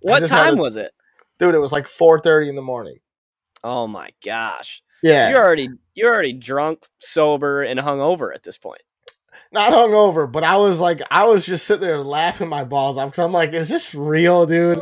[0.00, 0.92] What time to- was it?
[1.38, 1.54] dude.
[1.54, 2.98] It was like four thirty in the morning.
[3.64, 4.82] Oh my gosh.
[5.02, 8.82] Yeah, You're already you're already drunk, sober, and hungover at this point.
[9.52, 13.10] not hungover, but I was like, I was just sitting there laughing my balls off
[13.10, 14.78] because I'm like, is this real, dude?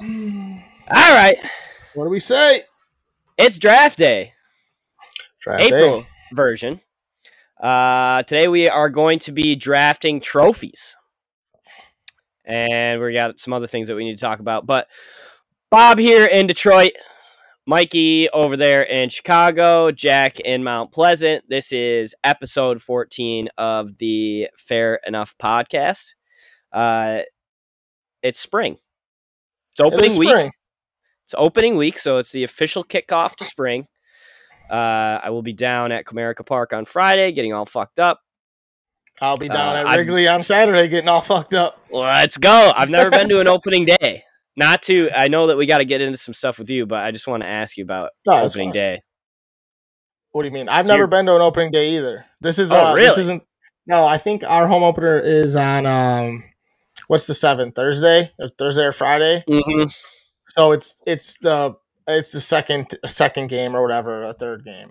[0.00, 1.36] All right.
[1.94, 2.64] What do we say?
[3.36, 4.32] It's draft day.
[5.40, 6.06] Draft April day.
[6.32, 6.80] version.
[7.60, 10.96] Uh, today we are going to be drafting trophies,
[12.48, 14.66] and we got some other things that we need to talk about.
[14.66, 14.88] But
[15.70, 16.92] Bob here in Detroit,
[17.66, 21.44] Mikey over there in Chicago, Jack in Mount Pleasant.
[21.48, 26.14] This is episode fourteen of the Fair Enough podcast.
[26.72, 27.20] Uh,
[28.22, 28.78] it's spring.
[29.72, 30.28] It's It opening week.
[30.30, 30.50] spring.
[31.24, 33.86] It's opening week, so it's the official kickoff to spring.
[34.70, 38.20] Uh, I will be down at Comerica Park on Friday, getting all fucked up.
[39.20, 41.80] I'll be down Uh, at I'm- Wrigley on Saturday, getting all fucked up.
[41.90, 42.72] Let's go!
[42.76, 44.24] I've never been to an opening day.
[44.56, 46.98] Not to, I know that we got to get into some stuff with you, but
[47.04, 49.02] I just want to ask you about No, opening day.
[50.32, 50.68] What do you mean?
[50.68, 52.26] I've never been to an opening day either.
[52.40, 53.20] This is Oh, uh, this really?
[53.22, 53.42] isn't.
[53.86, 56.44] No, I think our home opener is on um,
[57.06, 59.44] what's the seventh Thursday or Thursday or Friday.
[59.48, 59.84] hmm
[60.48, 61.74] So it's it's the
[62.06, 64.90] it's the second second game or whatever, a third game.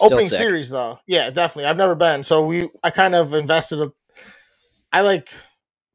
[0.00, 0.38] Opening sick.
[0.38, 1.66] series though, yeah, definitely.
[1.70, 3.80] I've never been, so we I kind of invested.
[3.80, 3.88] A,
[4.92, 5.28] I like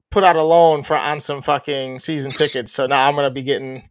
[0.09, 3.43] put out a loan for on some fucking season tickets, so now I'm gonna be
[3.43, 3.89] getting.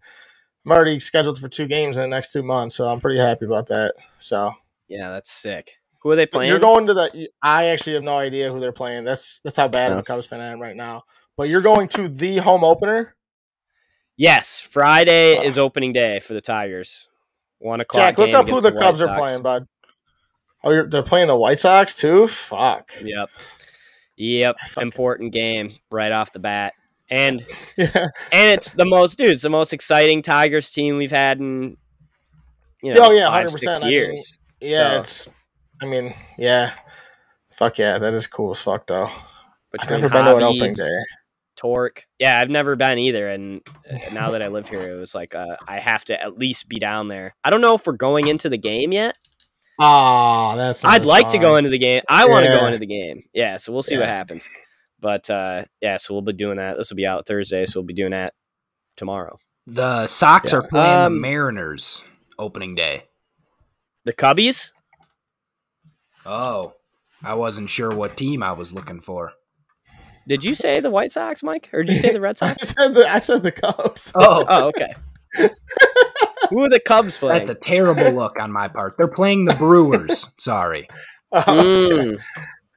[0.66, 3.46] I'm already scheduled for two games in the next two months, so I'm pretty happy
[3.46, 3.94] about that.
[4.18, 4.52] So
[4.88, 5.72] Yeah, that's sick.
[6.02, 6.50] Who are they playing?
[6.50, 7.28] you're going to the.
[7.42, 9.04] I actually have no idea who they're playing.
[9.04, 11.04] That's that's how bad of a Cubs fan I am right now.
[11.36, 13.16] But you're going to the home opener,
[14.16, 15.42] yes, Friday Oh.
[15.42, 17.08] is opening day for the Tigers.
[17.58, 18.00] One o'clock.
[18.02, 18.18] Jack.
[18.18, 19.66] Look up who the White Cubs are playing, bud.
[20.62, 22.26] Oh, you're, they're playing the White Sox too.
[22.28, 22.90] Fuck.
[23.02, 23.30] Yep.
[24.16, 24.56] Yep.
[24.68, 24.82] Fuck.
[24.82, 26.74] Important game right off the bat.
[27.08, 27.44] And
[27.76, 27.88] Yeah.
[28.32, 31.76] and it's the most dude, it's the most exciting Tigers team we've had in
[32.82, 33.50] you know Oh, yeah, five, 100%.
[33.58, 34.38] six I mean, years.
[34.60, 35.28] Yeah, So- it's.
[35.82, 36.74] I mean, yeah.
[37.50, 39.06] Fuck yeah, that is cool as fuck though.
[39.06, 39.22] I've
[39.72, 40.88] Between never been to an opening day.
[41.56, 42.06] Torque.
[42.18, 43.28] Yeah, I've never been either.
[43.28, 43.60] And
[44.12, 46.78] now that I live here, it was like uh, I have to at least be
[46.78, 47.34] down there.
[47.44, 49.16] I don't know if we're going into the game yet.
[49.82, 50.84] Oh, that's.
[50.84, 52.02] I'd like to go into the game.
[52.08, 53.22] I want to go into the game.
[53.32, 54.48] Yeah, so we'll see what happens.
[55.00, 56.76] But uh, yeah, so we'll be doing that.
[56.76, 58.34] This will be out Thursday, so we'll be doing that
[58.96, 59.38] tomorrow.
[59.66, 60.58] The Sox Yeah.
[60.58, 62.04] are playing the Um, Mariners
[62.38, 63.04] opening day.
[64.04, 64.72] The Cubbies?
[66.26, 66.74] Oh,
[67.24, 69.32] I wasn't sure what team I was looking for.
[70.28, 71.70] Did you say the White Sox, Mike?
[71.72, 72.68] Or did you say the Red I Sox?
[72.70, 74.12] said the I said the Cubs.
[74.14, 74.92] Oh, Oh, okay.
[76.50, 77.38] Who are the Cubs playing?
[77.38, 78.96] that's a terrible look on my part.
[78.98, 80.28] They're playing the Brewers.
[80.38, 80.88] Sorry.
[81.32, 82.20] Oh, Mm.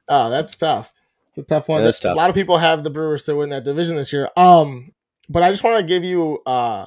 [0.08, 0.92] oh, that's tough.
[1.30, 1.82] It's a tough one.
[1.82, 4.30] That's A lot of people have the Brewers to win that division this year.
[4.36, 4.92] Um,
[5.28, 6.86] but I just want to give you uh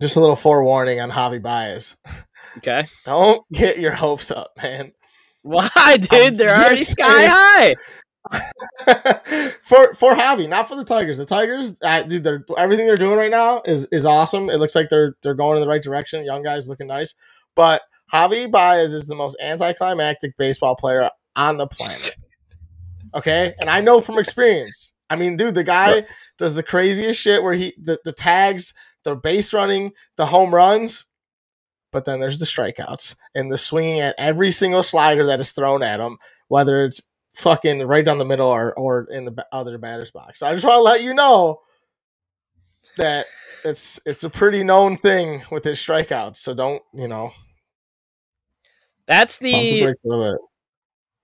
[0.00, 1.96] just a little forewarning on Javi Baez.
[2.58, 2.86] Okay.
[3.06, 4.92] Don't get your hopes up, man.
[5.42, 6.12] Why, dude?
[6.12, 7.30] I'm They're already sky saying.
[7.30, 7.74] high.
[9.62, 11.18] for for Javi, not for the Tigers.
[11.18, 14.50] The Tigers, uh, dude, they're everything they're doing right now is is awesome.
[14.50, 16.24] It looks like they're they're going in the right direction.
[16.24, 17.14] Young guys looking nice,
[17.54, 17.82] but
[18.12, 22.12] Javi Baez is the most anticlimactic baseball player on the planet.
[23.14, 24.92] Okay, and I know from experience.
[25.08, 26.04] I mean, dude, the guy
[26.38, 31.06] does the craziest shit where he the, the tags, the base running, the home runs,
[31.92, 35.82] but then there's the strikeouts and the swinging at every single slider that is thrown
[35.82, 37.02] at him, whether it's
[37.36, 40.40] fucking right down the middle or, or in the other batter's box.
[40.40, 41.60] So I just want to let you know
[42.96, 43.26] that
[43.64, 46.36] it's it's a pretty known thing with his strikeouts.
[46.38, 47.32] So don't you know?
[49.06, 50.40] That's the the brakes a little bit.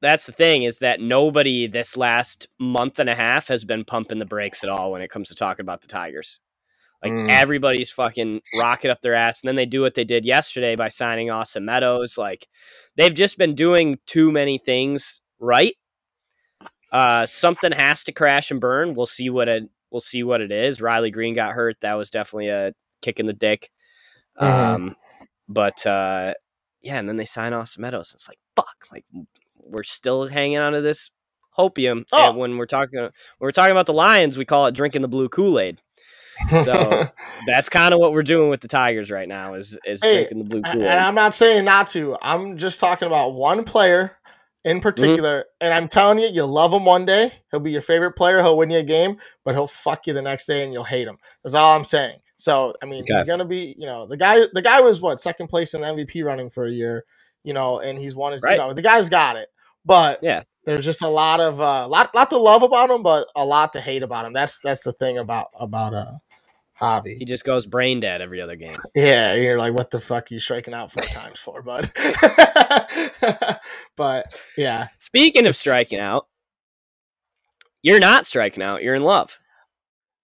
[0.01, 4.19] that's the thing is that nobody this last month and a half has been pumping
[4.19, 6.41] the brakes at all when it comes to talking about the Tigers.
[7.03, 7.29] Like Mm.
[7.31, 10.89] everybody's fucking rocket up their ass, and then they do what they did yesterday by
[10.89, 12.17] signing Austin Meadows.
[12.17, 12.47] Like
[12.97, 15.75] they've just been doing too many things right.
[16.93, 18.95] Uh, something has to crash and burn.
[18.95, 19.65] We'll see what it.
[19.91, 20.81] We'll see what it is.
[20.81, 21.79] Riley Greene got hurt.
[21.81, 23.71] That was definitely a kick in the dick.
[24.41, 24.47] Mhm.
[24.47, 24.97] Um,
[25.49, 26.35] but uh,
[26.83, 28.13] yeah, and then they sign Austin Meadows.
[28.15, 28.87] It's like fuck.
[28.93, 29.05] Like
[29.65, 31.11] we're still hanging on to this
[31.59, 32.05] hopium.
[32.13, 32.31] Oh.
[32.31, 35.09] And when we're talking when we're talking about the Lions, we call it drinking the
[35.09, 35.81] blue Kool Aid.
[36.65, 37.09] So
[37.47, 40.39] that's kind of what we're doing with the Tigers right now is is Hey, drinking
[40.39, 42.17] the blue Kool and I'm not saying not to.
[42.23, 44.17] I'm just talking about one player
[44.65, 44.83] in Mm-hmm.
[44.83, 45.45] particular.
[45.61, 47.33] And I'm telling you, you'll love him one day.
[47.51, 48.41] He'll be your favorite player.
[48.43, 51.07] He'll win you a game, but he'll fuck you the next day and you'll hate
[51.09, 51.19] him.
[51.43, 52.19] That's all I'm saying.
[52.37, 54.41] So I mean, he's gonna be, you know, the guy.
[54.53, 57.05] The guy was what second place in the MVP running for a year,
[57.45, 58.43] you know, and he's won his.
[58.43, 58.53] Right.
[58.53, 59.49] You know, the guy's got it.
[59.85, 60.43] but Yeah.
[60.65, 63.73] there's just a lot of uh, lot lot to love about him, but a lot
[63.75, 64.33] to hate about him.
[64.33, 66.13] That's that's the thing about about uh
[66.83, 67.17] Javi.
[67.19, 68.77] He just goes brain dead every other game.
[68.95, 71.91] Yeah, you're like, what the fuck are you striking out four times for, bud?
[73.97, 76.27] but yeah, Speaking of striking out,
[77.83, 78.83] you're not striking out.
[78.83, 79.39] You're in love.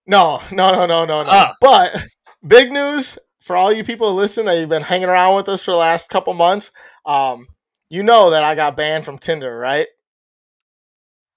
[0.07, 1.31] no, no, no, no, no, no.
[1.31, 1.55] Ah.
[1.61, 2.03] But
[2.47, 5.65] big news for all you people who listen that you've been hanging around with us
[5.65, 6.71] for the last couple months.
[7.07, 7.47] Um,
[7.89, 9.87] you know that I got banned from Tinder, right?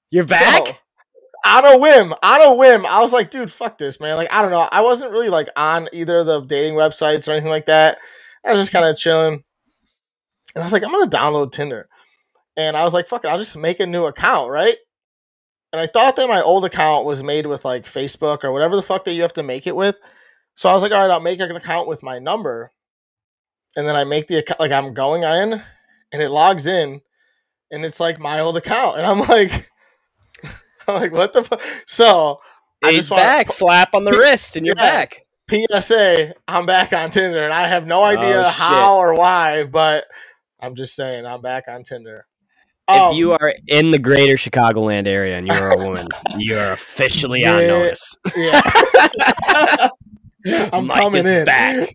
[0.10, 0.68] You're back.
[0.68, 0.74] So,
[1.46, 4.16] on a whim, on a whim, I was like, dude, fuck this, man.
[4.16, 4.68] Like, I don't know.
[4.72, 7.98] I wasn't really like on either of the dating websites or anything like that.
[8.46, 9.44] I was just kind of chilling.
[10.54, 11.88] And I was like, I'm gonna download Tinder.
[12.58, 14.78] And I was like, fuck it, I'll just make a new account, right?
[15.72, 18.82] And I thought that my old account was made with like Facebook or whatever the
[18.82, 19.96] fuck that you have to make it with.
[20.56, 22.72] So I was like, all right, I'll make an account with my number.
[23.78, 25.64] And then I make the account like I'm going in
[26.12, 27.02] and it logs in
[27.72, 28.98] and it's like my old account.
[28.98, 29.71] And I'm like,
[30.88, 31.62] I'm like, what the fuck?
[31.88, 32.40] So
[32.84, 33.52] I He's just wanna back.
[33.52, 35.06] Slap on the wrist, and you're Yeah.
[35.06, 35.22] back.
[35.50, 40.06] PSA, I'm back on Tinder, and I have no idea Oh, how or why, but
[40.62, 42.26] I'm just saying I'm back on Tinder.
[42.88, 46.08] if Um, you are in the greater Chicagoland area and you're a woman,
[46.38, 48.16] you are officially on notice.
[48.36, 48.62] yeah,
[50.74, 51.46] I'm Mike coming is in.
[51.46, 51.90] back.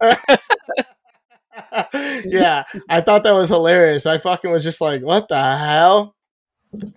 [2.27, 4.07] yeah, I thought that was hilarious.
[4.07, 6.16] I fucking was just like, what the hell?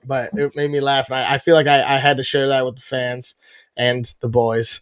[0.06, 2.48] But it made me laugh, and I, I feel like I, I had to share
[2.50, 3.36] that with the fans
[3.77, 4.81] and the boys.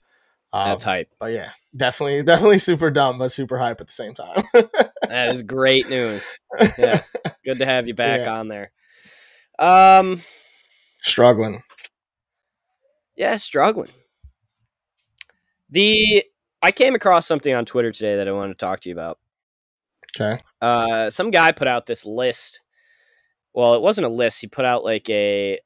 [0.54, 1.10] Um, That's hype.
[1.19, 4.44] But yeah, definitely, definitely super dumb, but super hype at the same time.
[5.07, 6.38] That is great news.
[6.78, 7.01] Yeah,
[7.45, 8.34] good to have you back Yeah.
[8.39, 8.72] on there.
[9.57, 10.22] Um,
[11.01, 11.63] Struggling.
[13.16, 13.89] yeah, struggling.
[15.69, 16.24] The
[16.62, 19.19] I came across something on Twitter today that I wanted to talk to you about.
[20.19, 20.38] Okay.
[20.62, 22.62] Uh, some guy put out this list.
[23.57, 24.39] Well, it wasn't a list.
[24.39, 25.59] He put out like a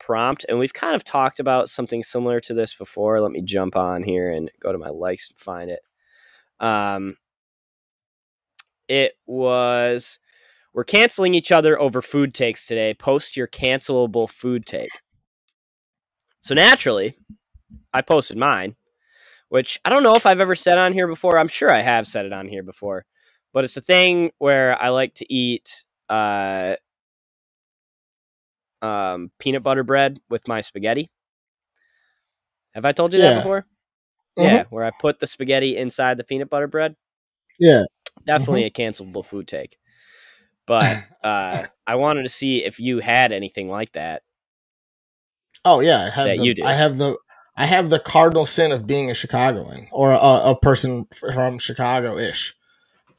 [0.00, 3.20] prompt, and we've kind of talked about something similar to this before.
[3.20, 5.78] Let me jump on here and go to my likes and find it.
[6.58, 7.18] Um,
[8.88, 10.18] it was
[10.74, 12.94] we're canceling each other over food takes today.
[12.94, 14.90] Post your cancelable food take.
[16.40, 17.16] So naturally,
[17.94, 18.74] I posted mine,
[19.50, 21.38] which I don't know if I've ever said on here before.
[21.38, 23.04] I'm sure I have said it on here before,
[23.52, 26.74] but it's a thing where I like to eat uh,
[28.82, 31.10] um, peanut butter bread with my spaghetti.
[32.74, 33.38] Have I told you that Yeah.
[33.38, 33.66] before?
[34.38, 34.42] Mhm.
[34.44, 36.94] Yeah, where I put the spaghetti inside the peanut butter bread.
[37.58, 37.84] Yeah.
[38.26, 39.78] Definitely a cancelable food take.
[40.66, 44.22] But uh, I wanted to see if you had anything like that.
[45.64, 46.64] Oh yeah, I have That the, you do.
[46.64, 47.16] I have the
[47.56, 52.54] I have the cardinal sin of being a Chicagoan or a, a person from Chicago-ish.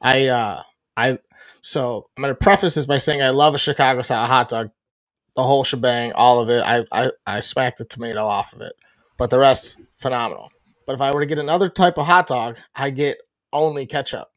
[0.02, 0.62] I uh
[0.96, 1.20] I
[1.62, 4.70] so I'm gonna preface this by saying I love a Chicago style hot dog,
[5.38, 6.62] the whole shebang, all of it.
[6.66, 8.74] I I I smacked the tomato off of it,
[9.18, 10.52] but the rest phenomenal.
[10.86, 13.20] But if I were to get another type of hot dog, I get
[13.54, 14.30] only ketchup.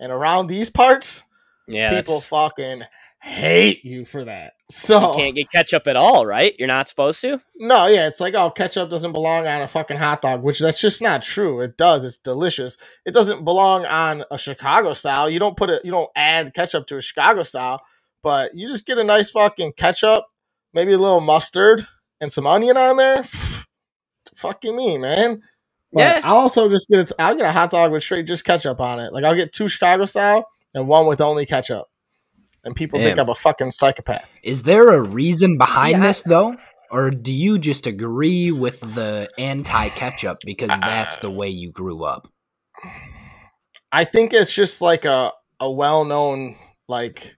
[0.00, 1.22] And around these parts,
[1.68, 2.82] Yeah, people that's- fucking
[3.22, 4.54] hate you for that.
[4.70, 6.54] So you can't get ketchup at all, right?
[6.58, 7.40] You're not supposed to.
[7.56, 10.80] No, yeah, it's like oh, ketchup doesn't belong on a fucking hot dog, which that's
[10.80, 11.60] just not true.
[11.60, 12.02] It does.
[12.04, 12.78] It's delicious.
[13.04, 15.28] It doesn't belong on a Chicago style.
[15.28, 15.84] You don't put it.
[15.84, 17.82] You don't add ketchup to a Chicago style,
[18.22, 20.24] but you just get a nice fucking ketchup,
[20.74, 21.86] maybe a little mustard
[22.20, 23.24] and some onion on there.
[24.34, 25.42] fucking me, man.
[25.92, 26.20] But Yeah.
[26.24, 27.12] I'll also just get it.
[27.18, 29.12] I'll get a hot dog with straight just ketchup on it.
[29.12, 31.86] Like I'll get two Chicago style and one with only ketchup.
[32.62, 34.38] And people think I'm a fucking psychopath.
[34.42, 36.56] Is there a reason behind I- this though?
[36.92, 42.02] Or do you just agree with the anti ketchup because that's the way you grew
[42.04, 42.28] up?
[43.92, 46.56] I think it's just like a a well known
[46.88, 47.36] like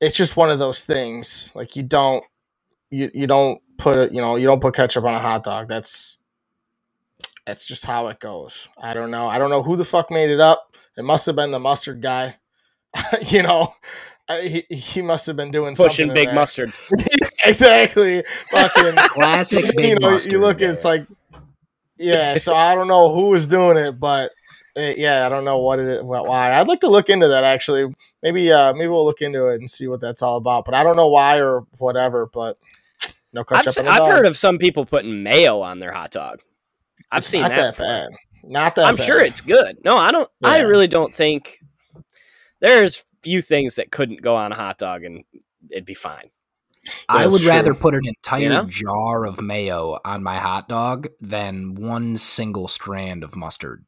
[0.00, 1.52] it's just one of those things.
[1.54, 2.24] Like you don't
[2.90, 5.68] you you don't put it you know you don't put ketchup on a hot dog.
[5.68, 6.18] That's
[7.46, 8.68] that's just how it goes.
[8.80, 9.26] I don't know.
[9.26, 10.76] I don't know who the fuck made it up.
[10.96, 12.36] It must have been the mustard guy.
[13.28, 13.74] you know,
[14.28, 16.34] I, he he must have been doing Pushing something big there.
[16.34, 16.72] mustard.
[17.44, 18.22] exactly.
[18.50, 20.32] Fucking Classic big you know, mustard.
[20.32, 21.06] you look, at it's like,
[21.96, 22.36] yeah.
[22.36, 24.30] So I don't know who was doing it, but
[24.78, 26.52] uh, yeah, I don't know what it, what, why.
[26.54, 27.92] I'd like to look into that actually.
[28.22, 30.64] Maybe, uh, maybe we'll look into it and see what that's all about.
[30.64, 32.26] But I don't know why or whatever.
[32.26, 32.56] But
[33.32, 33.74] no I've, ketchup.
[33.74, 36.40] se- on a I've heard of some people putting mayo on their hot dog.
[37.10, 37.76] I've It's seen not that.
[37.76, 38.08] that, bad.
[38.44, 38.86] Not that.
[38.86, 39.06] I'm bad.
[39.06, 39.78] sure it's good.
[39.84, 40.28] No, I don't.
[40.42, 41.58] I really don't think
[42.60, 45.24] there's few things that couldn't go on a hot dog and
[45.70, 46.30] it'd be fine.
[47.08, 47.50] I would true.
[47.50, 48.64] rather put an entire You know?
[48.64, 53.84] jar of mayo on my hot dog than one single strand of mustard.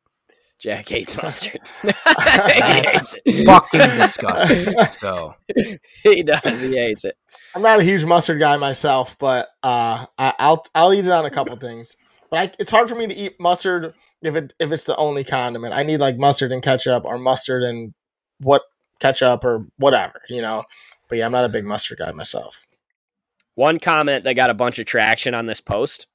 [0.61, 1.59] Jack hates mustard.
[1.83, 3.47] he hates it.
[3.47, 4.75] Fucking disgusting.
[4.93, 5.35] So
[6.03, 6.61] He does.
[6.61, 7.17] He hates it.
[7.55, 11.25] I'm not a huge mustard guy myself, but uh, I, I'll I'll eat it on
[11.25, 11.97] a couple things.
[12.31, 15.25] But I, it's hard for me to eat mustard if it if it's the only
[15.25, 15.73] condiment.
[15.73, 17.95] I need like mustard and ketchup, or mustard and
[18.39, 18.63] what
[19.01, 20.65] ketchup or whatever, you know.
[21.09, 22.67] But yeah, I'm not a big mustard guy myself.
[23.55, 26.07] One comment that got a bunch of traction on this post,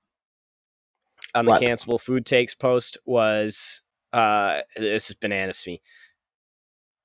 [1.33, 1.61] on the What?
[1.63, 3.81] cancelable food takes post, was
[4.15, 5.81] uh, this is bananas to me.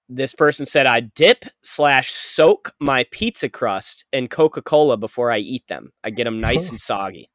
[0.08, 5.38] This person said, "I dip slash soak my pizza crust in Coca Cola before I
[5.38, 5.92] eat them.
[6.04, 7.30] I get them nice and soggy,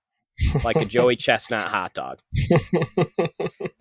[0.63, 2.20] like a Joey Chestnut hot dog."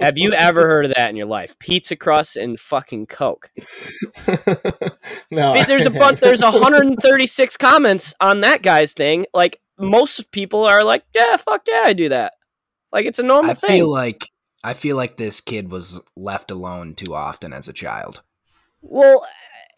[0.01, 1.59] Have you ever heard of that in your life?
[1.59, 3.51] Pizza crust and fucking Coke.
[5.31, 6.21] no, But there's a bunch.
[6.21, 9.27] There's 136 comments on that guy's thing.
[9.33, 12.35] Like most people are like, "Yeah, fuck yeah, I do that."
[12.93, 13.71] Like it's a normal I thing.
[13.71, 14.31] feel like
[14.65, 18.23] I feel like this kid was left alone too often as a child.
[18.81, 19.25] well,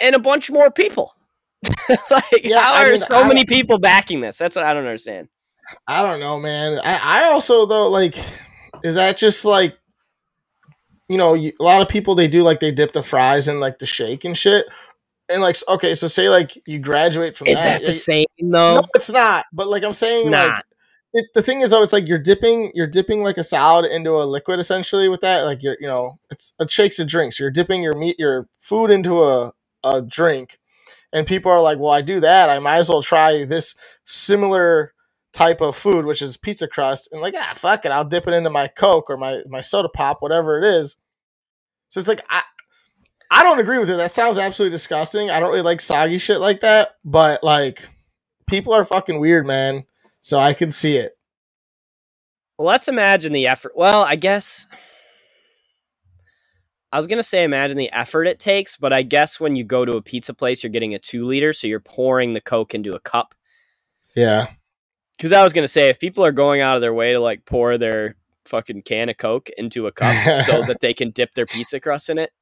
[0.01, 1.15] and a bunch more people.
[2.11, 4.39] like, Yeah, how I are mean, so I- many people backing this?
[4.39, 5.29] That's what I don't understand.
[5.89, 6.79] I don't know, man.
[6.85, 8.15] I, I also though like,
[8.85, 9.77] is that just like,
[11.09, 13.59] you know, you, a lot of people they do like they dip the fries in
[13.59, 14.67] like the shake and shit,
[15.29, 17.81] and like okay, so say like you graduate from Is that.
[17.81, 18.77] that the yeah, same though?
[18.77, 19.47] No, it's not.
[19.53, 20.65] But like I'm saying, It's like not.
[21.17, 24.13] It, the thing is though, it's like you're dipping you're dipping like a salad into
[24.13, 25.43] a liquid essentially with that.
[25.45, 27.41] Like you're you know, it's it shakes and drinks.
[27.41, 29.53] You're dipping your meat your food into a
[29.85, 30.59] a drink,
[31.13, 32.51] and people are like, well, I do that.
[32.51, 34.95] I might as well try this similar
[35.33, 38.35] type of food, which is pizza crust, and like ah fuck it, I'll dip it
[38.35, 40.99] into my Coke or my my soda pop, whatever it is.
[41.91, 42.43] So it's like I.
[43.31, 43.99] I don't agree with it.
[43.99, 45.31] That sounds absolutely disgusting.
[45.31, 47.89] I don't really like soggy shit like that, but like
[48.49, 49.85] people are fucking weird, man.
[50.27, 51.17] So I can see it.
[52.59, 53.75] Well, let's imagine the effort.
[53.77, 54.67] Well, I guess
[56.91, 59.85] I was gonna say imagine the effort it takes, but I guess when you go
[59.85, 62.93] to a pizza place, you're getting a two liter, so you're pouring the Coke into
[62.93, 63.37] a cup.
[64.17, 64.49] Yeah.
[65.17, 67.45] Because I was gonna say, if people are going out of their way to like
[67.45, 68.17] pour their
[68.47, 72.11] fucking can of Coke into a cup so that they can dip their pizza crust
[72.11, 72.33] in it,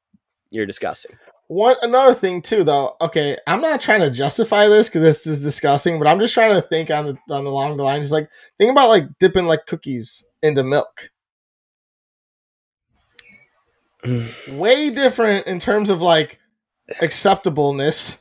[0.49, 1.19] you're disgusting.
[1.49, 2.97] One another thing too, though.
[3.01, 6.55] Okay, I'm not trying to justify this because this is disgusting, but I'm just trying
[6.55, 8.11] to think on the on the along the lines.
[8.11, 11.11] Like think about like dipping like cookies into milk.
[14.49, 16.39] Way different in terms of like
[17.01, 18.19] acceptableness.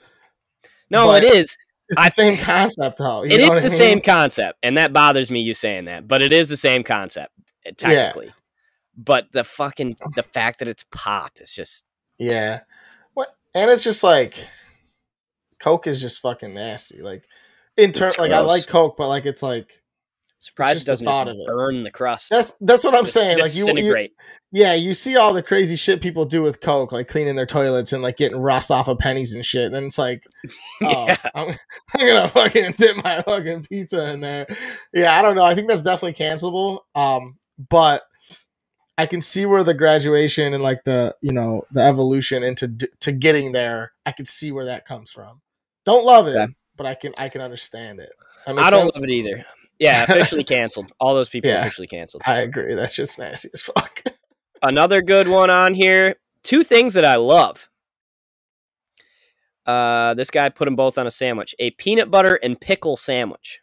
[0.90, 1.58] No, it is.
[1.90, 3.24] It's the I- same concept, though.
[3.24, 3.78] It is what I the mean?
[3.78, 6.08] same concept, and that bothers me you saying that.
[6.08, 7.34] But it is the same concept,
[7.78, 8.32] technically.
[8.96, 11.84] But the fucking the fact that it's pop is just
[12.20, 12.62] Yeah.
[13.56, 14.36] And it's just like
[15.60, 17.02] Coke is just fucking nasty.
[17.02, 17.26] Like
[17.78, 19.72] in It's like I like Coke, but like it's like
[20.40, 21.48] surprised just it doesn't just it.
[21.48, 22.30] burn the crust.
[22.30, 23.40] that's that's what I'm Just saying.
[23.40, 24.08] Like you, you,
[24.52, 27.94] yeah, you see all the crazy shit people do with Coke, like cleaning their toilets
[27.94, 29.74] and like getting rust off of pennies and shit.
[29.74, 30.24] And it's like,
[30.84, 31.18] oh, Yeah.
[31.34, 31.50] I'm,
[31.98, 34.46] I'm gonna fucking dip my fucking pizza in there.
[34.94, 35.46] Yeah, I don't know.
[35.46, 36.82] I think that's definitely cancelable.
[36.94, 37.38] Um,
[37.70, 38.04] but
[38.98, 42.68] I can see where the graduation and like the you know the evolution into
[43.00, 43.94] to getting there.
[44.06, 45.42] I can see where that comes from.
[45.86, 46.48] Don't love it, Yeah.
[46.78, 48.12] but I can I can understand it.
[48.46, 49.46] I don't love it either.
[49.80, 50.92] Yeah, officially canceled.
[51.00, 51.62] All those people Yeah.
[51.62, 52.24] officially canceled.
[52.26, 52.76] I agree.
[52.76, 54.02] That's just nasty as fuck.
[54.62, 56.16] Another good one on here.
[56.44, 57.70] Two things that I love.
[59.66, 63.62] Uh, this guy put them both on a sandwich: a peanut butter and pickle sandwich.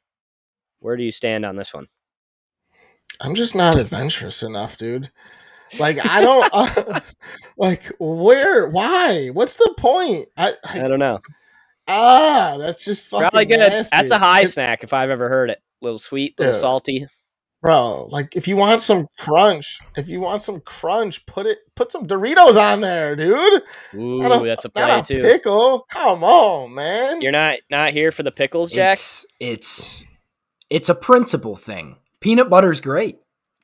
[0.81, 1.89] Where do you stand on this one?
[3.21, 5.11] I'm just not adventurous enough, dude.
[5.79, 7.01] Like I don't uh,
[7.57, 9.29] like where why?
[9.33, 10.29] What's the point?
[10.37, 11.21] I, I I don't know.
[11.87, 13.59] ah, that's just fucking Probably good.
[13.59, 13.97] nasty.
[13.97, 15.59] That's a high It's- snack if I've ever heard it.
[15.59, 16.61] A Little sweet, a little Yeah.
[16.61, 17.07] salty.
[17.63, 18.07] bro.
[18.11, 22.07] Like if you want some crunch, if you want some crunch, put it put some
[22.07, 23.63] Doritos on there, dude.
[23.95, 25.23] Ooh, Not a- that's a Not play a too.
[25.23, 25.87] pickle.
[25.91, 27.21] Come on, man.
[27.21, 28.93] You're not not here for the pickles, Jack.
[28.93, 30.05] It's it's
[30.69, 31.97] it's a principle thing.
[32.21, 33.19] Peanut butter's great.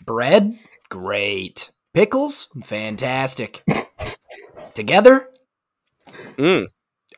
[0.04, 0.54] Bread,
[0.88, 1.70] great.
[1.94, 3.62] Pickles, fantastic.
[4.74, 5.28] Together,
[6.38, 6.66] Mm,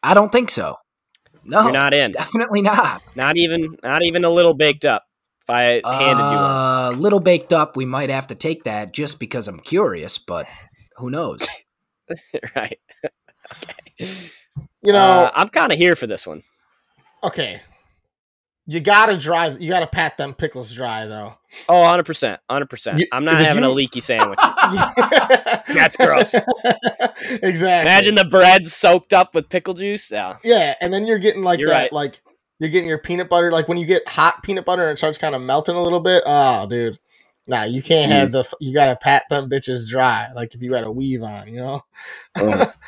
[0.02, 0.76] I don't think so.
[1.45, 2.12] No, you're not in.
[2.12, 3.02] definitely not.
[3.16, 5.02] Not even not even a little baked up.
[5.42, 6.50] If I handed you one.
[6.50, 10.47] Uh, little baked up, we might have to take that just because I'm curious, but
[10.99, 11.40] who knows?
[12.57, 12.78] right.
[14.83, 16.42] You know, Uh, I'm kind of here for this one.
[17.25, 17.61] okay.
[18.70, 19.46] You gotta dry.
[19.48, 21.34] You gotta pat them pickles dry, though.
[21.70, 22.37] Oh, 100%.
[22.50, 22.98] 100%.
[22.98, 24.38] You- I'm not if having a leaky sandwich.
[24.38, 26.34] That's gross.
[27.42, 27.90] exactly.
[27.90, 30.10] Imagine the bread soaked up with pickle juice.
[30.10, 30.37] Yeah.
[30.44, 31.92] Yeah, and then you're getting like You're that, right.
[31.94, 32.20] like
[32.58, 33.50] you're getting your peanut butter.
[33.50, 36.00] Like when you get hot peanut butter and it starts kind of melting a little
[36.00, 36.22] bit.
[36.26, 36.98] Oh, dude,
[37.46, 38.32] Nah, you can't have mm.
[38.32, 38.56] the.
[38.60, 41.80] You gotta pat them bitches dry, like if you had a weave on, you know.
[42.37, 42.70] Oh.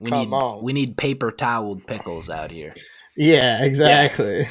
[0.00, 0.62] We Come need on.
[0.62, 2.74] we need paper toweled pickles out here.
[3.16, 4.46] yeah, exactly.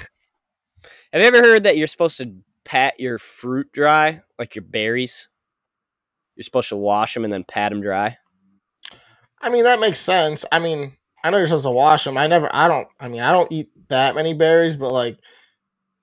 [1.13, 2.33] Have you ever heard that you're supposed to
[2.65, 5.27] pat your fruit dry, like your berries?
[6.35, 8.17] You're supposed to wash them and then pat them dry.
[9.39, 10.43] I mean, that makes sense.
[10.51, 12.17] I mean, I know you're supposed to wash them.
[12.17, 12.49] I never.
[12.53, 12.87] I don't.
[12.99, 15.19] I mean, I don't eat that many berries, but like,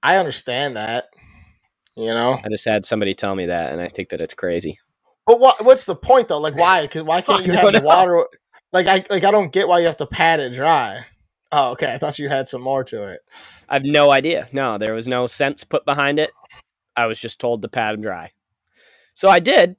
[0.00, 1.08] I understand that.
[1.96, 2.38] You know.
[2.44, 4.78] I just had somebody tell me that, and I think that it's crazy.
[5.26, 5.64] But what?
[5.64, 6.38] What's the point though?
[6.38, 6.86] Like, why?
[6.86, 8.26] Cause why can't you have the water?
[8.72, 11.04] Like, I like I don't get why you have to pat it dry.
[11.52, 11.92] Oh, okay.
[11.92, 13.20] I thought you had some more to it.
[13.68, 14.48] I have no idea.
[14.52, 16.30] No, there was no sense put behind it.
[16.96, 18.30] I was just told to pat them dry.
[19.14, 19.76] So I did.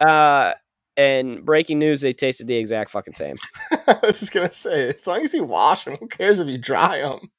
[0.00, 0.54] Uh,
[0.96, 3.36] and breaking news, they tasted the exact fucking same.
[3.86, 6.58] I was just gonna say, as long as you wash them, who cares if you
[6.58, 7.30] dry them?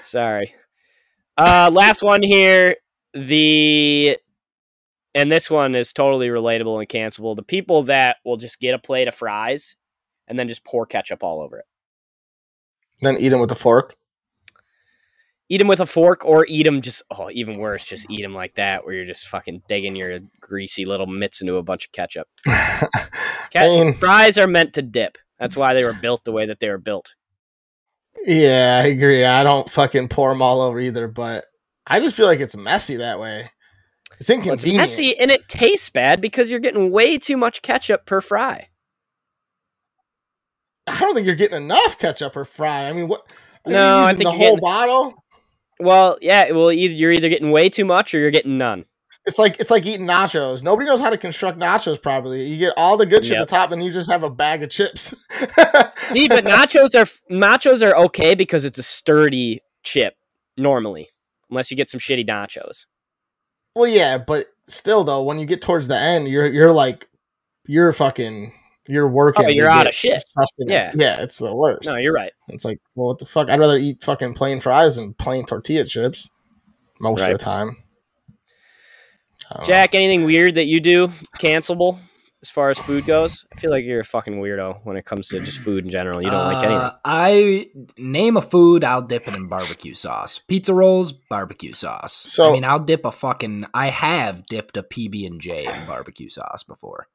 [0.00, 0.54] Sorry.
[1.36, 2.76] Uh, last one here.
[3.14, 4.18] The
[5.14, 7.34] and this one is totally relatable and cancelable.
[7.34, 9.76] The people that will just get a plate of fries
[10.28, 11.64] and then just pour ketchup all over it.
[13.02, 13.94] Then eat them with a fork.
[15.48, 18.34] Eat them with a fork or eat them just oh, even worse, just eat them
[18.34, 21.92] like that, where you're just fucking digging your greasy little mitts into a bunch of
[21.92, 22.28] ketchup.
[22.46, 22.88] I
[23.56, 25.18] mean, fries are meant to dip.
[25.40, 27.14] That's why they were built the way that they were built.
[28.26, 29.24] yeah, I agree.
[29.24, 31.46] I don't fucking pour them all over either, but
[31.86, 33.50] I just feel like it's messy that way.
[34.20, 34.82] It's Well, it's inconvenient.
[34.82, 38.68] messy and it tastes bad because you're getting way too much ketchup per fry.
[40.94, 42.88] I don't think you're getting enough ketchup or fry.
[42.88, 43.32] I mean, what?
[43.66, 45.24] No, I think the whole getting- bottle.
[45.78, 48.84] Well, yeah, well, either you're either getting way too much or you're getting none.
[49.26, 50.62] It's like it's like eating nachos.
[50.62, 52.46] Nobody knows how to construct nachos properly.
[52.46, 53.40] You get all the good shit Yep.
[53.42, 55.14] at the top, and you just have a bag of chips.
[56.10, 60.14] See, but nachos are nachos are okay because it's a sturdy chip
[60.58, 61.08] normally,
[61.50, 62.86] unless you get some shitty nachos.
[63.74, 67.06] well, yeah, but still, though, when you get towards the end, you're you're like
[67.66, 68.52] you're fucking
[68.90, 69.46] you're working.
[69.46, 70.20] Oh, you're out of shit.
[70.20, 70.88] sustenance.
[70.94, 71.16] Yeah.
[71.16, 71.86] yeah, it's the worst.
[71.86, 72.32] No, you're right.
[72.48, 73.48] It's like, well, what the fuck?
[73.48, 76.28] I'd rather eat fucking plain fries than plain tortilla chips
[77.00, 77.32] most Right.
[77.32, 77.76] of the time.
[79.50, 79.72] I don't know.
[79.72, 81.98] Jack, anything weird that you do cancelable
[82.42, 83.46] as far as food goes?
[83.54, 86.22] I feel like you're a fucking weirdo when it comes to just food in general.
[86.22, 86.76] You don't like anything.
[86.76, 87.66] Uh, I
[87.98, 90.40] name a food, I'll dip it in barbecue sauce.
[90.46, 92.12] Pizza rolls, barbecue sauce.
[92.12, 93.66] So- I mean, I'll dip a fucking.
[93.74, 97.08] I have dipped a PB and J in barbecue sauce before.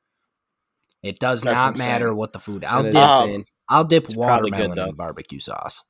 [1.05, 1.91] It does That's not insane.
[1.91, 2.63] matter what the food.
[2.65, 3.09] I'll That is dip.
[3.09, 3.45] Um.
[3.69, 5.83] I'll dip it's probably good, watermelon in barbecue sauce.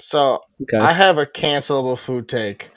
[0.00, 0.84] So Okay.
[0.84, 2.70] I have a cancelable food take,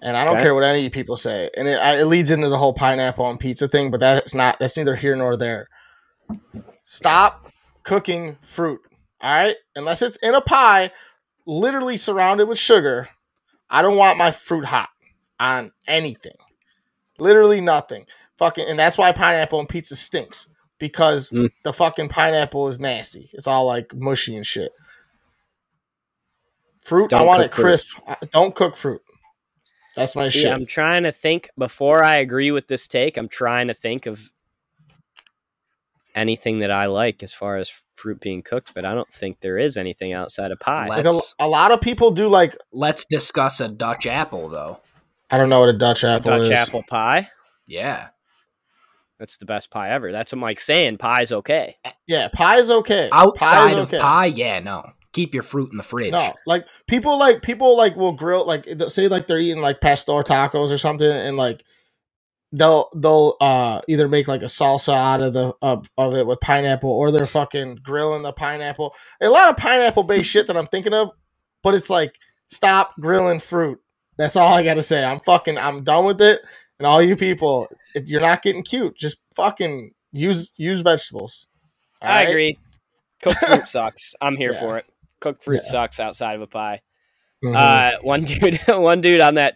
[0.00, 0.42] and I don't Okay.
[0.42, 2.72] care what any of you people say, and it, I, it leads into the whole
[2.72, 3.90] pineapple and pizza thing.
[3.90, 5.68] But that's not that's neither here nor there.
[6.82, 7.50] Stop
[7.82, 8.80] cooking fruit.
[9.20, 10.92] All right, unless it's in a pie,
[11.46, 13.08] literally surrounded with sugar.
[13.70, 14.88] I don't want my fruit hot
[15.40, 16.36] on anything.
[17.18, 18.06] Literally nothing.
[18.42, 21.50] Fucking, and that's why pineapple and pizza stinks because Mm.
[21.62, 23.30] the fucking pineapple is nasty.
[23.32, 24.72] It's all like mushy and shit.
[26.80, 27.96] Fruit, I Don't want it crisp.
[28.08, 29.00] I- Don't cook fruit.
[29.94, 30.52] That's my See, shit.
[30.52, 33.16] I'm trying to think before I agree with this take.
[33.16, 34.32] I'm trying to think of
[36.16, 39.58] anything that I like as far as fruit being cooked, but I don't think there
[39.58, 40.88] is anything outside of pie.
[40.88, 44.80] Like a, a lot of people do like Let's discuss a Dutch apple, though.
[45.30, 46.68] I don't know what a Dutch apple is a Dutch is.
[46.68, 47.30] apple pie.
[47.68, 48.08] Yeah.
[49.22, 50.10] That's the best pie ever.
[50.10, 50.98] That's what Mike's saying.
[50.98, 51.76] Pie's okay.
[52.08, 53.08] Yeah, pie is okay.
[53.12, 54.00] Outside Pie is of okay.
[54.00, 54.90] pie, yeah, no.
[55.12, 56.10] Keep your fruit in the fridge.
[56.10, 60.10] No, like people like people like will grill like say like they're eating like pastor
[60.24, 61.62] tacos or something, and like
[62.50, 66.40] they'll they'll uh either make like a salsa out of the of, of it with
[66.40, 68.92] pineapple, or they're fucking grilling the pineapple.
[69.20, 71.12] A lot of pineapple based shit that I'm thinking of,
[71.62, 72.16] but it's like
[72.48, 73.78] stop grilling fruit.
[74.16, 75.04] That's all I gotta say.
[75.04, 76.40] I'm fucking I'm done with it.
[76.80, 81.46] And all you people, if you're not getting cute, just fucking use use vegetables.
[82.00, 82.28] I right?
[82.28, 82.58] agree.
[83.22, 84.14] Cooked fruit sucks.
[84.20, 84.60] I'm here Yeah.
[84.60, 84.86] for it.
[85.20, 85.70] Cooked fruit Yeah.
[85.70, 86.80] sucks outside of a pie.
[87.44, 87.54] Mhm.
[87.56, 89.54] Uh, one dude, one dude on that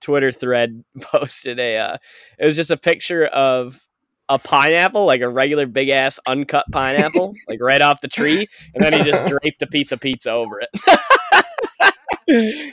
[0.00, 1.76] Twitter thread posted a.
[1.78, 1.96] Uh,
[2.38, 3.80] it was just a picture of
[4.28, 8.84] a pineapple, like a regular big ass uncut pineapple, like right off the tree, and
[8.84, 10.70] then he just draped a piece of pizza over it.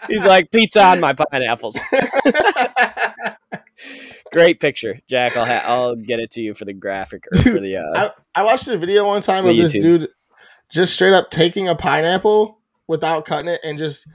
[0.07, 1.77] He's like pizza on my pineapples.
[4.31, 5.37] Great picture, Jack.
[5.37, 7.77] I'll ha- I'll get it to you for the graphic or for the.
[7.77, 10.09] Uh, I, I watched a video one time of this dude
[10.71, 14.07] just straight up taking a pineapple without cutting it and just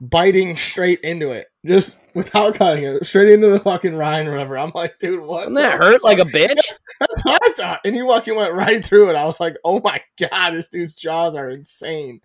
[0.00, 4.56] biting straight into it, just without cutting it, straight into the fucking rind or whatever.
[4.56, 5.40] I'm like, dude, what?
[5.40, 6.60] doesn't that hurt like a bitch?
[7.00, 7.80] That's what I thought.
[7.84, 9.16] And he fucking went right through it.
[9.16, 12.20] I was like, oh my god, this dude's jaws are insane.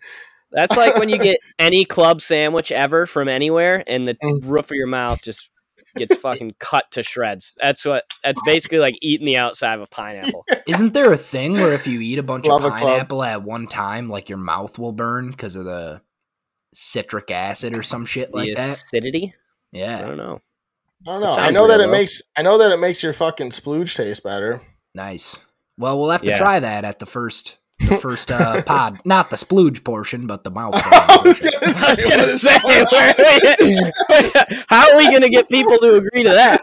[0.53, 4.41] That's like when you get any club sandwich ever from anywhere, and the Mm.
[4.43, 5.49] roof of your mouth just
[5.95, 7.55] gets fucking cut to shreds.
[7.61, 8.05] That's what.
[8.23, 10.45] That's basically like eating the outside of a pineapple.
[10.67, 13.67] Isn't there a thing where if you eat a bunch Love of pineapple at one
[13.67, 16.01] time, like your mouth will burn because of the
[16.73, 18.69] citric acid or some shit like the that?
[18.69, 19.33] acidity.
[19.71, 19.99] Yeah.
[19.99, 20.41] I don't know.
[21.07, 21.29] I don't know.
[21.29, 21.91] I know that it though.
[21.91, 22.21] makes.
[22.37, 24.61] I know that it makes your fucking splooge taste better.
[24.93, 25.37] nice.
[25.77, 26.37] Well, we'll have to Yeah.
[26.37, 28.99] try that at the first, the first uh, pod.
[29.05, 30.73] Not the splooge portion, but the mouth.
[30.75, 33.91] I was gonna say, gonna what is- say,
[34.67, 36.61] how are we gonna get people to agree to that?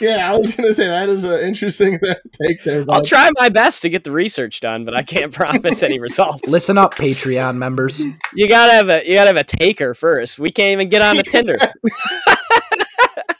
[0.00, 1.98] yeah, I was gonna say that is an interesting
[2.40, 2.84] take there.
[2.88, 6.48] I'll try my best to get the research done, but I can't promise any results.
[6.48, 8.00] Listen up, Patreon members.
[8.34, 10.38] You gotta have a you gotta have a taker first.
[10.38, 11.58] We can't even get on the Tinder.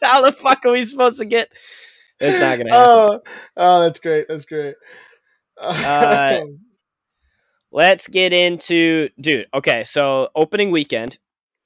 [0.02, 1.52] How the fuck are we supposed to get?
[2.18, 2.74] It's not gonna happen.
[2.74, 3.20] oh,
[3.56, 4.26] oh, that's great.
[4.28, 4.74] That's great.
[5.62, 6.40] Uh,
[7.72, 9.46] Let's get into dude.
[9.54, 11.18] Okay, so opening weekend.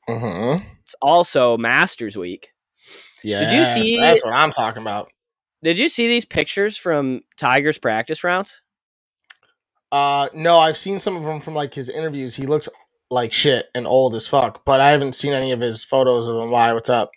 [0.08, 0.64] Mhm.
[0.82, 2.50] It's also Masters week.
[3.22, 5.10] Yes, you see- That's what I'm talking about.
[5.62, 8.60] Did you see these pictures from Tiger's practice rounds?
[9.90, 12.36] Uh, no, I've seen some of them from like his interviews.
[12.36, 12.68] He looks
[13.10, 16.36] like shit and old as fuck, but I haven't seen any of his photos of
[16.36, 16.50] him.
[16.50, 16.72] Why?
[16.74, 17.12] What's up?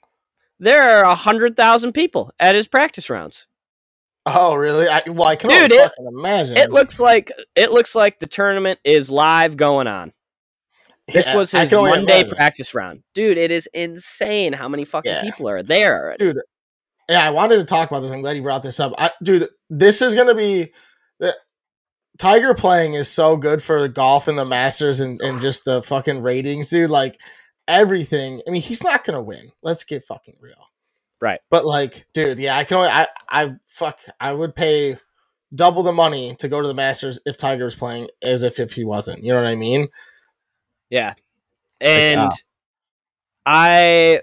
[0.60, 3.48] There are a hundred thousand people at his practice rounds.
[4.30, 4.88] Oh, really?
[4.88, 6.58] I, well, I can Dude, only it- fucking imagine.
[6.58, 10.12] It looks like it looks like the tournament is live going on.
[11.08, 13.04] This Yeah, was his one day practice round.
[13.14, 15.22] Dude, it is insane how many fucking Yeah.
[15.22, 16.26] people are there already.
[16.26, 16.38] Dude,
[17.10, 18.12] Yeah, I wanted to talk about this.
[18.12, 18.94] I'm glad you brought this up.
[18.98, 20.74] I, dude, this is gonna be
[21.20, 21.34] the
[22.20, 26.22] Tiger playing is so good for golf and the Masters and, and just the fucking
[26.22, 26.90] ratings, dude.
[26.90, 27.18] Like
[27.70, 28.42] everything.
[28.46, 29.52] I mean, he's not gonna win.
[29.64, 30.67] Let's get fucking real.
[31.22, 31.40] Right.
[31.50, 34.98] But like, dude, yeah, I can only I I fuck I would pay
[35.56, 38.74] double the money to go to the Masters if Tiger was playing as if if
[38.74, 39.24] he wasn't.
[39.24, 39.88] You know what I mean?
[40.90, 41.14] Yeah.
[41.82, 42.30] And uh,
[43.46, 44.22] I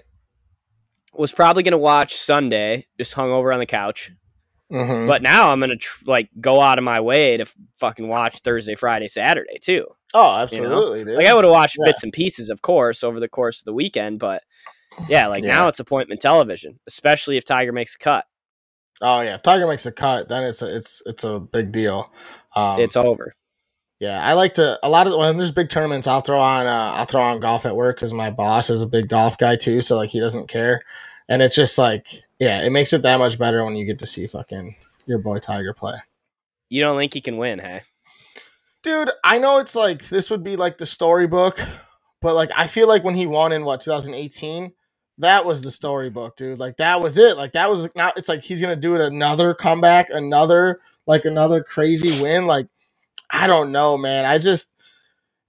[1.13, 4.11] was probably going to watch Sunday, just hung over on the couch.
[4.71, 5.07] Mhm.
[5.07, 8.07] But now I'm going to tr- like go out of my way to f- fucking
[8.07, 9.85] watch Thursday, Friday, Saturday too.
[10.13, 11.15] oh, absolutely, dude.
[11.17, 11.85] Like I would have watched Yeah.
[11.85, 14.43] bits and pieces, of course, over the course of the weekend, but
[15.07, 15.51] yeah, like Yeah.
[15.55, 18.25] now it's appointment television, especially if Tiger makes a cut.
[19.01, 22.11] oh yeah, if Tiger makes a cut, then it's a, it's it's a big deal.
[22.55, 23.35] Um, it's over.
[23.99, 26.05] Yeah, I like to a lot of when there's big tournaments.
[26.07, 28.87] I'll throw on uh, I'll throw on golf at work because my boss is a
[28.87, 29.81] big golf guy too.
[29.81, 30.83] So like he doesn't care,
[31.29, 32.07] and it's just like
[32.39, 35.39] yeah, it makes it that much better when you get to see fucking your boy
[35.39, 35.95] Tiger play.
[36.69, 37.83] You don't think he can win, hey?
[38.83, 41.59] Dude, I know it's like this would be like the storybook,
[42.21, 44.73] but like I feel like when he won in what 2018,
[45.19, 46.59] that was the storybook, dude.
[46.59, 47.37] Like that was it.
[47.37, 51.63] Like that was now it's like he's gonna do it another comeback, another like another
[51.63, 52.47] crazy win.
[52.47, 52.67] Like
[53.29, 54.25] I don't know, man.
[54.25, 54.73] I just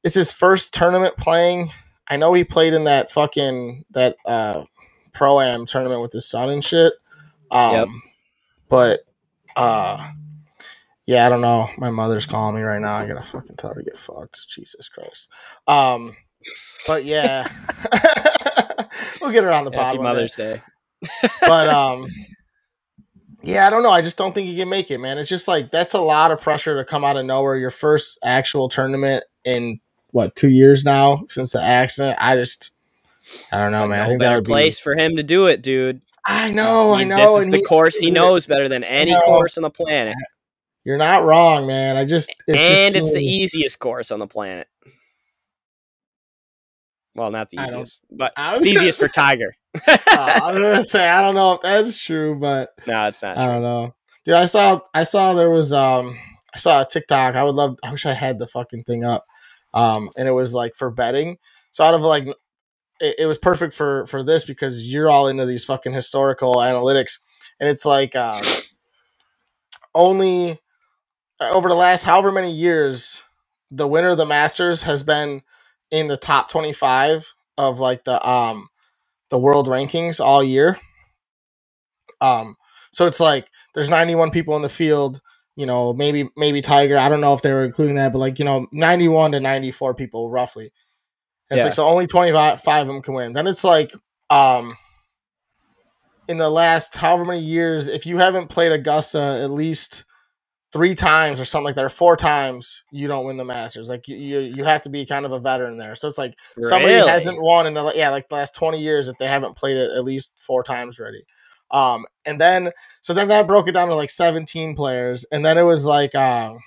[0.05, 1.71] it's his first tournament playing.
[2.09, 4.65] I know he played in that fucking that uh
[5.13, 6.93] pro am tournament with his son and shit.
[7.51, 7.89] Um Yep.
[8.69, 9.01] but
[9.57, 10.11] uh
[11.07, 11.69] yeah, I don't know.
[11.79, 12.97] My mother's calling me right now.
[12.97, 14.49] I gotta fucking tell her to get fucked.
[14.49, 15.29] Jesus Christ.
[15.69, 16.17] Um,
[16.87, 17.47] but yeah,
[19.21, 19.87] we'll get her on the pod.
[19.87, 19.99] Happy.
[19.99, 20.63] Mother's Day.
[21.41, 22.09] But um,
[23.43, 23.91] yeah, I don't know.
[23.91, 25.19] I just don't think he can make it, man.
[25.19, 27.57] It's just like that's a lot of pressure to come out of nowhere.
[27.57, 32.17] Your first actual tournament in what two years now since the accident.
[32.21, 32.71] I just,
[33.53, 34.01] I don't know, man.
[34.01, 34.63] I think that would place be.
[34.65, 36.01] Place for him to do it, dude.
[36.27, 37.17] I know, I He- know.
[37.17, 39.21] This is and the he- course he knows better than any know.
[39.21, 40.17] course on the planet,
[40.85, 41.97] You're not wrong, man.
[41.97, 44.67] I just, it just and it's the easiest course on the planet.
[47.17, 49.55] Well, not the easiest, but it's easiest for Tiger.
[49.75, 53.39] Uh, I was gonna say I don't know if that's true, but no, it's not.
[53.39, 53.55] I True.
[53.55, 53.95] don't know.
[54.25, 56.19] Dude, I saw I saw there was um
[56.55, 57.35] I saw a TikTok.
[57.35, 59.25] I would love I wish I had the fucking thing up.
[59.75, 61.39] Um and it was like for betting.
[61.73, 62.27] So out of like
[63.01, 67.19] it, it was perfect for for this because you're all into these fucking historical analytics
[67.61, 68.43] and it's like um
[69.95, 70.59] only
[71.41, 73.23] uh, over the last however many years
[73.71, 75.43] the winner of the Masters has been
[75.91, 78.69] in the top 25 of like the um
[79.31, 80.79] the world rankings all year.
[82.21, 82.57] Um,
[82.93, 85.21] so it's like there's 91 people in the field.
[85.57, 86.99] You know, maybe maybe Tiger.
[86.99, 89.95] I don't know if they were including that, but like you know, 91 to 94
[89.95, 90.73] people roughly.
[91.51, 91.65] It's Yeah.
[91.65, 93.33] like so only 25 five of them can win.
[93.33, 93.93] Then it's like
[94.31, 94.77] um
[96.29, 100.05] in the last however many years, if you haven't played Augusta at least
[100.77, 103.89] three times or something like that, or four times, you don't win the Masters.
[103.89, 105.95] Like you, you, you have to be kind of a veteran there.
[105.95, 109.19] So it's like somebody hasn't won in the yeah like the last 20 years if
[109.19, 111.25] they haven't played it at least four times already
[111.73, 112.71] um and then
[113.03, 116.15] so then that broke it down to like 17 players and then it was like
[116.15, 116.59] um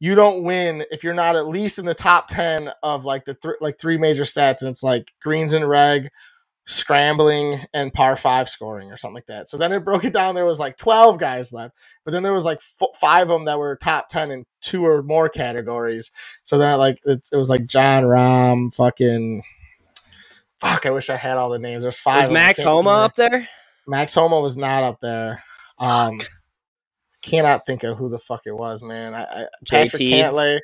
[0.00, 3.34] you don't win if you're not at least in the top 10 of like the
[3.34, 6.10] th- like three major stats and it's like greens and reg
[6.66, 9.48] scrambling, and par five scoring or something like that.
[9.48, 10.34] So then it broke it down.
[10.34, 13.44] There was like 12 guys left, but then there was like f- five of them
[13.46, 16.10] that were top 10 in two or more categories.
[16.42, 19.42] So then like it, it was like Jon Rahm fucking.
[20.60, 20.84] Fuck!
[20.84, 21.82] I wish I had all the names.
[21.82, 22.16] There's five.
[22.16, 22.36] Was of them.
[22.36, 23.48] I Max Homa up there?
[23.86, 25.42] Max Homa was not up there.
[25.78, 26.20] Um,
[27.22, 29.14] cannot think of who the fuck it was, man.
[29.14, 30.12] I, I Patrick JT?
[30.12, 30.58] Cantlay.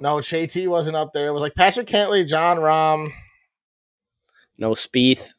[0.00, 1.28] No, JT wasn't up there.
[1.28, 3.12] It was like Patrick Cantlay, Jon Rahm,
[4.60, 5.32] No Spieth.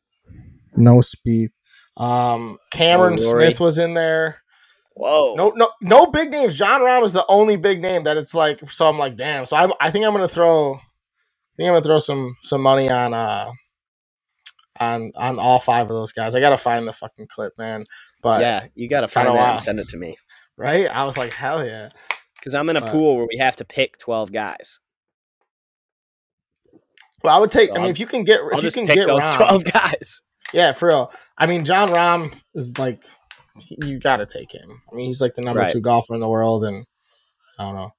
[0.75, 1.51] no Spieth.
[1.97, 4.41] Um, Cameron Oh, Smith was in there.
[4.95, 5.35] Whoa.
[5.35, 6.55] No, no, no big names.
[6.55, 8.59] Jon Rahm is the only big name that it's like.
[8.71, 9.45] So I'm like, damn.
[9.45, 10.75] So I, I think I'm gonna throw.
[10.75, 10.79] I
[11.57, 13.51] think I'm gonna throw some some money on uh
[14.79, 16.35] on on all five of those guys.
[16.35, 17.85] I gotta find the fucking clip, man.
[18.21, 19.55] But yeah, you got to find Kinda that wild.
[19.57, 20.17] and send it to me.
[20.57, 21.89] right, I was like, hell yeah.
[22.35, 24.80] Because I'm in a But- pool where we have to pick 12 guys.
[27.23, 27.69] Well, I would take.
[27.69, 29.35] So I mean, I'll- if you can get, I'll if you can get those Rahm,
[29.35, 30.21] 12 guys.
[30.53, 31.11] yeah, for real.
[31.37, 33.03] I mean, Jon Rahm is like,
[33.69, 34.81] you got to take him.
[34.91, 35.71] I mean, he's like the number Right.
[35.71, 36.85] two golfer in the world, and
[37.59, 37.93] I don't know.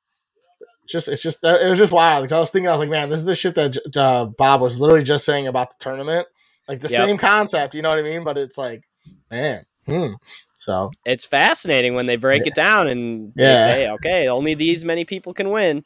[0.88, 3.08] Just it's just it was just wild because I was thinking I was like, man,
[3.08, 6.26] this is the shit that uh, Bob was literally just saying about the tournament,
[6.68, 7.06] like the Yep.
[7.06, 7.74] same concept.
[7.74, 8.24] You know what I mean?
[8.24, 8.82] But it's like,
[9.30, 10.14] man, hmm.
[10.56, 13.64] So It's fascinating when they break it down and Yeah.
[13.64, 15.84] say, okay, only these many people can win.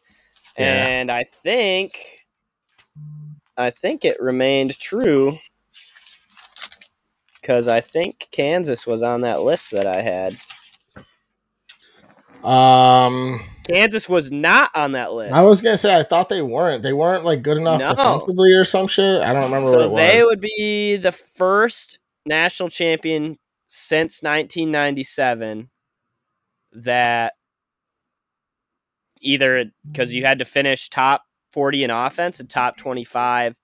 [0.59, 0.64] Yeah.
[0.64, 1.92] And I think,
[3.56, 5.38] I think it remained true
[7.40, 10.34] because I think Kansas was on that list that I had.
[12.44, 15.34] um, Kansas was not on that list.
[15.34, 16.82] I was gonna say I thought they weren't.
[16.82, 17.88] They weren't like good enough No.
[17.88, 19.22] defensively or some shit.
[19.22, 25.70] I don't remember so what it they would be the first national champion since 1997
[26.72, 27.32] that
[29.20, 31.25] either because you had to finish top
[31.56, 33.54] 40 in offense and top 25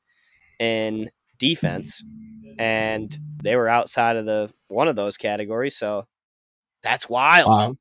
[0.58, 2.02] in defense
[2.58, 6.06] and they were outside of the one of those categories so
[6.82, 7.76] that's wild Wow.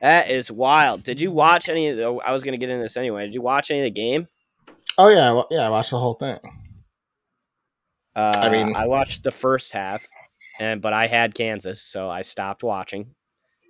[0.00, 2.82] that is wild did you watch any of the i was going to get into
[2.84, 4.26] this anyway did you watch any of the game
[4.98, 5.66] Oh yeah, yeah.
[5.66, 6.38] I watched the whole thing.
[8.14, 10.06] Uh, I mean- I watched the first half,
[10.58, 13.14] and but I had Kansas, so I stopped watching,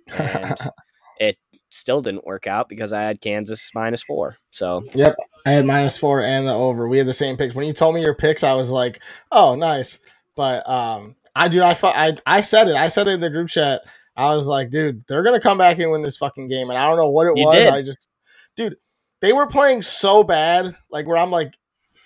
[0.07, 0.55] and
[1.19, 1.35] it
[1.69, 4.37] still didn't work out because I had Kansas minus four.
[4.51, 5.17] So Yep,
[5.47, 6.87] I had minus four and the over.
[6.87, 7.55] We had the same picks.
[7.55, 9.99] When you told me your picks, I was like, "Oh, nice."
[10.35, 12.75] But um, I dude, I I I said it.
[12.75, 13.81] I said it in the group chat.
[14.17, 16.87] I was like, "Dude, they're gonna come back and win this fucking game." And I
[16.87, 17.55] don't know what it You was.
[17.55, 17.67] did.
[17.69, 18.09] I just,
[18.57, 18.75] dude,
[19.21, 20.75] they were playing so bad.
[20.91, 21.53] Like where I'm like,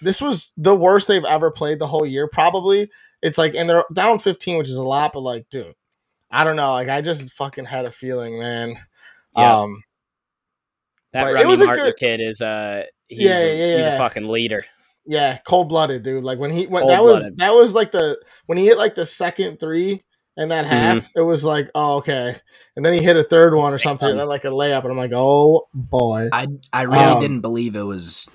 [0.02, 2.28] this was the worst they've ever played the whole year.
[2.28, 2.92] Probably.
[3.24, 5.14] It's like, and they're down 15, which is a lot.
[5.14, 5.74] But like, dude,
[6.30, 6.74] I don't know.
[6.74, 8.76] Like I just fucking had a feeling, man.
[9.36, 9.60] Yeah.
[9.62, 9.84] Um,
[11.14, 13.98] that it was a Martin good- kid is uh he's, Yeah, a, yeah, he's a
[13.98, 14.66] fucking leader.
[15.06, 16.24] Yeah, cold blooded, dude.
[16.24, 19.06] Like when he when that was that was like the when he hit like the
[19.06, 20.04] second three
[20.38, 20.74] in that Mm-hmm.
[20.74, 22.36] half, it was like, oh okay.
[22.76, 24.92] And then he hit a third one or something, and then like a layup, and
[24.92, 26.30] I'm like, oh boy.
[26.32, 28.28] I I really Um, didn't believe it was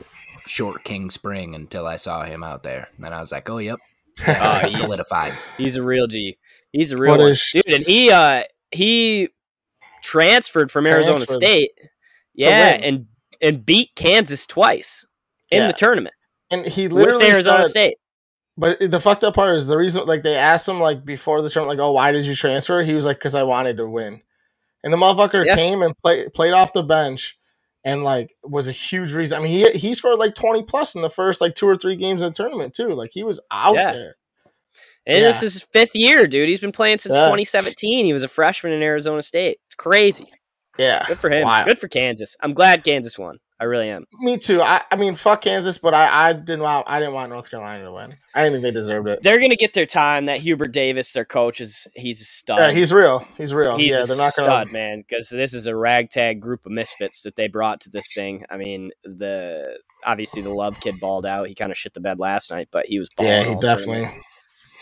[0.47, 2.89] short King Spring until I saw him out there.
[2.97, 3.79] And then I was like, oh yep,
[4.27, 5.39] Oh, uh, he's- solidified.
[5.57, 6.37] He's a real G.
[6.73, 7.31] He's a real one.
[7.31, 9.29] is- dude, and he uh he
[10.03, 11.35] transferred from Arizona Transferred.
[11.37, 11.71] State.
[12.35, 13.07] Yeah, and
[13.41, 15.05] and beat Kansas twice
[15.51, 15.67] in Yeah.
[15.69, 16.15] the tournament
[16.51, 17.99] and he with Arizona said, State.
[18.57, 21.49] but the fucked up part is the reason like they asked him like before the
[21.51, 22.83] tournament, like, oh, why did you transfer?
[22.83, 24.23] He was like, because I wanted to win.
[24.85, 25.55] And the motherfucker Yeah.
[25.57, 27.39] came and played played off the bench
[27.85, 29.39] and like was a huge reason.
[29.39, 31.97] I mean, he he scored like 20 plus in the first like two or three
[31.97, 32.95] games of the tournament too.
[32.95, 33.93] Like he was out Yeah.
[33.93, 34.17] there.
[35.09, 36.49] And this is his fifth year, dude.
[36.49, 37.23] He's been playing since Yeah.
[37.27, 38.07] 2017.
[38.07, 39.59] He was a freshman in Arizona State.
[39.67, 40.27] It's crazy.
[40.79, 41.05] Yeah.
[41.07, 41.45] Good for him.
[41.45, 41.67] Wild.
[41.67, 42.37] Good for Kansas.
[42.41, 43.39] I'm glad Kansas won.
[43.59, 44.05] I really am.
[44.21, 44.61] Me too.
[44.61, 47.85] I, I mean, fuck Kansas, but I, I didn't want I didn't want North Carolina
[47.85, 48.17] to win.
[48.35, 49.21] I didn't think they deserved it.
[49.23, 50.27] They're gonna get their time.
[50.27, 52.59] That Hubert Davis, their coach, is he's a stud.
[52.59, 53.27] Yeah, he's real.
[53.39, 53.79] He's real.
[53.79, 54.49] He's yeah, a they're not gonna.
[54.49, 55.01] stud, man.
[55.01, 58.45] Because this is a ragtag group of misfits that they brought to this thing.
[58.51, 61.49] I mean, the obviously the Love kid balled out.
[61.49, 64.21] He kind of shit the bed last night, but he was balling Yeah, he definitely.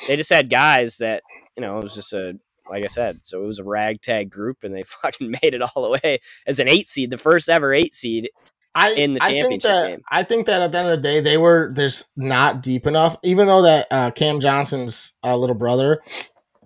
[0.09, 1.23] They just had guys that
[1.57, 2.33] you know it was just a
[2.71, 3.21] like I said.
[3.23, 6.59] So it was a ragtag group, and they fucking made it all the way as
[6.59, 8.31] an eight seed, the first ever eight seed.
[8.77, 10.03] I, in the I think championship that game.
[10.11, 13.17] I think that at the end of the day they were there's not deep enough.
[13.23, 16.03] Even though that uh, Cam Johnson's uh, little brother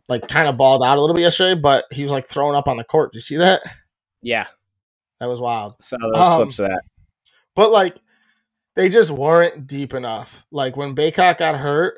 [0.08, 2.66] like kind of balled out a little bit yesterday, but he was like thrown up
[2.66, 3.12] on the court.
[3.12, 3.60] Do you see that?
[4.22, 4.46] Yeah,
[5.20, 5.74] That was wild.
[5.82, 6.80] saw those Um, clips of that.
[7.54, 7.98] But like
[8.74, 10.46] they just weren't deep enough.
[10.50, 11.96] Like when Baycock got hurt,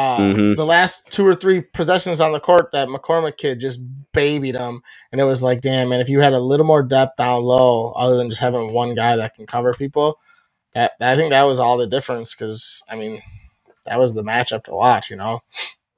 [0.00, 0.56] uh, Mhm.
[0.56, 3.80] the last two or three possessions on the court, that McCormack kid just
[4.12, 4.82] babied him,
[5.12, 7.92] and it was like, damn man, if you had a little more depth down low,
[7.92, 10.18] other than just having one guy that can cover people,
[10.74, 12.34] that I think that was all the difference.
[12.34, 13.22] Because I mean,
[13.86, 15.10] that was the matchup to watch.
[15.10, 15.40] You know,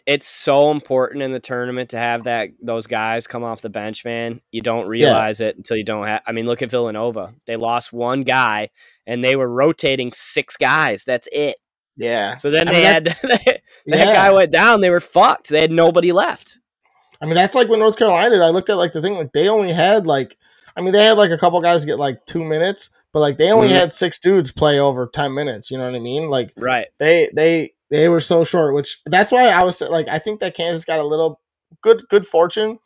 [0.06, 4.04] it's so important in the tournament to have that those guys come off the bench,
[4.04, 4.40] man.
[4.50, 5.48] You don't realize yeah.
[5.48, 6.22] it until you don't have.
[6.26, 7.34] I mean, look at Villanova.
[7.46, 8.70] They lost one guy,
[9.06, 11.04] and they were rotating six guys.
[11.04, 11.56] That's it.
[11.96, 12.36] Yeah.
[12.36, 14.12] So then I they mean, had that yeah.
[14.12, 14.80] guy went down.
[14.80, 15.48] They were fucked.
[15.48, 16.58] They had nobody left.
[17.20, 18.44] I mean, that's like when North Carolina.
[18.44, 20.36] I looked at like the thing like they only had like,
[20.76, 23.52] I mean, they had like a couple guys get like two minutes, but like they
[23.52, 23.76] only mm-hmm.
[23.76, 25.70] had six dudes play over ten minutes.
[25.70, 26.30] You know what I mean?
[26.30, 26.88] Like, right?
[26.98, 30.56] They they they were so short, which that's why I was like, I think that
[30.56, 31.40] Kansas got a little
[31.82, 32.78] good good fortune,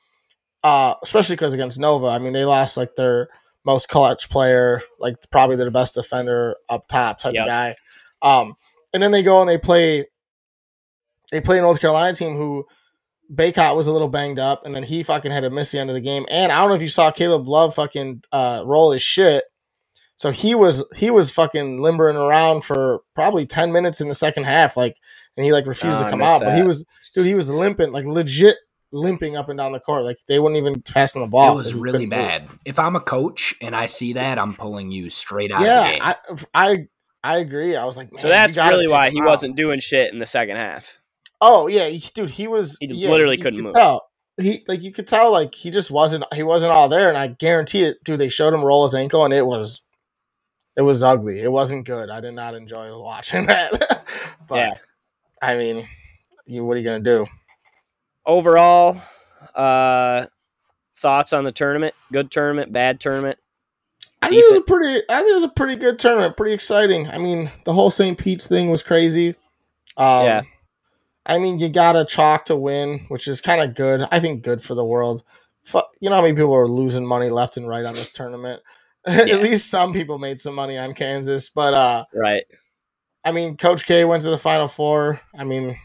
[0.63, 2.09] uh, especially because against Nova.
[2.09, 3.29] I mean, they lost like their
[3.65, 7.47] most clutch player, like probably their best defender up top type yep.
[7.47, 7.77] of guy.
[8.21, 8.57] Um,
[8.93, 10.07] and then they go and they play
[11.33, 12.67] they play a North Carolina team who
[13.33, 15.91] Bacot was a little banged up, and then he fucking had to miss the end
[15.91, 16.27] of the game.
[16.31, 19.45] And I don't know if you saw Caleb Love fucking uh, roll his shit.
[20.15, 24.45] So he was he was fucking limbering around for probably ten minutes in the second
[24.45, 24.97] half, like,
[25.37, 26.41] and he like refused oh, to come out.
[26.41, 26.51] That.
[26.51, 28.57] But he was dude, he was limping, like legit
[28.93, 30.05] limping up and down the court.
[30.05, 31.53] Like they wouldn't even pass him the ball.
[31.53, 32.43] It was really bad.
[32.43, 32.59] Move.
[32.65, 35.63] If I'm a coach and I see that, I'm pulling you straight out.
[35.63, 36.17] Yeah, I
[36.55, 36.87] I
[37.27, 37.75] I agree.
[37.75, 39.27] I was like, so that's really why he out.
[39.27, 41.01] wasn't doing shit in the second half.
[41.41, 42.79] Oh yeah, dude, he was.
[42.81, 43.75] He yeah, literally couldn't could move.
[43.75, 44.09] Tell.
[44.41, 47.27] He like you could tell like he just wasn't he wasn't all there, and I
[47.27, 48.21] guarantee it, dude.
[48.21, 49.83] They showed him roll his ankle, and it was
[50.77, 51.41] it was ugly.
[51.41, 52.11] It wasn't good.
[52.11, 53.73] I did not enjoy watching that.
[54.47, 54.75] but yeah.
[55.43, 55.89] I mean,
[56.47, 57.27] you, what are you gonna do?
[58.25, 59.03] Overall,
[59.53, 60.27] uh,
[60.97, 61.95] thoughts on the tournament?
[62.13, 63.39] Good tournament, bad tournament.
[64.23, 65.03] I think it was a pretty.
[65.09, 66.37] I think it was a pretty good tournament.
[66.37, 67.07] Pretty exciting.
[67.09, 68.19] I mean, the whole St.
[68.19, 69.31] Pete's thing was crazy.
[69.97, 70.43] Um, yeah.
[71.25, 74.07] I mean, you got a chalk to win, which is kind of good.
[74.11, 75.23] I think good for the world.
[76.01, 78.63] You know how many people are losing money left and right on this tournament.
[79.09, 79.37] Yeah.
[79.37, 82.43] At least some people made some money on Kansas, but uh, right.
[83.25, 85.21] I mean, Coach K went to the Final Four.
[85.33, 85.77] I mean,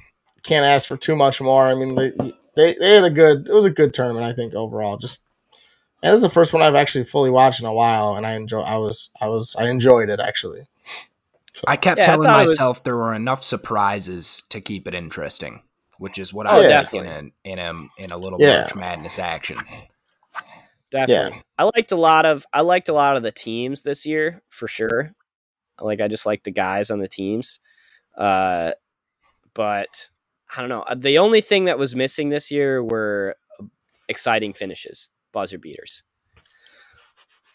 [0.41, 1.67] can't ask for too much more.
[1.67, 2.13] I mean, they
[2.55, 3.47] they, they had a good.
[3.47, 4.97] It was a good tournament, I think overall.
[4.97, 5.21] Just
[6.01, 8.33] and this is the first one I've actually fully watched in a while, and I
[8.33, 8.61] enjoy.
[8.61, 10.63] I was I was I enjoyed it actually.
[11.53, 11.65] So.
[11.67, 12.83] I kept yeah, telling I myself was...
[12.83, 15.61] there were enough surprises to keep it interesting,
[15.99, 18.61] which is what oh, I yeah, in a, in a in a little yeah.
[18.61, 19.57] March Madness action.
[20.89, 21.41] Definitely, yeah.
[21.57, 24.67] I liked a lot of I liked a lot of the teams this year for
[24.67, 25.13] sure.
[25.79, 27.59] Like I just like the guys on the teams,
[28.17, 28.71] uh,
[29.53, 30.09] but
[30.55, 30.83] I don't know.
[30.95, 33.35] The only thing that was missing this year were
[34.09, 36.03] exciting finishes buzzer beaters.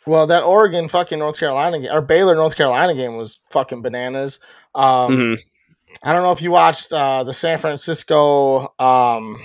[0.07, 4.39] Well, that Oregon fucking North Carolina game or Baylor North Carolina game was fucking bananas.
[4.75, 5.35] Um, mm-hmm.
[6.03, 9.39] I don't know if you watched uh, the San Francisco, um,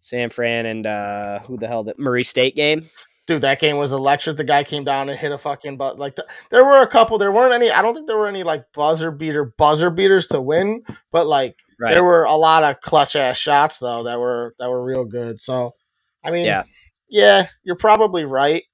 [0.00, 2.88] San Fran, and uh, who the hell that Murray State game.
[3.26, 4.36] Dude, that game was electric.
[4.36, 7.18] The guy came down and hit a fucking but like the, there were a couple.
[7.18, 7.72] There weren't any.
[7.72, 11.58] I don't think there were any like buzzer beater buzzer beaters to win, but like
[11.80, 11.92] right.
[11.92, 15.40] there were a lot of clutch ass shots though that were that were real good.
[15.40, 15.74] So,
[16.22, 16.62] I mean, yeah,
[17.08, 18.64] yeah, you're probably right,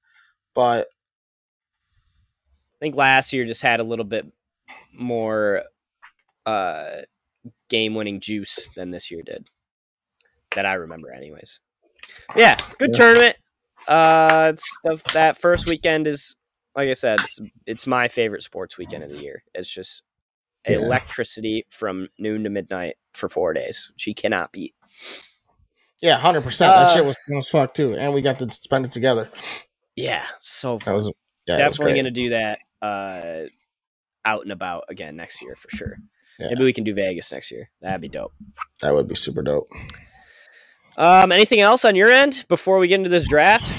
[0.53, 0.87] but
[2.75, 4.25] I think last year just had a little bit
[4.93, 5.63] more
[6.45, 7.01] uh,
[7.69, 9.47] game winning juice than this year did.
[10.55, 11.59] That I remember, anyways.
[12.35, 12.97] Yeah, good yeah.
[12.97, 13.37] tournament.
[13.87, 16.35] Uh, the, that first weekend is
[16.75, 19.43] like I said, it's, it's, my favorite sports weekend of the year.
[19.53, 20.03] It's just
[20.67, 20.77] yeah.
[20.77, 24.73] electricity from noon to midnight for four days, She cannot beat.
[26.03, 26.73] Yeah, hundred uh, percent.
[26.73, 29.29] That shit was, was fuck too, and we got to spend it together.
[29.95, 30.95] Yeah, so fun.
[30.95, 31.09] Was,
[31.47, 33.43] yeah, definitely gonna do that uh,
[34.25, 35.97] out and about again next year for sure.
[36.39, 36.49] Yeah.
[36.49, 37.69] Maybe we can do Vegas next year.
[37.81, 38.33] That'd be dope.
[38.81, 39.71] That would be super dope.
[40.97, 43.71] Um, anything else on your end before we get into this draft?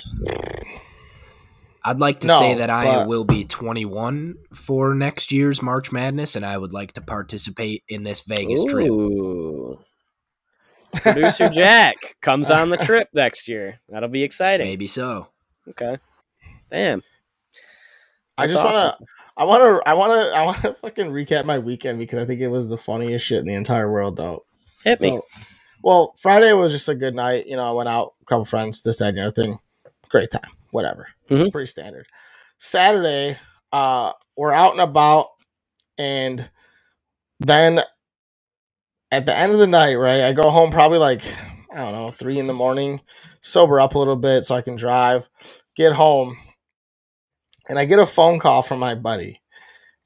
[1.85, 3.09] I'd like to no, say that I but...
[3.09, 8.03] will be 21 for next year's March Madness, and I would like to participate in
[8.03, 8.69] this Vegas Ooh.
[9.77, 9.87] trip.
[10.95, 13.81] Producer Jack comes on the trip next year.
[13.89, 14.67] That'll be exciting.
[14.67, 15.29] Maybe so.
[15.69, 15.99] Okay.
[16.71, 17.03] Damn.
[18.37, 18.83] That's I just awesome.
[18.83, 19.07] want to.
[19.37, 19.89] I want to.
[19.89, 20.37] I want to.
[20.37, 23.39] I want to fucking recap my weekend because I think it was the funniest shit
[23.39, 24.45] in the entire world, though.
[24.85, 25.21] Hit so, me.
[25.83, 27.47] Well, Friday was just a good night.
[27.47, 29.59] You know, I went out, a couple friends, this, that, and the other thing.
[30.09, 30.51] Great time.
[30.71, 31.09] Whatever.
[31.31, 31.51] Mm-hmm.
[31.51, 32.07] Pretty standard.
[32.59, 33.37] Saturday,
[33.73, 35.29] uh, we're out and about,
[35.99, 36.49] and
[37.41, 37.81] then
[39.11, 40.23] at the end of the night, right?
[40.23, 41.23] I go home probably like
[41.73, 43.01] I don't know three in the morning,
[43.41, 45.29] sober up a little bit so I can drive.
[45.77, 46.37] Get home,
[47.69, 49.41] and I get a phone call from my buddy,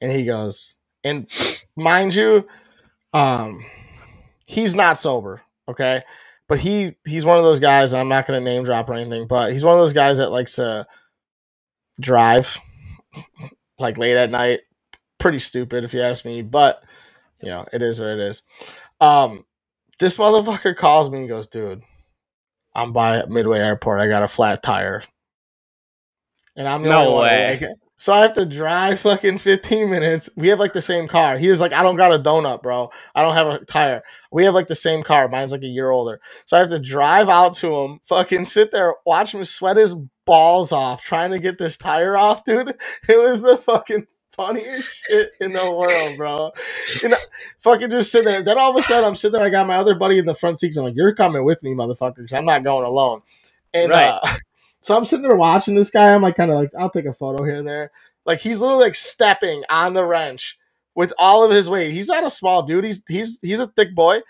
[0.01, 1.27] and he goes, and
[1.75, 2.47] mind you,
[3.13, 3.63] um,
[4.47, 6.03] he's not sober, okay,
[6.47, 7.93] but he he's one of those guys.
[7.93, 10.55] I'm not to name drop or anything, but he's one of those guys that likes
[10.55, 10.87] to
[11.99, 12.57] drive
[13.77, 14.61] like late at night.
[15.19, 16.83] Pretty stupid if you ask me, but
[17.41, 18.41] you know, it is what it is.
[18.99, 19.45] Um,
[19.99, 21.83] this motherfucker calls me and goes, dude,
[22.73, 23.99] I'm by Midway Airport.
[23.99, 25.03] I got a flat tire.
[26.55, 27.59] And I'm the no way.
[27.95, 30.29] So I have to drive fucking 15 minutes.
[30.37, 31.37] We have like the same car.
[31.37, 32.91] He was like, I don't got a donut, bro.
[33.13, 34.03] I don't have a tire.
[34.31, 35.27] We have like the same car.
[35.27, 36.21] Mine's like a year older.
[36.45, 39.95] So I have to drive out to him, fucking sit there, watch him sweat his
[40.25, 42.73] balls off, trying to get this tire off, dude.
[43.09, 44.07] It was the fucking
[44.39, 46.51] funniest shit in the world, bro.
[47.01, 47.17] You know,
[47.59, 48.41] fucking just sit there.
[48.41, 49.45] Then all of a sudden I'm sitting there.
[49.45, 50.77] I got my other buddy in the front seat.
[50.77, 53.21] I'm like, you're coming with me, motherfucker, because I'm not going alone.
[53.73, 54.19] And right.
[54.23, 54.35] uh,
[54.81, 56.13] so I'm sitting there watching this guy.
[56.13, 57.91] I'm like, kind of like, I'll take a photo here and there.
[58.25, 60.57] Like he's literally like stepping on the wrench
[60.95, 61.91] with all of his weight.
[61.91, 62.83] He's not a small dude.
[62.83, 64.21] He's he's he's a thick boy.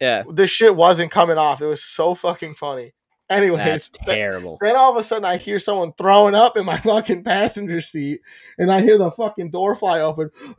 [0.00, 0.24] Yeah.
[0.32, 1.62] This shit wasn't coming off.
[1.62, 2.92] It was so fucking funny.
[3.30, 4.58] Anyways, that's terrible.
[4.60, 7.80] Then, then all of a sudden I hear someone throwing up in my fucking passenger
[7.80, 8.22] seat,
[8.58, 10.30] and I hear the fucking door fly open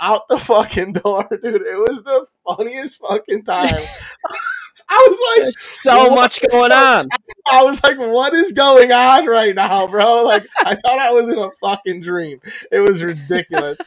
[0.00, 1.62] out the fucking door, dude.
[1.62, 3.84] It was the funniest fucking time.
[4.90, 7.08] I was like, There's so much going on.
[7.52, 10.24] I was like, what is going on right now, bro?
[10.24, 12.40] Like, I thought I was in a fucking dream.
[12.72, 13.78] It was ridiculous.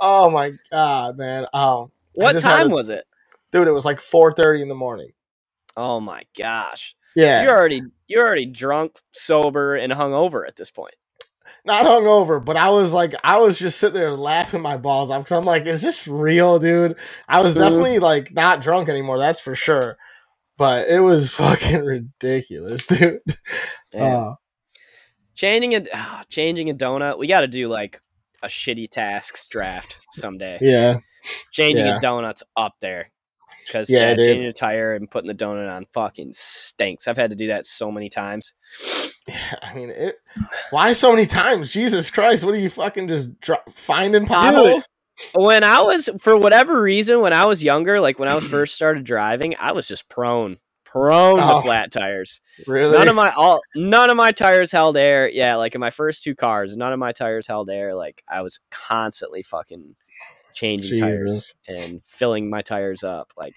[0.00, 1.46] oh my god, man.
[1.54, 3.04] Oh, what time was it,
[3.52, 3.68] dude?
[3.68, 5.12] It was like four thirty in the morning.
[5.76, 6.96] Oh my gosh.
[7.16, 10.94] Yeah, you're already you're already drunk, sober, and hungover at this point
[11.64, 15.24] not hungover, but I was like, I was just sitting there laughing my balls off
[15.24, 16.96] because I'm like, is this real, dude?
[17.28, 19.98] I was definitely like not drunk anymore, that's for sure
[20.58, 23.20] but it was fucking ridiculous, dude.
[23.98, 24.34] Uh,
[25.34, 27.18] changing a uh, changing a donut.
[27.18, 28.02] We got to do like
[28.42, 30.58] a shitty tasks draft someday.
[30.60, 30.98] Yeah,
[31.52, 31.96] changing yeah.
[31.96, 33.10] a donut's up there
[33.68, 37.06] because yeah, yeah changing a tire and putting the donut on fucking stinks.
[37.06, 38.54] I've had to do that so many times.
[39.28, 40.16] Yeah, I mean, it.
[40.70, 41.70] Why so many times?
[41.70, 42.46] Jesus Christ!
[42.46, 44.88] What are you fucking just dro- finding potholes?
[45.34, 48.74] When I was for whatever reason when I was younger, like when I was first
[48.74, 50.56] started driving, I was just prone
[50.90, 52.40] prone oh, to flat tires.
[52.66, 52.96] Really?
[52.96, 55.28] None of my all none of my tires held air.
[55.28, 57.94] Yeah, like in my first two cars, none of my tires held air.
[57.94, 59.96] Like I was constantly fucking
[60.52, 61.00] changing Jesus.
[61.00, 63.32] tires and filling my tires up.
[63.36, 63.54] Like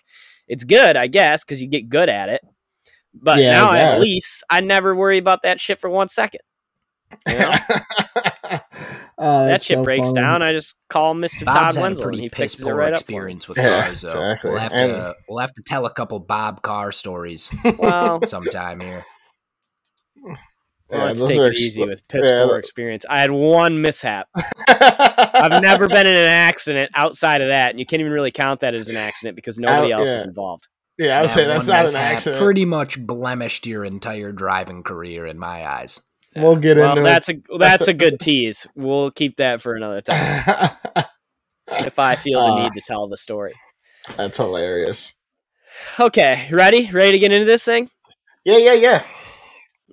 [0.47, 2.41] it's good, I guess, because you get good at it.
[3.13, 6.41] But yeah, now at least I never worry about that shit for one second.
[7.27, 7.53] You know?
[9.17, 10.21] oh, that shit so breaks funny.
[10.21, 10.41] down.
[10.41, 14.03] I just call Mister Todd Wenzel and he fixes it right experience with cars.
[14.03, 14.51] Yeah, exactly.
[14.51, 17.49] We'll have and, to we'll have to tell a couple Bob Carr stories.
[17.79, 19.05] Well, sometime here.
[20.91, 22.45] Well, let's take it easy with piss yeah.
[22.45, 23.05] poor experience.
[23.09, 24.27] I had one mishap.
[24.67, 28.59] I've never been in an accident outside of that, and you can't even really count
[28.59, 30.17] that as an accident because nobody else yeah.
[30.17, 30.67] is involved.
[30.97, 32.43] Yeah, I would say that's not an accident.
[32.43, 36.01] Pretty much blemished your entire driving career in my eyes.
[36.35, 37.43] We'll get well, into that's it.
[37.51, 38.67] a that's, a, a, good tease.
[38.75, 40.69] We'll keep that for another time.
[41.67, 43.53] if I feel the uh, need to tell the story.
[44.17, 45.13] That's hilarious.
[45.99, 46.89] Okay, ready?
[46.91, 47.89] Ready to get into this thing?
[48.43, 49.03] Yeah, yeah, yeah.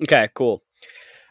[0.03, 0.62] Okay, cool.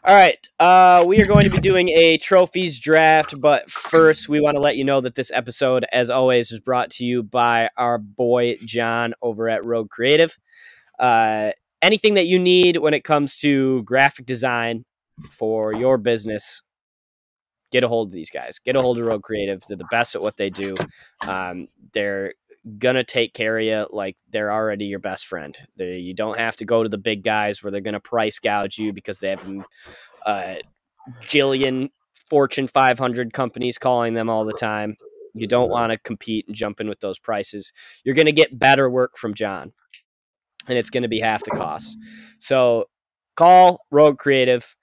[0.04, 4.40] All right, uh, we are going to be doing a trophies draft, but first, we
[4.40, 7.68] want to let you know that this episode, as always, is brought to you by
[7.76, 10.38] our boy John over at Rogue Creative.
[10.98, 11.50] Uh,
[11.82, 14.84] anything that you need when it comes to graphic design,
[15.30, 16.62] for your business,
[17.70, 18.58] get a hold of these guys.
[18.58, 19.62] Get a hold of Rogue Creative.
[19.66, 20.74] They're the best at what they do.
[21.26, 22.34] Um, they're
[22.78, 25.56] gonna take care of you like they're already your best friend.
[25.76, 28.78] They, you don't have to go to the big guys where they're gonna price gouge
[28.78, 30.54] you because they have a uh,
[31.22, 31.90] jillion
[32.28, 34.96] Fortune 500 companies calling them all the time.
[35.34, 37.72] You don't want to compete and jump in with those prices.
[38.04, 39.72] You're to get better work from John,
[40.66, 41.96] and it's to be half the cost.
[42.38, 42.86] So
[43.36, 44.74] call Rogue Creative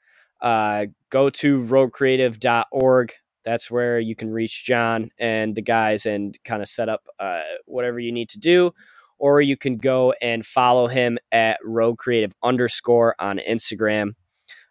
[0.41, 3.13] uh, go to roguecreative.org.
[3.45, 7.41] That's where you can reach John and the guys and kind of set up uh,
[7.65, 8.71] whatever you need to do.
[9.17, 14.15] Or you can go and follow him at Rogue Creative underscore on Instagram.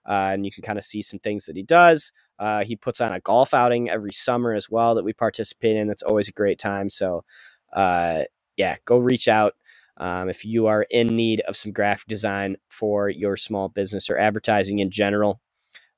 [0.06, 2.12] Uh, and you can kind of see some things that he does.
[2.38, 5.86] Uh, he puts on a golf outing every summer as well that we participate in.
[5.86, 6.90] That's always a great time.
[6.90, 7.24] So,
[7.72, 8.24] uh,
[8.56, 9.54] yeah, go reach out.
[9.96, 14.18] Um, if you are in need of some graphic design for your small business or
[14.18, 15.40] advertising in general,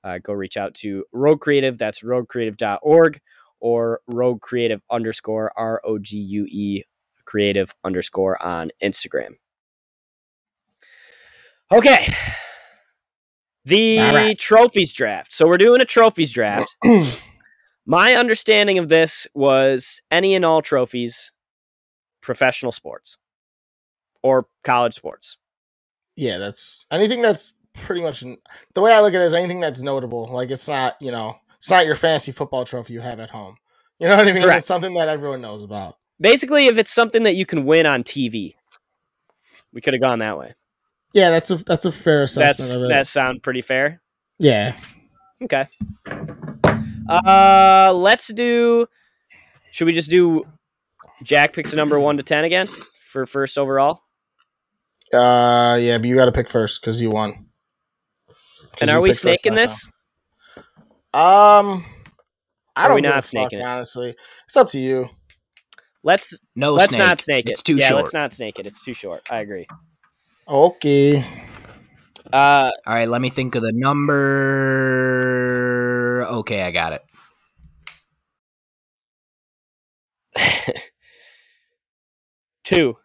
[0.07, 1.77] uh, go reach out to Rogue Creative.
[1.77, 3.21] That's roguecreative.org
[3.61, 6.85] or Rogue Creative underscore R O G U E
[7.25, 9.33] creative underscore on Instagram.
[11.73, 12.07] Okay.
[13.65, 14.39] The right.
[14.39, 15.33] trophies draft.
[15.33, 16.77] So we're doing a trophies draft.
[17.87, 21.33] My understanding of this was any and all trophies,
[22.21, 23.19] professional sports
[24.23, 25.37] or college sports.
[26.15, 28.21] Yeah, that's anything that's pretty much
[28.75, 30.27] the way I look at it is anything that's notable.
[30.29, 33.57] Like it's not, you know, it's not your fancy football trophy you have at home.
[33.99, 34.43] You know what I mean?
[34.43, 34.59] Correct.
[34.59, 35.97] It's something that everyone knows about.
[36.21, 38.55] basically, if it's something that you can win on TV,
[39.73, 40.55] we could have gone that way.
[41.15, 42.89] Yeah, that's a that's a fair assessment That's of it.
[42.93, 44.03] that sound pretty fair.
[44.39, 44.77] yeah.
[45.43, 45.67] Okay.
[47.09, 48.87] Uh, let's do.
[49.73, 50.45] Should we just do?
[51.23, 52.69] Jack picks a number one to ten again
[53.11, 54.03] for first overall.
[55.15, 57.46] Uh, yeah, but you got to pick first because you won.
[58.77, 59.89] 'Cause And are we picked snaking this?
[61.15, 61.85] Um,
[62.77, 62.95] I are don't know.
[62.95, 63.63] we give not a fuck, it?
[63.63, 64.15] honestly.
[64.47, 65.09] It's up to you.
[66.03, 66.99] Let's No let's snake.
[66.99, 67.53] not snake it.
[67.53, 68.03] It's too yeah, short.
[68.03, 68.67] let's not snake it.
[68.67, 69.27] It's too short.
[69.31, 69.67] I agree.
[70.49, 71.25] Okay.
[72.33, 74.17] Uh, All right, let me think of the number.
[76.29, 77.03] Okay, I got it.
[82.65, 82.97] two.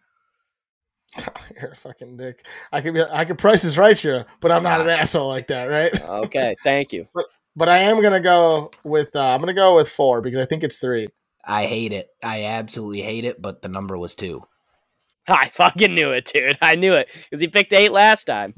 [1.60, 2.44] You're a fucking dick.
[2.72, 3.02] I could be.
[3.02, 6.00] I could price this right here, but I'm not an asshole like that, right?
[6.02, 7.06] Okay, thank you.
[7.54, 9.14] But I am gonna go with.
[9.14, 11.08] Uh, I'm gonna go with four because I think it's three.
[11.44, 12.08] I hate it.
[12.22, 14.42] I absolutely hate it, but the number was two.
[15.28, 16.56] I fucking knew it, dude.
[16.62, 18.54] I knew it because he picked eight last time.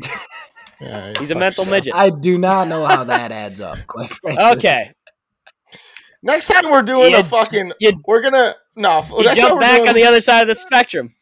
[0.81, 1.69] Yeah, He's a mental yourself.
[1.71, 1.95] midget.
[1.95, 3.79] I do not know how that adds up.
[4.25, 4.93] Okay,
[6.23, 7.73] Next time we're doing You a j- fucking.
[7.81, 9.03] you, We're gonna no.
[9.19, 11.15] you next time jump back doing, on the other side of the spectrum.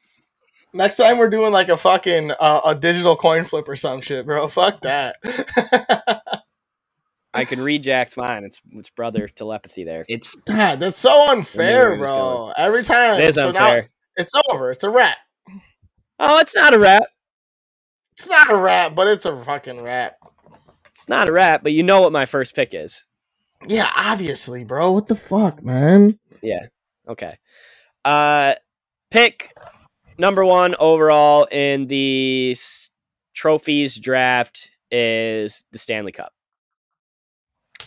[0.75, 4.25] Next time we're doing like a fucking uh, a digital coin flip or some shit,
[4.27, 4.49] bro.
[4.49, 5.17] Fuck that.
[7.35, 8.45] I can read Jack's mind.
[8.45, 10.05] It's it's brother telepathy there.
[10.09, 12.53] It's God, that's so unfair, where he was bro.
[12.57, 13.91] Every time It is So now unfair.
[14.17, 14.71] it's over.
[14.71, 15.17] It's a wrap.
[16.19, 17.05] Oh, it's not a rap.
[18.13, 20.17] It's not a wrap, but it's a fucking wrap.
[20.91, 23.05] It's not a rap, but you know what my first pick is.
[23.67, 24.93] Yeah, obviously, bro.
[24.93, 26.19] What the fuck, man?
[26.43, 26.67] Yeah.
[27.09, 27.39] Okay.
[28.05, 28.55] Uh,
[29.11, 29.55] pick
[30.19, 32.57] number one overall in the
[33.35, 36.33] trophies draft is the Stanley Cup.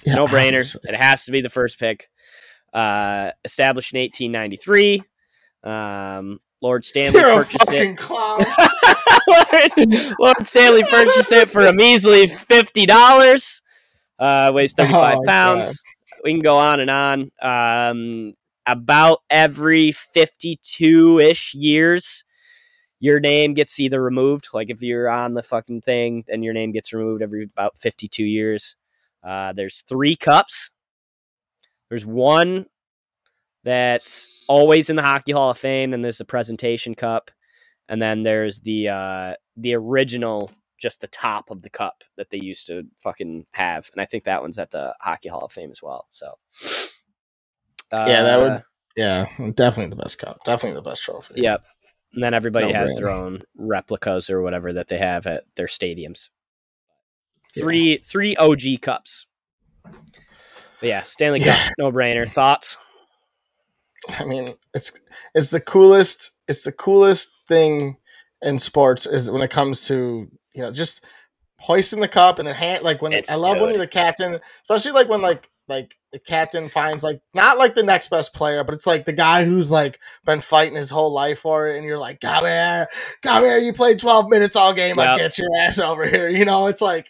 [0.06, 0.48] Yeah, no brainer.
[0.58, 0.90] obviously.
[0.90, 2.10] It has to be the first pick.
[2.74, 5.04] Uh, established in 1893.
[5.64, 7.98] Um, Lord Stanley You're a purchased it.
[7.98, 8.44] clown.
[9.28, 13.62] Lord, Lord Stanley purchased it for a measly fifty dollars.
[14.20, 15.84] Uh, weighs thirty five Oh, pounds.
[16.24, 17.32] We can go on and on.
[17.42, 18.34] Um,
[18.68, 22.24] about every fifty two ish years,
[23.00, 24.48] your name gets either removed.
[24.54, 28.08] Like if you're on the fucking thing, then your name gets removed every about fifty
[28.08, 28.76] two years.
[29.24, 30.70] Uh, there's three cups.
[31.90, 32.66] There's one
[33.64, 37.32] that's always in the Hockey Hall of Fame, and there's the Presentation Cup,
[37.90, 42.38] and then there's the uh, the original, just the top of the cup that they
[42.38, 45.72] used to fucking have, and I think that one's at the Hockey Hall of Fame
[45.72, 46.08] as well.
[46.12, 46.34] So,
[48.08, 48.62] Yeah, that would- Uh,
[48.96, 50.38] yeah, definitely the best cup.
[50.46, 51.34] Definitely the best trophy.
[51.38, 51.64] Yep.
[52.14, 52.98] And then everybody No has brainer.
[52.98, 56.30] their own replicas or whatever that they have at their stadiums.
[57.56, 57.64] Yeah.
[57.64, 59.26] Three three OG cups.
[59.84, 59.94] But
[60.82, 61.64] yeah, Stanley Yeah.
[61.68, 62.30] Cup, no brainer.
[62.30, 62.78] Thoughts?
[64.10, 64.92] I mean, it's
[65.34, 66.32] it's the coolest.
[66.48, 67.98] It's the coolest thing
[68.42, 71.04] in sports is when it comes to you know just
[71.60, 74.40] hoisting the cup and then hand like when It's I love when you're the captain,
[74.64, 78.64] especially like when like like the captain finds like not like the next best player,
[78.64, 81.86] but it's like the guy who's like been fighting his whole life for it, and
[81.86, 82.88] you're like, come here,
[83.22, 85.08] come here, you played 12 minutes all game, Yep.
[85.08, 86.30] I get your ass over here.
[86.30, 87.08] You know, it's like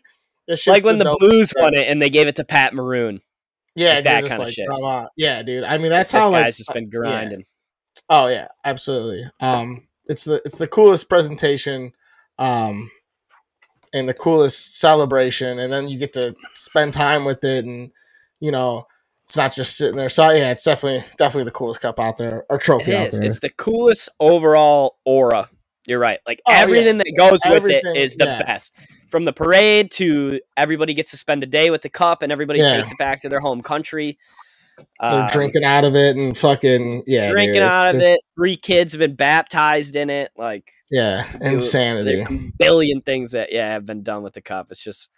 [0.48, 3.22] this like when the dope- Blues won it and they gave it to Pat Maroon.
[3.76, 4.68] yeah, like dude, that just kinda shit.
[4.70, 5.64] come yeah, dude.
[5.64, 6.90] I mean, that's this how guy's like just been yeah.
[6.90, 7.46] grinding.
[8.10, 9.30] Oh yeah, absolutely.
[9.40, 11.92] Um, it's the it's the coolest presentation,
[12.38, 12.92] um,
[13.94, 17.92] and the coolest celebration, and then you get to spend time with it, and
[18.40, 18.86] you know,
[19.24, 20.10] it's not just sitting there.
[20.10, 23.24] So yeah, it's definitely definitely the coolest cup out there or It trophy out there.
[23.24, 25.50] It's the coolest overall aura.
[25.88, 26.20] You're right.
[26.28, 26.60] Like Oh, yeah.
[26.60, 28.44] everything that goes with it is the yeah.
[28.44, 28.74] best.
[29.12, 32.60] From the parade to everybody gets to spend a day with the cup and everybody
[32.60, 32.78] Yeah.
[32.78, 34.18] takes it back to their home country.
[35.00, 38.20] They're Um, drinking out of it and fucking yeah, drinking dude, out of it.
[38.36, 40.32] Three kids have been baptized in it.
[40.38, 42.24] Like Yeah, insanity.
[42.24, 44.72] there's a billion things that yeah have been done with the cup.
[44.72, 45.10] It's just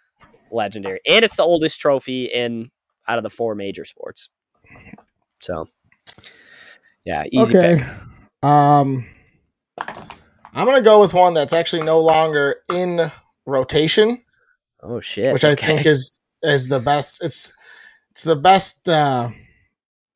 [0.50, 2.70] legendary, and it's the oldest trophy in
[3.08, 4.28] out of the four major sports.
[5.40, 5.68] So,
[7.04, 7.78] yeah, easy okay.
[7.78, 8.48] pick.
[8.48, 9.06] Um,
[9.78, 13.10] I'm gonna go with one that's actually no longer in
[13.46, 14.22] rotation.
[14.82, 15.32] Oh shit!
[15.32, 15.66] which I okay.
[15.66, 17.22] think is is the best.
[17.22, 17.52] It's
[18.10, 18.88] it's the best.
[18.88, 19.30] uh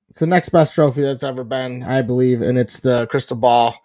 [0.09, 3.77] It's the next best trophy that's ever been, I believe, and it's the crystal ball,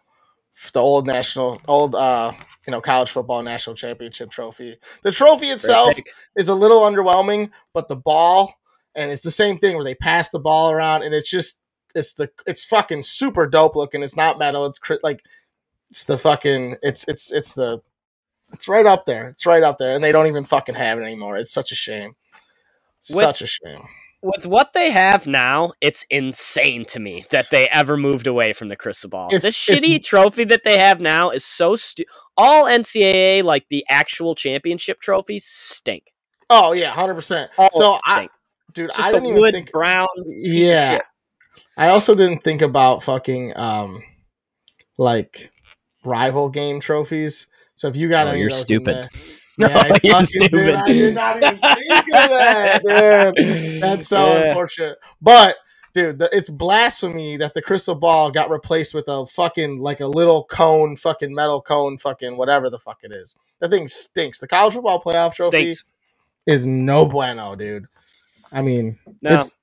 [0.73, 2.33] the old national, old uh
[2.67, 4.77] you know college football national championship trophy.
[5.03, 5.95] The trophy itself
[6.35, 8.53] is a little underwhelming, but the ball
[8.97, 11.61] and it's the same thing where they pass the ball around and it's just
[11.95, 14.03] it's the it's fucking super dope looking.
[14.03, 14.65] It's not metal.
[14.65, 15.23] It's cri- like
[15.89, 17.81] it's the fucking it's it's it's the
[18.51, 19.29] it's right up there.
[19.29, 21.37] It's right up there, and they don't even fucking have it anymore.
[21.37, 22.15] It's such a shame.
[23.09, 23.87] With- Such a shame.
[24.21, 28.67] with what they have now, it's insane to me that they ever moved away from
[28.69, 29.29] the crystal ball.
[29.31, 32.11] It's, this shitty trophy that they have now is so stupid.
[32.37, 36.11] All NCAA, like the actual championship trophies, stink.
[36.49, 37.51] Oh yeah, hundred percent.
[37.57, 38.01] So stink.
[38.05, 38.29] I,
[38.73, 40.07] dude, I didn't even think brown.
[40.25, 40.99] Yeah,
[41.77, 44.01] I also didn't think about fucking um,
[44.97, 45.51] like
[46.03, 47.47] rival game trophies.
[47.75, 48.95] So if you got oh, any, you're stupid.
[48.95, 49.09] There,
[49.57, 50.51] no, yeah, you're stupid.
[50.51, 50.75] Did.
[50.75, 52.81] I did not even think of that,
[53.35, 53.81] dude.
[53.81, 54.49] That's so yeah.
[54.49, 54.97] unfortunate.
[55.21, 55.57] But
[55.93, 60.07] dude, the, it's blasphemy that the crystal ball got replaced with a fucking like a
[60.07, 63.35] little cone, fucking metal cone, fucking whatever the fuck it is.
[63.59, 64.39] That thing stinks.
[64.39, 65.83] The college football playoff trophy stinks.
[66.45, 67.87] is no bueno, dude.
[68.51, 69.39] I mean, no.
[69.39, 69.55] it's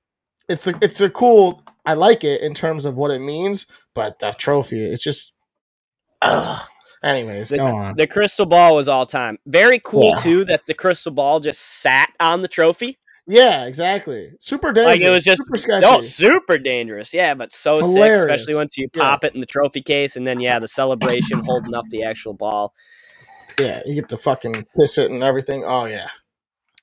[0.47, 1.63] it's a it's a cool.
[1.85, 5.33] I like it in terms of what it means, but the trophy, it's just.
[6.21, 6.67] Ugh.
[7.03, 7.95] Anyways, the, go on.
[7.95, 9.37] The crystal ball was all time.
[9.45, 10.23] Very cool yeah.
[10.23, 12.97] too that the crystal ball just sat on the trophy.
[13.27, 14.31] Yeah, exactly.
[14.39, 15.01] Super dangerous.
[15.01, 17.13] Like it was just super no, super dangerous.
[17.13, 18.21] Yeah, but so Hilarious.
[18.21, 19.27] sick, especially once you pop yeah.
[19.27, 22.73] it in the trophy case, and then yeah, the celebration holding up the actual ball.
[23.59, 25.63] Yeah, you get to fucking piss it and everything.
[25.63, 26.09] Oh yeah,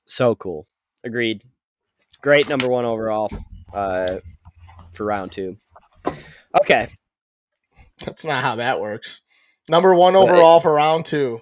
[0.05, 0.67] so cool.
[1.03, 1.43] Agreed.
[2.23, 3.29] Great number one overall
[3.73, 4.19] uh,
[4.93, 5.57] for round two.
[6.61, 6.87] Okay,
[8.05, 9.21] that's not how that works.
[9.67, 11.41] Number one overall for round two.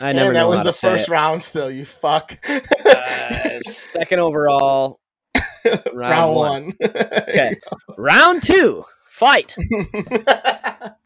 [0.00, 0.28] I never.
[0.28, 1.10] And that was the first it.
[1.10, 1.42] round.
[1.42, 2.38] Still, you fuck.
[2.48, 5.00] uh, second overall.
[5.64, 6.64] Round, round one.
[6.64, 6.72] one.
[6.84, 7.58] okay,
[7.96, 8.84] round two.
[9.08, 9.56] Fight.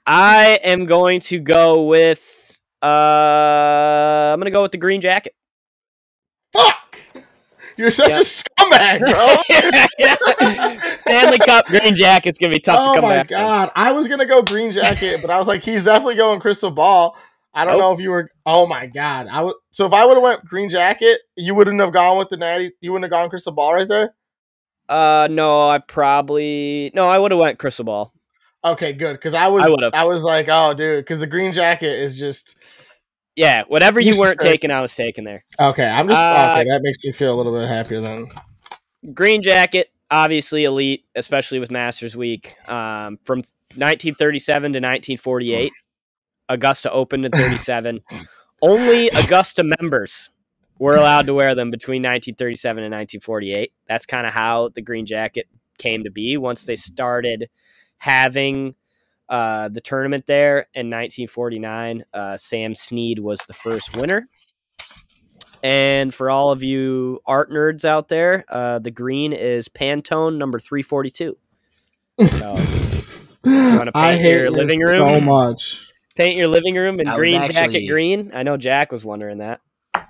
[0.04, 2.58] I am going to go with.
[2.82, 5.32] Uh, I'm going to go with the green jacket.
[6.52, 6.98] Fuck.
[7.76, 8.20] You're such yep.
[8.20, 8.24] a
[8.70, 9.36] scumbag, bro.
[9.98, 10.78] yeah, yeah.
[11.00, 13.30] Stanley Cup green jacket's gonna be tough oh to come back.
[13.32, 16.16] Oh my god, I was gonna go green jacket, but I was like, he's definitely
[16.16, 17.16] going crystal ball.
[17.54, 18.30] I don't know if you were.
[18.46, 19.54] Oh my god, I would.
[19.70, 22.72] So if I would have went green jacket, you wouldn't have gone with the natty.
[22.80, 24.14] You wouldn't have gone crystal ball right there.
[24.88, 28.12] Uh, no, I probably no, I would have went crystal ball.
[28.64, 31.98] Okay, good because I was I, I was like, oh, dude, because the green jacket
[31.98, 32.56] is just
[33.38, 35.44] yeah, whatever you weren't taking, I was taking there.
[35.60, 36.64] Okay, I'm just uh, okay.
[36.68, 38.26] That makes me feel a little bit happier then.
[39.14, 42.56] Green Jacket, obviously elite, especially with Masters Week.
[42.68, 43.38] Um, from
[43.74, 45.72] 1937 to 1948,
[46.48, 48.00] Augusta opened in 37.
[48.60, 50.30] Only Augusta members
[50.78, 53.72] were allowed to wear them between 1937 and 1948.
[53.88, 55.46] That's kind of how the Green Jacket
[55.78, 56.36] came to be.
[56.36, 57.48] Once they started
[57.98, 58.74] having
[59.28, 62.04] uh, the tournament there in 1949.
[62.14, 64.26] Uh, Sam Snead was the first winner.
[65.62, 70.58] And for all of you art nerds out there, uh, the green is Pantone number
[70.58, 71.36] 342.
[72.18, 72.56] So,
[73.44, 75.88] you want to paint your living room so much.
[76.16, 78.32] Paint your living room in green actually, jacket green.
[78.34, 79.60] I know Jack was wondering that.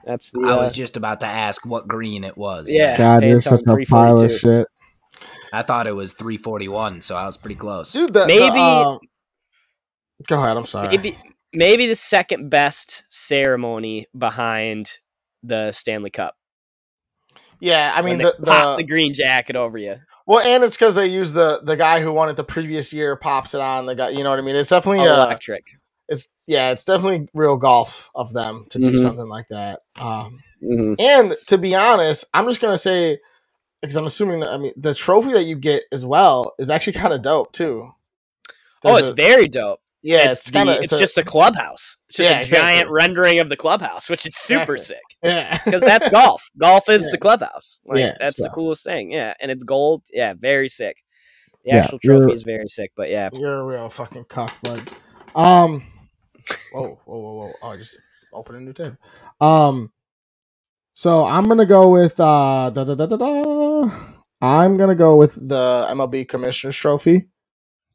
[0.04, 0.40] That's the.
[0.40, 2.66] I was uh, just about to ask what green it was.
[2.70, 4.66] Yeah, God, Pantone you're such a pile of shit.
[5.52, 7.92] I thought it was 341, so I was pretty close.
[7.92, 8.40] Dude, the, maybe.
[8.40, 8.98] The, uh,
[10.26, 10.56] go ahead.
[10.56, 10.88] I'm sorry.
[10.88, 11.18] Maybe,
[11.52, 14.98] maybe the second best ceremony behind
[15.48, 16.36] the Stanley Cup.
[17.60, 19.96] Yeah, I mean the, the, the green jacket over you.
[20.26, 23.16] Well, and it's because they use the the guy who won it the previous year
[23.16, 24.10] pops it on the guy.
[24.10, 24.56] You know what I mean?
[24.56, 25.64] It's definitely uh, electric.
[26.08, 29.00] It's yeah, it's definitely real golf of them to do mm-hmm.
[29.00, 29.80] something like that.
[29.98, 30.94] Um, mm-hmm.
[30.98, 33.18] And to be honest, I'm just gonna say
[33.80, 36.92] because I'm assuming that I mean the trophy that you get as well is actually
[36.94, 37.90] kind of dope too.
[37.90, 39.80] Oh, There's oh, it's a, very dope.
[40.08, 41.98] Yeah, it's, it's kind of it's, it's, just a clubhouse.
[42.08, 42.58] It's just yeah, a exactly.
[42.58, 44.96] giant rendering of the clubhouse, which is super exactly.
[44.96, 45.18] sick.
[45.22, 46.48] Yeah, because that's golf.
[46.56, 47.08] Golf is yeah.
[47.10, 47.78] the clubhouse.
[47.84, 48.44] Like, yeah, that's so.
[48.44, 49.12] the coolest thing.
[49.12, 50.04] Yeah, and it's gold.
[50.10, 50.96] Yeah, very sick.
[51.66, 54.90] The actual trophy is very sick, but yeah, you're a real fucking cock, bud.
[55.34, 55.82] Um,
[56.72, 57.52] whoa, whoa, whoa, whoa!
[57.60, 57.98] Oh, I just
[58.32, 58.96] open a new tab.
[59.42, 59.92] Um,
[60.94, 63.90] so I'm gonna go with uh, da, da, da, da, da.
[64.40, 67.26] I'm gonna go with the MLB Commissioner's Trophy.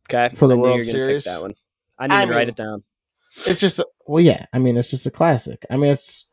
[0.07, 1.23] Okay, for the World Series.
[1.23, 1.55] that one.
[1.99, 2.83] I need I to mean, write it down.
[3.45, 4.45] It's just well, yeah.
[4.53, 5.65] I mean, it's just a classic.
[5.69, 6.25] I mean, it's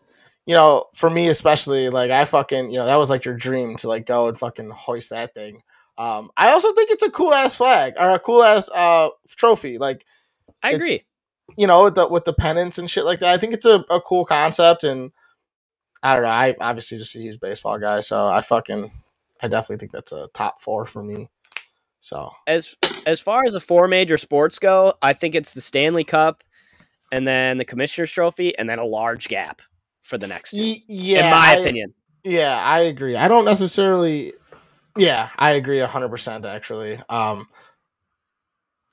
[0.47, 3.77] you know, for me especially, like I fucking you know that was like your dream
[3.77, 5.63] to like go and fucking hoist that thing.
[5.99, 9.79] Um, I also think it's a cool ass flag or a cool ass uh trophy.
[9.79, 10.05] Like,
[10.63, 11.01] I agree.
[11.57, 13.35] You know, with the with the pennants and shit like that.
[13.35, 15.11] I think it's a, a cool concept, and
[16.03, 16.31] I don't know.
[16.31, 18.91] I obviously just a huge baseball guy, so I fucking
[19.43, 21.29] I definitely think that's a top four for me.
[22.01, 22.75] So as
[23.07, 26.43] as far as the four major sports go, I think it's the Stanley Cup,
[27.13, 29.63] and then the Commissioner's Trophy, and then a large gap
[30.01, 30.53] for the next.
[30.53, 31.95] Two, yeah, in my I, opinion.
[32.25, 33.17] Yeah, I agree.
[33.17, 34.33] I don't necessarily.
[34.97, 36.45] Yeah, I agree hundred percent.
[36.45, 37.47] Actually, um,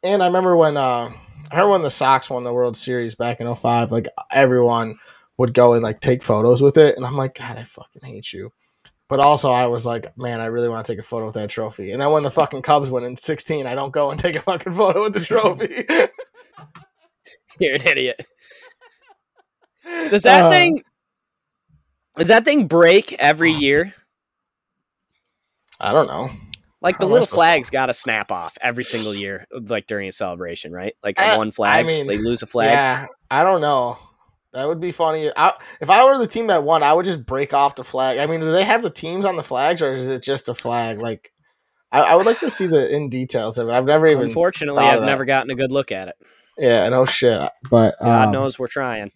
[0.03, 1.11] and I remember when uh,
[1.51, 4.97] I heard when the Sox won the World Series back in 05, like everyone
[5.37, 8.33] would go and like take photos with it, and I'm like, God, I fucking hate
[8.33, 8.51] you.
[9.09, 11.49] But also, I was like, man, I really want to take a photo with that
[11.49, 11.91] trophy.
[11.91, 14.41] And then when the fucking Cubs win in 16, I don't go and take a
[14.41, 15.85] fucking photo with the trophy.
[17.59, 18.25] You're an idiot.
[20.09, 20.83] Does that uh, thing
[22.17, 23.93] does that thing break every year?
[25.79, 26.29] I don't know.
[26.81, 30.71] Like the little flags got to snap off every single year, like during a celebration,
[30.71, 30.93] right?
[31.03, 32.71] Like uh, one flag, I mean, they lose a flag.
[32.71, 33.97] Yeah, I don't know.
[34.53, 35.31] That would be funny.
[35.35, 38.17] I, if I were the team that won, I would just break off the flag.
[38.17, 40.53] I mean, do they have the teams on the flags, or is it just a
[40.53, 40.99] flag?
[40.99, 41.31] Like,
[41.91, 43.71] I, I would like to see the in details of it.
[43.71, 44.23] I've never even.
[44.25, 46.15] Unfortunately, I've never gotten a good look at it.
[46.57, 47.51] Yeah, no shit.
[47.69, 49.11] But God um, knows we're trying.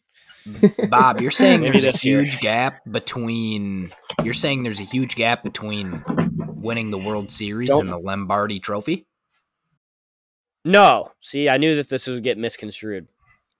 [0.89, 3.89] Bob, you're saying there's a huge gap between.
[4.23, 6.03] You're saying there's a huge gap between
[6.61, 7.81] winning the World Series Don't.
[7.81, 9.07] and the Lombardi Trophy.
[10.63, 13.07] No, see, I knew that this would get misconstrued.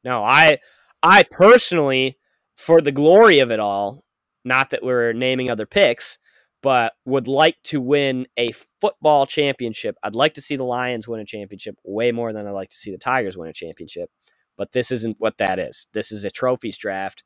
[0.04, 0.60] No, I,
[1.04, 2.18] I personally,
[2.56, 4.04] for the glory of it all,
[4.44, 6.18] not that we're naming other picks,
[6.62, 9.96] but would like to win a football championship.
[10.04, 12.76] I'd like to see the Lions win a championship way more than I'd like to
[12.76, 14.10] see the Tigers win a championship.
[14.58, 15.88] But this isn't what that is.
[15.94, 17.24] This is a trophies draft.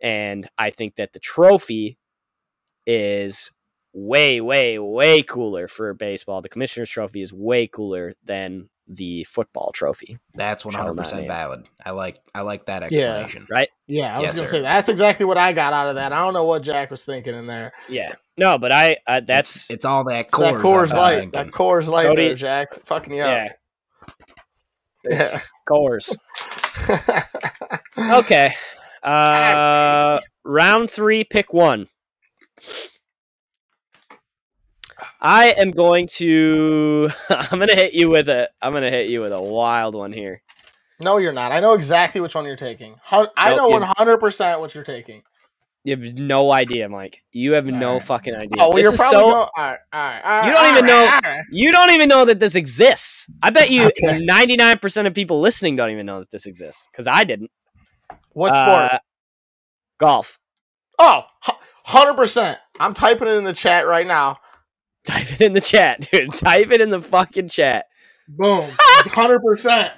[0.00, 1.98] And I think that the trophy
[2.86, 3.50] is
[3.92, 6.42] way, way, way cooler for baseball.
[6.42, 10.18] The commissioner's trophy is way cooler than the football trophy.
[10.34, 11.68] That's one hundred percent valid.
[11.84, 13.46] I like I like that explanation.
[13.48, 13.68] Yeah, right?
[13.86, 14.50] Yeah, I was yes, gonna sir.
[14.52, 16.12] say that's exactly what I got out of that.
[16.12, 17.72] I don't know what Jack was thinking in there.
[17.88, 21.46] Yeah, no, but I uh, that's it's, it's, all that Coors, that Coors Light, that
[21.48, 23.48] Coors Light, there, Jack, fucking you yeah.
[24.00, 24.12] up.
[25.04, 26.14] Yeah, Coors.
[28.20, 28.54] okay,
[29.02, 31.88] uh, round three, pick one.
[35.26, 37.10] I am going to.
[37.28, 38.48] I'm gonna hit you with a.
[38.62, 40.40] I'm gonna hit you with a wild one here.
[41.02, 41.50] No, you're not.
[41.50, 42.94] I know exactly which one you're taking.
[43.10, 45.22] I know 100 percent what you're taking.
[45.82, 47.24] You have no idea, Mike.
[47.32, 48.02] You have all no right.
[48.04, 48.62] fucking idea.
[48.62, 49.34] Oh, well, you're probably so.
[49.34, 51.20] all right, all right, you don't even know.
[51.50, 53.26] You don't even know that this exists.
[53.42, 54.78] I bet you 99 okay.
[54.78, 57.50] percent of people listening don't even know that this exists because I didn't.
[58.32, 58.92] What sport?
[58.92, 58.98] Uh,
[59.98, 60.38] golf.
[61.00, 61.24] Oh,
[61.90, 62.58] 100 percent.
[62.78, 64.38] I'm typing it in the chat right now.
[65.06, 66.34] Type it in the chat, dude.
[66.34, 67.86] Type it in the fucking chat.
[68.28, 68.68] Boom.
[68.78, 69.92] Hundred percent.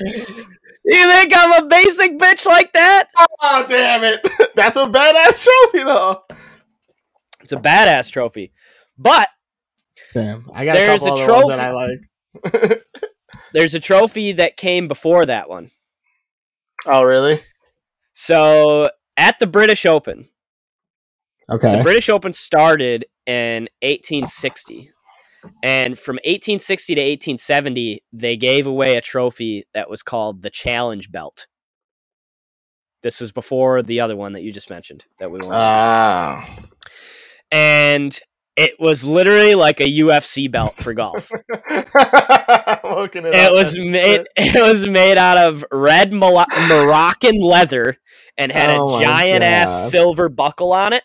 [0.00, 3.08] You think I'm a basic bitch like that?
[3.40, 4.26] Oh damn it.
[4.56, 6.24] That's a badass trophy though.
[7.42, 8.52] It's a badass trophy.
[8.96, 9.28] But
[10.14, 12.82] Damn, I got there's a, a trophy that I like.
[13.52, 15.70] there's a trophy that came before that one.
[16.86, 17.40] Oh really?
[18.14, 20.28] So at the British Open.
[21.50, 21.78] Okay.
[21.78, 24.90] The British Open started in 1860.
[25.62, 31.10] And from 1860 to 1870, they gave away a trophy that was called the Challenge
[31.10, 31.46] Belt.
[33.02, 35.52] This was before the other one that you just mentioned that we won.
[35.54, 36.58] Ah.
[37.52, 38.18] And
[38.56, 41.30] it was literally like a UFC belt for golf.
[43.24, 44.26] it, it was made.
[44.36, 47.98] It was made out of red Moroccan leather
[48.36, 51.04] and had oh a giant ass silver buckle on it.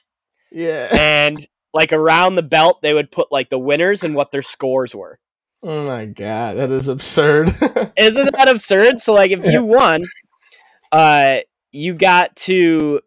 [0.54, 0.88] Yeah.
[0.98, 4.96] And like around the belt they would put like the winners and what their scores
[4.96, 5.20] were.
[5.64, 7.48] Oh my god, that is absurd.
[7.98, 9.00] Isn't that absurd?
[9.00, 10.06] So like if you won,
[10.92, 11.40] uh
[11.72, 13.02] you got to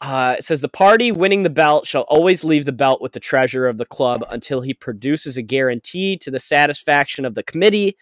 [0.00, 3.20] uh, it says the party winning the belt shall always leave the belt with the
[3.20, 7.96] treasurer of the club until he produces a guarantee to the satisfaction of the committee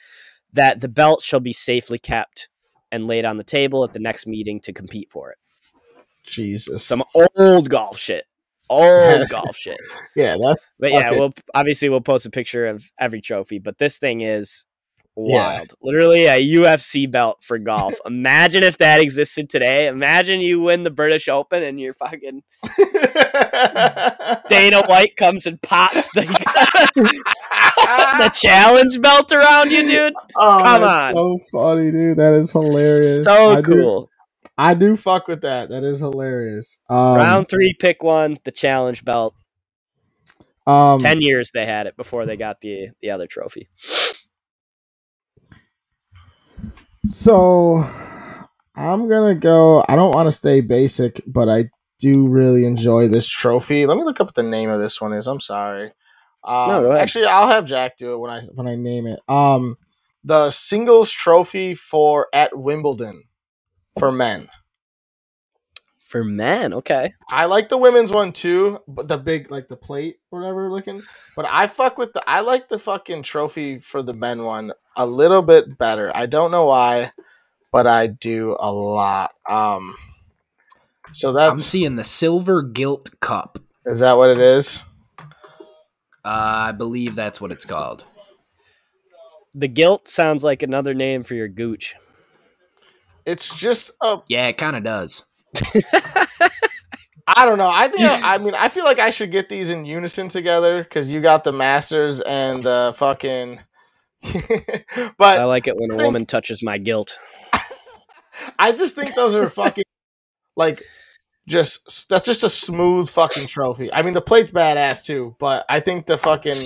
[0.53, 2.51] that the belt shall be safely kept
[2.93, 5.39] and laid on the table at the next meeting to compete for it.
[6.27, 6.85] Jesus.
[6.85, 8.27] Some old golf shit
[8.69, 9.79] old golf shit.
[10.15, 10.61] Yeah, that's.
[10.79, 14.67] But yeah, we'll obviously we'll post a picture of every trophy, but this thing is
[15.17, 15.69] wild.
[15.71, 15.77] Yeah.
[15.81, 17.95] Literally a UFC belt for golf.
[18.07, 19.89] Imagine if that existed today.
[19.89, 22.43] Imagine you win the British Open and you're fucking
[24.49, 26.23] Dana White comes and pops the
[28.19, 30.15] the challenge belt around you, dude.
[30.37, 31.13] Oh, Come on.
[31.15, 32.19] So funny, dude.
[32.19, 33.25] That is hilarious.
[33.25, 34.03] So I cool.
[34.03, 34.09] Do,
[34.59, 35.69] I do fuck with that.
[35.69, 36.79] That is hilarious.
[36.89, 39.35] Um, Round three, pick one, the challenge belt.
[40.67, 43.69] Um, Ten years they had it before they got the the other trophy.
[47.07, 47.89] So
[48.75, 49.85] I'm gonna go.
[49.89, 53.87] I don't want to stay basic, but I do really enjoy this trophy.
[53.87, 55.27] Let me look up what the name of this one is.
[55.27, 55.93] I'm sorry.
[56.45, 59.21] Um, no, actually, I'll have Jack do it when I when I name it.
[59.29, 59.77] Um,
[60.25, 63.23] the singles trophy for at Wimbledon
[63.99, 64.49] for men.
[66.07, 67.15] For men, okay.
[67.31, 71.03] I like the women's one too, but the big like the plate or whatever looking.
[71.35, 75.05] But I fuck with the I like the fucking trophy for the men one a
[75.05, 76.13] little bit better.
[76.15, 77.13] I don't know why,
[77.73, 79.33] but I do a lot.
[79.49, 79.97] Um
[81.11, 84.85] so that's I'm seeing the silver gilt cup Is that what it is?
[86.25, 88.05] Uh, I believe that's what it's called.
[89.55, 91.95] The gilt sounds like another name for your gooch.
[93.27, 95.25] It's just a yeah, it kind of does.
[97.29, 97.69] I don't know.
[97.69, 101.11] I think I mean I feel like I should get these in unison together because
[101.11, 103.59] you got the masters and the fucking.
[105.19, 107.19] but I like it when a woman touches my guilt.
[108.59, 109.85] I just think those are fucking
[110.57, 110.85] like
[111.49, 113.93] just that's just a smooth fucking trophy.
[113.93, 116.57] I mean the plate's badass too, but I think the fucking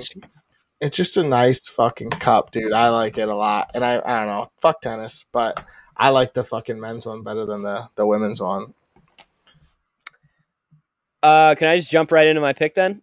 [0.80, 2.72] it's just a nice fucking cup, dude.
[2.74, 5.64] I like it a lot, and I I don't know, fuck tennis, but
[6.00, 8.72] I like the fucking men's one better than the the women's one.
[11.22, 13.02] Uh, can I just jump right into my pick then?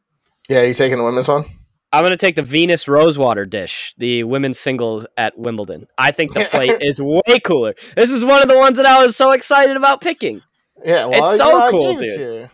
[0.49, 1.45] Yeah, you taking the women's one?
[1.93, 5.87] I'm going to take the Venus Rosewater dish, the women's singles at Wimbledon.
[5.97, 7.75] I think the plate is way cooler.
[7.95, 10.41] This is one of the ones that I was so excited about picking.
[10.83, 12.49] Yeah, well, it's so cool, dude.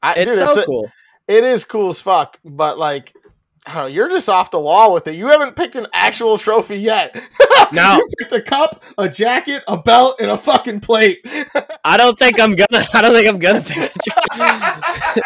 [0.00, 0.92] I, it's dude, so cool.
[1.26, 3.12] it is cool as fuck, but like
[3.74, 5.14] Oh, you're just off the wall with it.
[5.14, 7.14] You haven't picked an actual trophy yet.
[7.70, 11.18] No, you picked a cup, a jacket, a belt, and a fucking plate.
[11.84, 12.86] I don't think I'm gonna.
[12.94, 13.92] I don't think I'm gonna pick.
[13.92, 15.20] The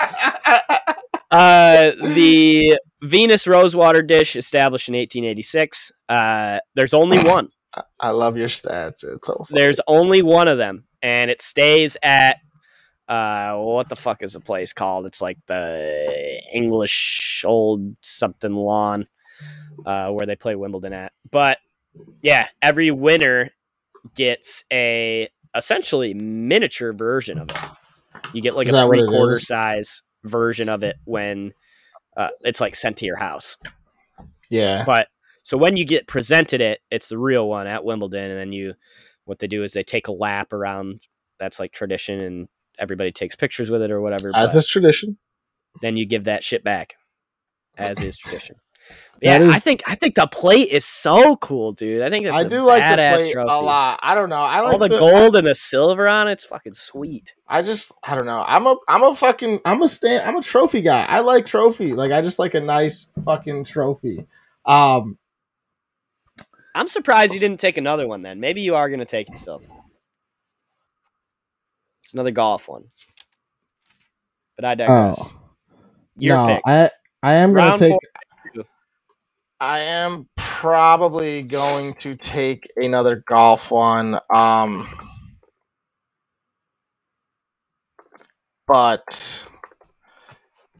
[0.50, 0.74] trophy.
[1.30, 5.90] Uh, the Venus Rosewater dish, established in 1886.
[6.08, 7.48] Uh, there's only one.
[7.98, 9.02] I love your stats.
[9.02, 9.62] It's so funny.
[9.62, 12.36] There's only one of them, and it stays at
[13.08, 15.06] uh, what the fuck is the place called?
[15.06, 19.06] It's like the English old something lawn,
[19.84, 21.12] uh, where they play Wimbledon at.
[21.30, 21.58] But
[22.22, 23.50] yeah, every winner
[24.14, 27.58] gets a essentially miniature version of it.
[28.32, 31.52] You get like is a three quarter size version of it when
[32.16, 33.56] uh, it's like sent to your house.
[34.50, 34.84] Yeah.
[34.84, 35.08] But
[35.42, 38.74] so when you get presented it, it's the real one at Wimbledon, and then you,
[39.24, 41.02] what they do is they take a lap around.
[41.40, 42.48] That's like tradition, and
[42.78, 44.30] everybody takes pictures with it or whatever.
[44.34, 45.18] As is tradition.
[45.80, 46.94] Then you give that shit back,
[47.76, 48.56] as is tradition.
[49.22, 52.02] yeah, is, I think I think the plate is so cool, dude.
[52.02, 53.50] I think it's I do like the plate trophy.
[53.50, 54.00] a lot.
[54.02, 54.36] I don't know.
[54.36, 56.32] I like all the, the gold and the silver on it.
[56.32, 57.34] It's fucking sweet.
[57.48, 58.44] I just I don't know.
[58.46, 61.04] I'm a I'm a fucking I'm a stand I'm a trophy guy.
[61.04, 61.94] I like trophy.
[61.94, 64.26] Like I just like a nice fucking trophy.
[64.66, 65.18] Um
[66.74, 68.40] I'm surprised you didn't take another one then.
[68.40, 69.62] Maybe you are gonna take it still.
[72.12, 72.84] It's another golf one.
[74.54, 75.18] But I digress.
[75.18, 75.32] Oh.
[76.18, 76.62] Your no, pick.
[76.66, 76.90] I
[77.22, 77.94] I am gonna take.
[78.54, 78.64] Four.
[79.58, 84.20] I am probably going to take another golf one.
[84.28, 84.86] Um,
[88.66, 89.46] but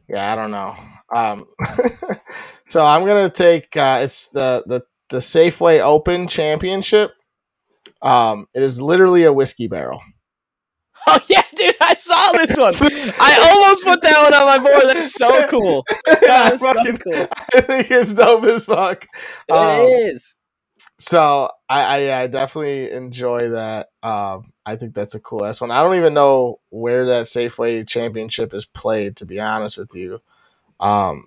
[0.07, 0.77] yeah, I don't know.
[1.17, 1.47] Um,
[2.67, 7.13] so I'm gonna take uh, it's the the the Safeway Open Championship.
[8.03, 10.03] Um, it is literally a whiskey barrel.
[11.07, 12.93] Oh yeah, dude, I saw this one.
[13.21, 14.89] I almost put that one on my board.
[14.89, 15.85] That's so cool.
[16.07, 17.29] That's fucking, so cool.
[17.55, 19.07] I think it's dope as fuck.
[19.49, 20.37] It um, is.
[21.01, 23.89] So I, I, I definitely enjoy that.
[24.05, 25.73] Um, I think that's a cool ass one.
[25.73, 30.21] I don't even know where that Safeway Championship is played, to be honest with you.
[30.79, 31.27] Um,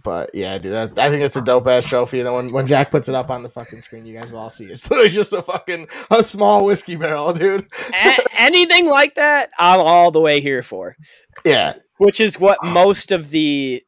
[0.00, 2.20] but yeah, dude, that, I think it's a dope ass trophy.
[2.20, 4.40] And then when, when Jack puts it up on the fucking screen, you guys will
[4.40, 4.70] all see it.
[4.72, 7.66] It's literally just a fucking a small whiskey barrel, dude.
[7.92, 10.96] a- anything like that, I'm all the way here for.
[11.44, 13.82] Yeah, which is what most of the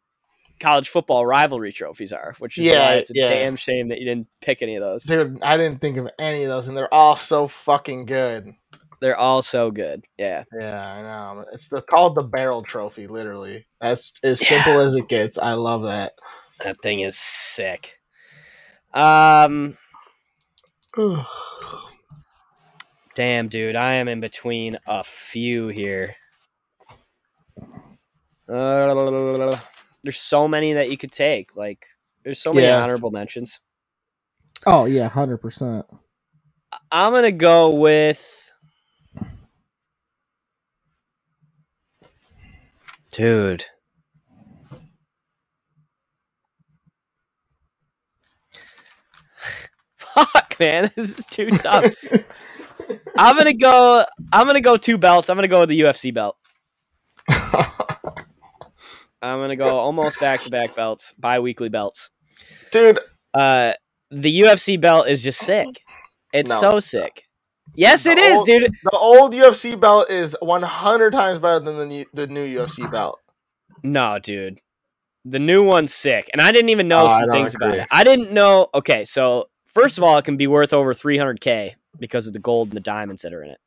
[0.61, 2.35] college football rivalry trophies are.
[2.39, 3.31] Which is yeah, why it's a yeah.
[3.31, 5.43] damn shame that you didn't pick any of those, dude.
[5.43, 8.53] I didn't think of any of those, and they're all so fucking good.
[9.05, 10.07] They're all so good.
[10.17, 10.45] Yeah.
[10.59, 11.45] Yeah, I know.
[11.53, 13.67] It's the called the barrel trophy, literally.
[13.79, 14.49] That's as yeah.
[14.65, 15.37] simple as it gets.
[15.37, 16.15] I love that.
[16.65, 18.01] That thing is sick.
[18.95, 19.77] Um
[23.15, 26.17] Damn, dude, I am in between a few here.
[28.49, 29.59] Uh,
[30.03, 31.55] there's so many that you could take.
[31.55, 31.85] Like,
[32.25, 32.83] there's so many yeah.
[32.83, 33.61] honorable mentions.
[34.65, 35.85] Oh yeah, hundred percent.
[36.91, 38.45] I'm gonna go with
[43.15, 43.65] Dude.
[49.97, 51.95] Fuck, man, this is too tough.
[53.17, 54.05] I'm gonna go.
[54.33, 55.31] I'm gonna go two belts.
[55.31, 56.37] I'm gonna go with the UFC belt.
[57.29, 57.79] I'm
[59.23, 62.11] gonna go almost back to back belts, bi-weekly belts,
[62.73, 62.99] dude.
[63.33, 63.75] Uh,
[64.11, 65.69] the UFC belt is just sick.
[66.33, 67.23] It's no, so sick.
[67.77, 68.73] Yes, the it is, old, dude.
[68.85, 73.21] The old UFC belt is 100 times better than the new, the new UFC belt.
[73.83, 74.61] No, dude.
[75.25, 76.29] The new one's sick.
[76.33, 77.69] And I didn't even know oh, some things agree.
[77.69, 77.89] about it.
[77.91, 78.69] I didn't know.
[78.75, 82.69] Okay, so first of all, it can be worth over 300K because of the gold
[82.69, 83.59] and the diamonds that are in it.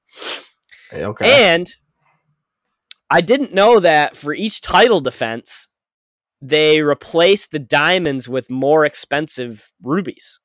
[0.94, 1.52] Okay.
[1.52, 1.68] And
[3.10, 5.68] I didn't know that for each title defense,
[6.42, 10.40] they replaced the diamonds with more expensive rubies.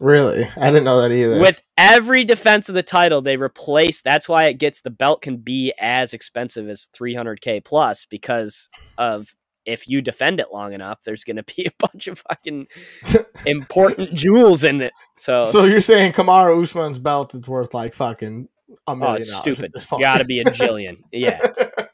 [0.00, 0.48] Really?
[0.56, 1.38] I didn't know that either.
[1.38, 4.00] With every defense of the title, they replace.
[4.00, 9.36] That's why it gets the belt can be as expensive as 300k plus because of
[9.66, 12.66] if you defend it long enough, there's going to be a bunch of fucking
[13.46, 14.92] important jewels in it.
[15.18, 19.16] So, so you're saying Kamaru Usman's belt is worth like fucking a oh, million?
[19.16, 19.72] Oh, it's stupid.
[20.00, 20.98] Got to be a jillion.
[21.12, 21.40] Yeah,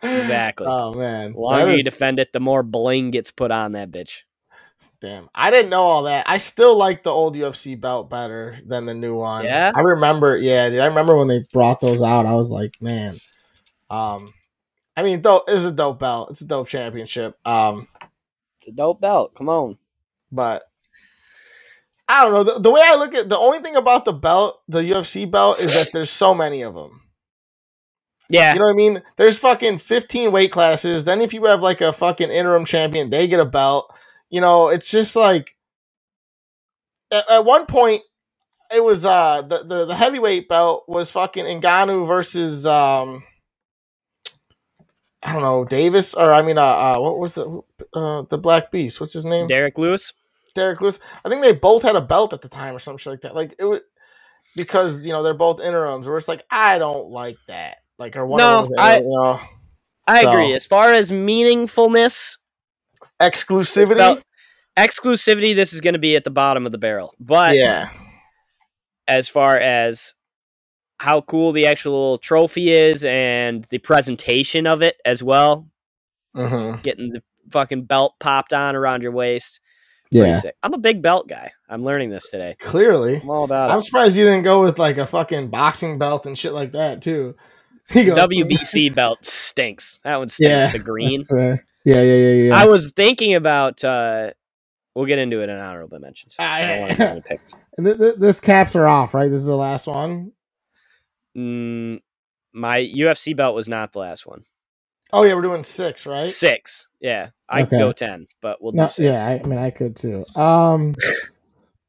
[0.02, 0.66] exactly.
[0.68, 4.20] Oh man, the longer you defend it, the more bling gets put on that bitch.
[5.00, 6.28] Damn, I didn't know all that.
[6.28, 9.44] I still like the old UFC belt better than the new one.
[9.44, 10.36] Yeah, I remember.
[10.36, 12.26] Yeah, dude, I remember when they brought those out.
[12.26, 13.18] I was like, man.
[13.90, 14.32] Um,
[14.96, 16.30] I mean, though, it's a dope belt.
[16.30, 17.36] It's a dope championship.
[17.46, 17.88] Um,
[18.60, 19.34] it's a dope belt.
[19.34, 19.78] Come on.
[20.32, 20.62] But
[22.08, 22.44] I don't know.
[22.44, 25.60] The, the way I look at the only thing about the belt, the UFC belt,
[25.60, 27.02] is that there's so many of them.
[28.30, 28.54] Yeah.
[28.54, 29.02] You know what I mean?
[29.16, 31.04] There's fucking 15 weight classes.
[31.04, 33.92] Then if you have like a fucking interim champion, they get a belt.
[34.30, 35.54] You know, it's just like
[37.10, 38.02] at, at one point
[38.74, 43.22] it was uh the, the the heavyweight belt was fucking Ngannou versus um
[45.22, 47.62] I don't know Davis or I mean uh, uh what was the
[47.94, 49.00] uh the Black Beast?
[49.00, 49.46] What's his name?
[49.46, 50.12] Derrick Lewis.
[50.54, 50.98] Derrick Lewis.
[51.24, 53.34] I think they both had a belt at the time or something like that.
[53.34, 53.80] Like it was
[54.56, 56.08] because you know they're both interims.
[56.08, 57.76] Where it's like I don't like that.
[57.98, 59.40] Like or one no, of them I, you know.
[60.06, 60.30] I so.
[60.30, 60.54] agree.
[60.54, 62.38] As far as meaningfulness,
[63.20, 64.22] exclusivity,
[64.76, 65.54] exclusivity.
[65.54, 67.14] This is going to be at the bottom of the barrel.
[67.18, 67.90] But yeah,
[69.08, 70.14] as far as
[70.98, 75.68] how cool the actual trophy is and the presentation of it as well.
[76.34, 76.80] Mm-hmm.
[76.82, 79.60] Getting the fucking belt popped on around your waist.
[80.10, 80.40] Yeah.
[80.62, 81.52] I'm a big belt guy.
[81.68, 82.56] I'm learning this today.
[82.60, 83.20] Clearly.
[83.20, 83.84] I'm all about I'm it.
[83.84, 87.34] surprised you didn't go with like a fucking boxing belt and shit like that too.
[87.90, 90.00] WBC belt stinks.
[90.04, 90.66] That one stinks.
[90.66, 91.20] Yeah, the green.
[91.86, 92.56] Yeah, yeah, yeah, yeah.
[92.56, 94.32] I was thinking about uh
[94.96, 96.34] we'll get into it in honorable mentions.
[96.36, 97.54] I, I don't want to picks.
[97.78, 99.30] And th- th- this caps are off, right?
[99.30, 100.32] This is the last one.
[101.36, 102.00] Mm,
[102.54, 104.44] my UFC belt was not the last one.
[105.12, 106.22] Oh yeah, we're doing six, right?
[106.22, 106.88] Six.
[107.00, 107.70] Yeah, I okay.
[107.70, 109.06] could go ten, but we'll do no, six.
[109.06, 110.24] Yeah, I, I, mean I could too.
[110.34, 110.96] Um,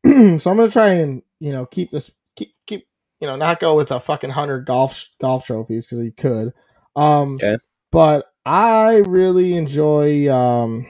[0.06, 2.88] so I'm gonna try and you know keep this keep keep
[3.20, 6.54] you know not go with a fucking hundred golf golf trophies because he could.
[6.96, 7.58] Um, okay.
[7.92, 10.86] but I really enjoy um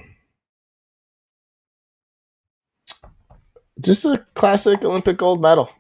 [3.82, 5.72] just a classic Olympic gold medal.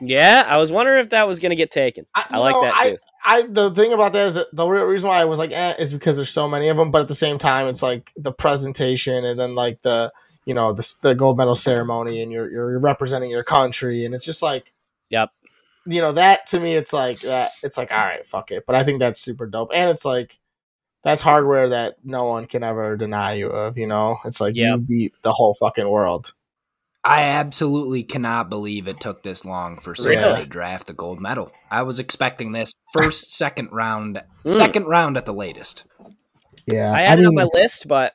[0.00, 2.06] Yeah, I was wondering if that was going to get taken.
[2.14, 2.96] I, I like know, that too.
[3.22, 5.52] I, I, the thing about that is that the real reason why I was like,
[5.52, 6.90] eh, is because there's so many of them.
[6.90, 10.10] But at the same time, it's like the presentation and then like the
[10.46, 14.24] you know the the gold medal ceremony and you're you're representing your country and it's
[14.24, 14.72] just like,
[15.10, 15.30] yep.
[15.84, 17.50] You know that to me, it's like that.
[17.62, 18.64] It's like all right, fuck it.
[18.66, 20.38] But I think that's super dope, and it's like
[21.06, 23.78] that's hardware that no one can ever deny you of.
[23.78, 24.72] You know, it's like yep.
[24.72, 26.34] you beat the whole fucking world.
[27.04, 30.40] I absolutely cannot believe it took this long for someone really?
[30.40, 31.52] to draft the gold medal.
[31.70, 34.50] I was expecting this first, second round, mm.
[34.50, 35.84] second round at the latest.
[36.66, 38.14] Yeah, I had I it mean, on my list, but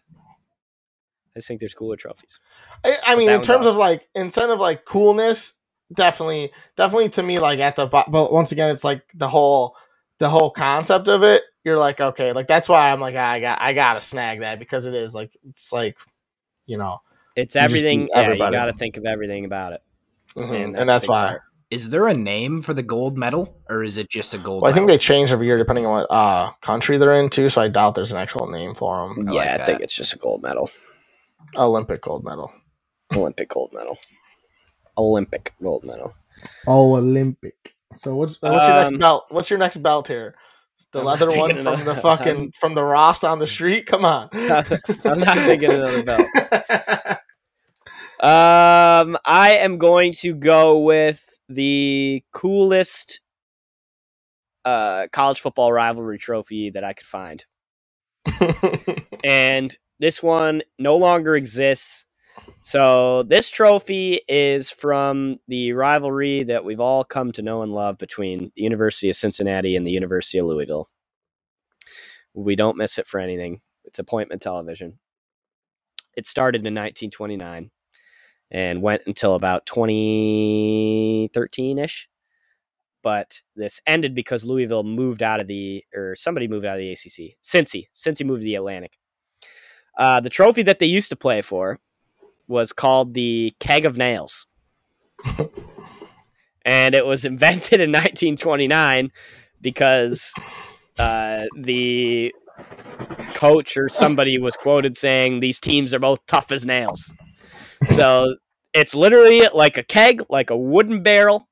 [1.34, 2.42] I just think there's cooler trophies.
[2.84, 3.68] I, I mean, in terms awesome.
[3.68, 5.54] of like instead of like coolness,
[5.94, 9.78] definitely, definitely to me, like at the but once again, it's like the whole
[10.18, 11.44] the whole concept of it.
[11.64, 14.86] You're like, okay, like that's why I'm like, I got I gotta snag that because
[14.86, 15.98] it is like it's like,
[16.66, 17.02] you know
[17.36, 18.10] it's everything.
[18.14, 19.84] Yeah, you got to think of everything about it,
[20.36, 20.54] mm-hmm.
[20.54, 21.28] and, that's, and that's why.
[21.28, 21.42] Part.
[21.70, 24.62] Is there a name for the gold medal, or is it just a gold?
[24.62, 27.48] Well, I think they change every year depending on what uh, country they're in too.
[27.48, 29.30] So I doubt there's an actual name for them.
[29.30, 30.70] I yeah, like I think it's just a gold medal.
[31.56, 32.52] Olympic gold medal.
[33.14, 33.98] Olympic gold medal.
[34.98, 36.14] Olympic gold medal.
[36.68, 37.74] Oh, Olympic.
[37.96, 39.26] So what's what's um, your next um, belt?
[39.30, 40.36] What's your next belt here?
[40.92, 43.86] The I'm leather one from the fucking from the Ross on the street.
[43.86, 44.30] Come on.
[44.34, 46.28] I'm not thinking another belt.
[48.22, 53.20] Um, I am going to go with the coolest
[54.64, 57.44] uh, college football rivalry trophy that I could find.
[59.24, 62.06] and this one no longer exists.
[62.64, 67.98] So this trophy is from the rivalry that we've all come to know and love
[67.98, 70.88] between the University of Cincinnati and the University of Louisville.
[72.36, 73.62] We don't miss it for anything.
[73.84, 75.00] It's appointment television.
[76.16, 77.72] It started in 1929
[78.52, 82.08] and went until about 2013 ish.
[83.02, 86.92] But this ended because Louisville moved out of the, or somebody moved out of the
[86.92, 87.38] ACC.
[87.44, 87.88] Cincy.
[87.96, 89.00] Cincy moved to the Atlantic.
[89.98, 91.80] Uh, the trophy that they used to play for
[92.52, 94.46] was called the Keg of Nails.
[96.64, 99.12] and it was invented in 1929
[99.62, 100.34] because
[101.00, 102.34] uh, the
[103.34, 107.12] coach or somebody was quoted saying these teams are both tough as nails.
[107.90, 108.36] So
[108.74, 111.48] it's literally like a keg, like a wooden barrel,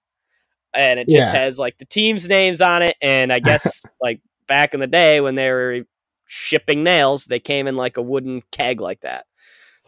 [0.73, 1.39] and it just yeah.
[1.39, 2.95] has like the team's names on it.
[3.01, 5.81] And I guess like back in the day when they were
[6.25, 9.25] shipping nails, they came in like a wooden keg like that.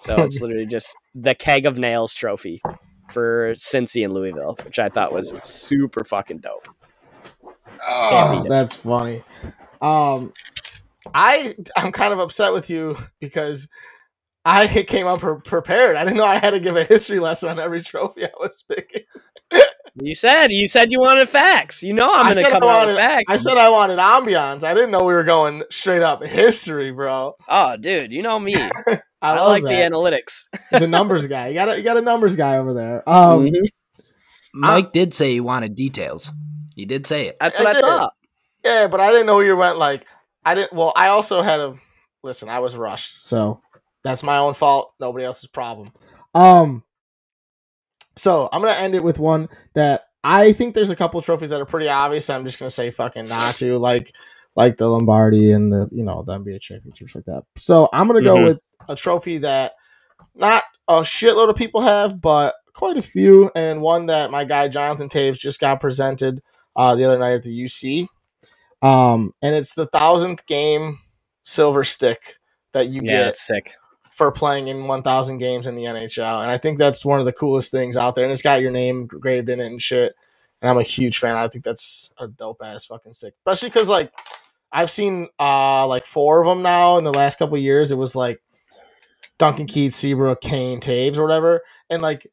[0.01, 2.61] So it's literally just the keg of nails trophy
[3.11, 6.67] for Cincy and Louisville, which I thought was super fucking dope.
[7.87, 9.23] Oh, that's funny.
[9.81, 10.33] Um,
[11.13, 13.67] I I'm kind of upset with you because
[14.45, 15.95] I came up prepared.
[15.95, 18.63] I didn't know I had to give a history lesson on every trophy I was
[18.67, 19.03] picking.
[20.01, 21.83] you said you said you wanted facts.
[21.83, 23.25] You know I'm going to come out with facts.
[23.27, 24.63] I said I wanted ambiance.
[24.63, 27.35] I didn't know we were going straight up history, bro.
[27.47, 28.53] Oh, dude, you know me.
[29.21, 29.69] I, I like that.
[29.69, 30.45] the analytics.
[30.71, 31.49] He's a numbers guy.
[31.49, 33.07] You got a, you got a numbers guy over there.
[33.07, 33.65] Um, mm-hmm.
[34.53, 36.31] Mike I'm, did say he wanted details.
[36.75, 37.37] He did say it.
[37.39, 38.13] That's what I, I thought.
[38.63, 40.05] Yeah, but I didn't know you went like
[40.43, 40.73] I didn't.
[40.73, 41.75] Well, I also had a
[42.23, 42.49] listen.
[42.49, 43.61] I was rushed, so
[44.03, 44.93] that's my own fault.
[44.99, 45.91] Nobody else's problem.
[46.33, 46.83] Um.
[48.15, 51.61] So I'm gonna end it with one that I think there's a couple trophies that
[51.61, 52.29] are pretty obvious.
[52.29, 54.11] I'm just gonna say fucking not to like
[54.55, 57.43] like the Lombardi and the you know the NBA championships like that.
[57.55, 58.45] So I'm gonna go mm-hmm.
[58.45, 59.73] with a trophy that
[60.35, 64.67] not a shitload of people have, but quite a few, and one that my guy
[64.67, 66.41] Jonathan Toews just got presented
[66.75, 68.07] uh, the other night at the UC.
[68.81, 70.99] Um, and it's the thousandth game
[71.43, 72.19] silver stick
[72.73, 73.75] that you yeah, get sick
[74.09, 76.41] for playing in 1,000 games in the NHL.
[76.41, 78.23] And I think that's one of the coolest things out there.
[78.23, 80.13] And it's got your name engraved in it and shit.
[80.61, 81.35] And I'm a huge fan.
[81.35, 84.11] I think that's a dope ass fucking sick, especially because like
[84.71, 87.89] I've seen uh like four of them now in the last couple years.
[87.89, 88.41] It was like
[89.41, 91.61] Duncan Keith, Seabrook, Kane, Toews, or whatever.
[91.89, 92.27] And like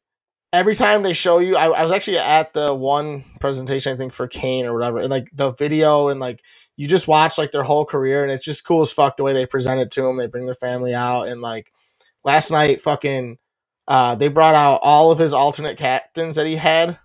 [0.53, 4.13] every time they show you, I, I, was actually at the one presentation I think
[4.13, 6.43] for Kane or whatever, and like the video and like
[6.77, 9.33] you just watch like their whole career, and it's just cool as fuck the way
[9.33, 10.17] they present it to them.
[10.17, 11.73] They bring their family out, and like
[12.23, 13.39] last night, fucking,
[13.87, 16.99] uh, they brought out all of his alternate captains that he had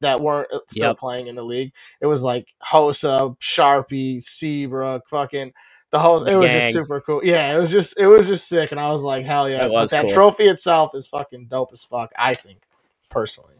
[0.00, 0.96] that weren't uh, still yep.
[0.96, 1.74] playing in the league.
[2.00, 5.52] It was like Hossa, Sharpie, Seabrook, fucking
[5.90, 7.20] the whole it was just super cool.
[7.24, 9.66] Yeah, it was just it was just sick, and I was like, hell yeah!
[9.66, 10.12] that cool.
[10.12, 12.12] trophy itself is fucking dope as fuck.
[12.16, 12.62] I think
[13.08, 13.54] personally.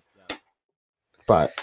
[1.26, 1.55] But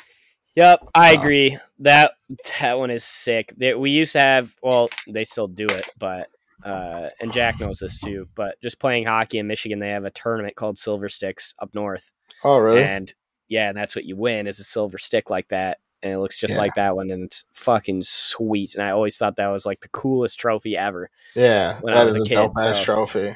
[0.58, 1.58] Yep, I uh, agree.
[1.80, 2.14] That
[2.60, 3.54] that one is sick.
[3.56, 6.30] They, we used to have well, they still do it, but
[6.64, 8.28] uh, and Jack knows this too.
[8.34, 12.12] But just playing hockey in Michigan, they have a tournament called Silver Sticks up north.
[12.44, 12.84] Oh, really?
[12.84, 13.14] And
[13.48, 16.38] yeah, and that's what you win is a silver stick like that, and it looks
[16.38, 16.60] just yeah.
[16.60, 18.76] like that one, and it's fucking sweet.
[18.76, 21.10] And I always thought that was like the coolest trophy ever.
[21.36, 22.86] Yeah, when that I was is a, kid, dope ass so.
[22.86, 23.36] trophy.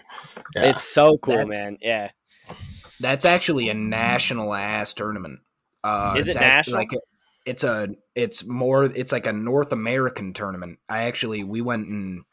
[0.56, 0.64] Yeah.
[0.64, 1.78] It's so cool, that's, man.
[1.82, 2.12] Yeah,
[3.00, 5.40] that's actually a national ass tournament.
[5.84, 6.78] Uh, Is it national?
[6.78, 7.00] Like a,
[7.46, 10.80] it's a it's more it's like a North American tournament.
[10.88, 12.24] I actually we went and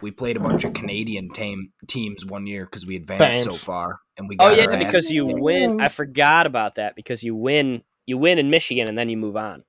[0.00, 3.44] we played a bunch of Canadian team teams one year because we advanced Thanks.
[3.44, 4.36] so far and we.
[4.38, 5.80] oh yeah, because you win.
[5.80, 7.82] I forgot about that because you win.
[8.06, 9.64] You win in Michigan and then you move on.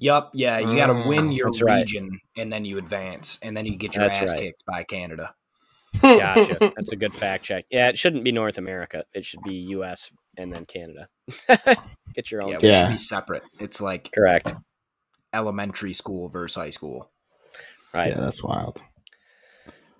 [0.00, 2.42] Yup, yeah, you got to win mm, your region right.
[2.42, 4.40] and then you advance and then you get your That's ass right.
[4.40, 5.34] kicked by Canada.
[6.00, 6.56] Gotcha.
[6.76, 7.64] That's a good fact check.
[7.70, 9.04] Yeah, it shouldn't be North America.
[9.12, 10.12] It should be U.S.
[10.36, 11.08] and then Canada.
[12.14, 12.52] Get your own.
[12.52, 12.92] Yeah, yeah.
[12.92, 13.42] be separate.
[13.58, 14.54] It's like correct.
[15.34, 17.10] Elementary school versus high school.
[17.92, 18.12] Right.
[18.12, 18.82] Yeah, that's wild.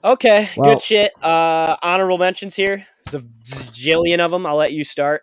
[0.04, 1.12] Okay, well, good shit.
[1.24, 2.86] Uh, honorable mentions here.
[3.10, 3.26] There's a
[3.72, 4.46] jillion of them.
[4.46, 5.22] I'll let you start.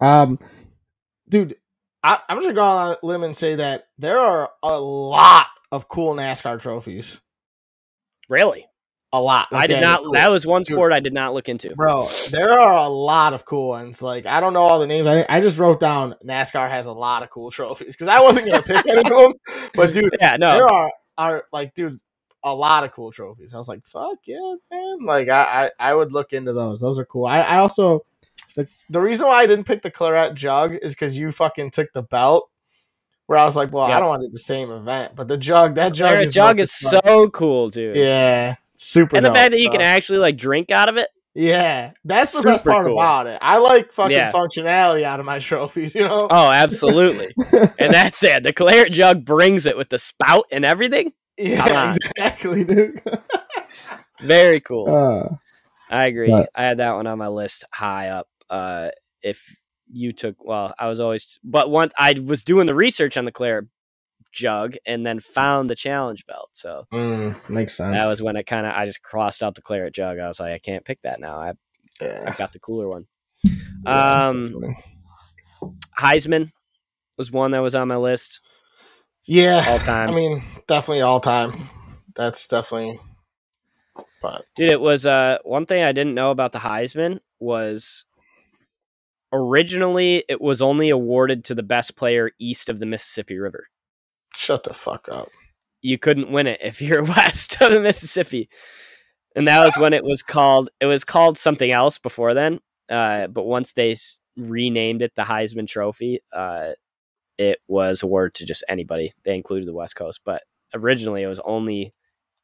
[0.00, 0.38] Um,
[1.28, 1.56] dude,
[2.02, 5.46] I, I'm just gonna go on a limb and say that there are a lot
[5.70, 7.20] of cool NASCAR trophies.
[8.28, 8.66] Really?
[9.12, 9.50] a lot.
[9.52, 10.02] Like I did not.
[10.02, 10.12] Cool.
[10.12, 12.08] That was one sport I did not look into, bro.
[12.30, 14.02] There are a lot of cool ones.
[14.02, 15.06] Like I don't know all the names.
[15.06, 18.46] I, I just wrote down NASCAR has a lot of cool trophies because I wasn't
[18.46, 19.32] gonna pick any of them.
[19.74, 21.98] But dude, yeah, no, there are are like dude
[22.42, 23.52] a lot of cool trophies.
[23.52, 24.98] I was like, fuck yeah, man.
[25.00, 26.80] Like I I, I would look into those.
[26.80, 27.26] Those are cool.
[27.26, 28.04] I, I also
[28.54, 31.92] the the reason why I didn't pick the claret jug is because you fucking took
[31.92, 32.48] the belt.
[33.26, 35.36] Where I was like, well, I don't want to do the same event, but the
[35.36, 37.96] jug, that jug, is jug is so cool, dude.
[37.96, 39.16] Yeah, super.
[39.16, 39.62] And the fact that so.
[39.62, 41.08] you can actually like drink out of it.
[41.34, 42.98] Yeah, that's the super best part cool.
[42.98, 43.38] about it.
[43.40, 44.32] I like fucking yeah.
[44.32, 46.26] functionality out of my trophies, you know.
[46.28, 47.32] Oh, absolutely.
[47.78, 48.42] and that's it.
[48.42, 51.12] The claret jug brings it with the spout and everything.
[51.38, 53.00] Yeah, exactly, dude.
[54.20, 54.92] Very cool.
[54.92, 55.36] Uh,
[55.88, 56.30] I agree.
[56.30, 58.28] But, I had that one on my list high up.
[58.50, 58.90] Uh,
[59.22, 59.56] if
[59.88, 63.32] you took, well, I was always, but once I was doing the research on the
[63.32, 63.66] claret
[64.32, 66.50] jug and then found the challenge belt.
[66.52, 67.98] So mm, makes sense.
[67.98, 70.18] That was when i kind of I just crossed out the claret jug.
[70.18, 71.36] I was like, I can't pick that now.
[71.36, 71.52] I
[72.00, 72.24] yeah.
[72.26, 73.06] I've got the cooler one.
[73.82, 74.74] Yeah, um,
[75.98, 76.52] Heisman
[77.16, 78.42] was one that was on my list.
[79.26, 80.10] Yeah, all time.
[80.10, 81.70] I mean, definitely all time.
[82.14, 83.00] that's definitely.
[84.20, 88.04] But Dude, it was uh one thing I didn't know about the Heisman was
[89.32, 93.68] originally it was only awarded to the best player east of the Mississippi River.
[94.36, 95.28] shut the fuck up.
[95.82, 98.48] You couldn't win it if you're west of the Mississippi.
[99.36, 102.60] And that was when it was called it was called something else before then.
[102.90, 106.70] Uh, but once they s- renamed it the Heisman Trophy, uh,
[107.38, 109.12] it was awarded to just anybody.
[109.24, 110.42] They included the West Coast, but
[110.74, 111.94] originally it was only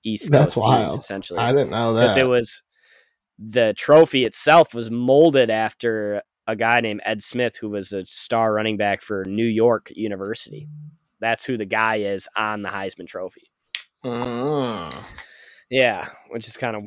[0.05, 0.91] East That's Coast wild.
[0.93, 1.41] teams essentially.
[1.41, 2.01] I didn't know that.
[2.03, 2.21] because that.
[2.25, 2.63] it was
[3.39, 8.53] the trophy itself was molded after a guy named Ed Smith, who was a star
[8.53, 10.69] running back for New York University.
[11.21, 13.51] That's who the guy is on the Heisman Trophy.
[14.05, 14.95] Mm.
[15.71, 16.83] Yeah, which is kind of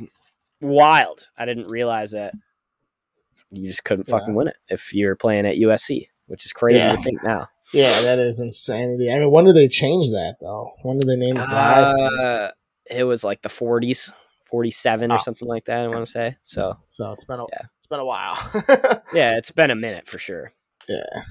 [0.61, 1.27] wild.
[1.37, 2.33] I didn't realize that
[3.51, 4.17] you just couldn't Yeah.
[4.19, 6.91] fucking win it if you're playing at USC, which is crazy Yeah.
[6.91, 7.47] to think now.
[7.73, 9.11] Yeah, that is insanity.
[9.11, 10.71] I mean, when did they change that though?
[10.83, 11.49] When did they name it?
[11.49, 12.51] Uh,
[12.89, 14.11] it was like the 40s,
[14.49, 15.15] 47 Oh.
[15.15, 15.79] or something like that.
[15.83, 16.77] I want to say so.
[16.87, 17.65] So it's been a Yeah.
[17.77, 18.35] it's been a while.
[19.13, 20.53] Yeah, it's been a minute for sure.
[20.87, 21.23] yeah.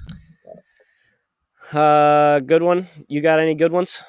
[1.72, 2.88] Uh, good one.
[3.08, 4.02] You got any good ones?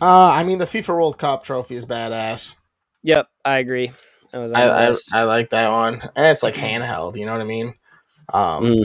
[0.00, 2.56] Uh, I mean, the FIFA World Cup trophy is badass.
[3.02, 3.92] Yep, I agree.
[4.32, 4.92] That was I, I.
[5.12, 7.16] I like that one, and it's like handheld.
[7.16, 7.74] You know what I mean?
[8.32, 8.84] Um, Mm.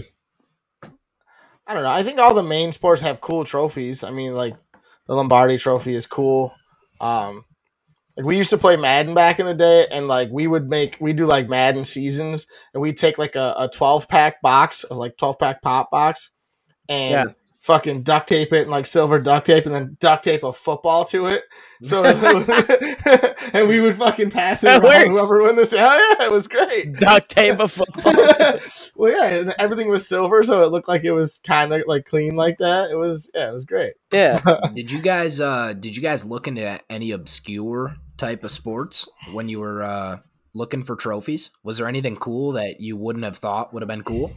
[1.68, 1.90] I don't know.
[1.90, 4.04] I think all the main sports have cool trophies.
[4.04, 4.56] I mean, like
[5.08, 6.54] the Lombardi Trophy is cool.
[7.00, 7.46] Um,
[8.18, 10.98] like we used to play Madden back in the day, and like we would make
[11.00, 14.98] we do like Madden seasons, and we take like a, a twelve pack box of
[14.98, 16.32] like twelve pack pop box,
[16.90, 17.34] and Yeah.
[17.62, 21.06] Fucking duct tape it and like silver duct tape, and then duct tape a football
[21.06, 21.44] to it.
[21.84, 22.04] So
[23.54, 25.10] and we would fucking pass it That around.
[25.12, 25.22] works.
[25.22, 26.94] Whoever won this, hell yeah, it was great.
[26.98, 28.14] Duct tape a football.
[28.96, 32.06] well, yeah, and everything was silver, so it looked like it was kind of like
[32.06, 32.92] clean like that.
[32.92, 33.94] It was, yeah, it was great.
[34.12, 34.42] yeah.
[34.74, 39.50] Did you guys uh did you guys look into any obscure type of sports when
[39.50, 40.18] you were uh
[40.54, 41.50] looking for trophies?
[41.64, 44.34] Was there anything cool that you wouldn't have thought would have been cool?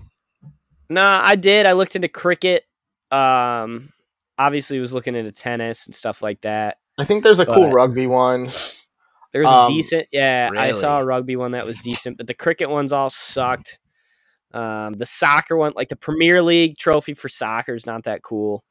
[0.89, 1.67] Nah, I did.
[1.67, 2.65] I looked into cricket.
[3.11, 3.91] Um,
[4.39, 6.79] obviously was looking into tennis and stuff like that.
[6.99, 8.49] I think there's a cool rugby one.
[9.33, 10.51] There's Um, a decent, yeah.
[10.57, 13.79] I saw a rugby one that was decent, but the cricket ones all sucked.
[14.53, 18.63] Um, the soccer one, like the Premier League trophy for soccer, is not that cool.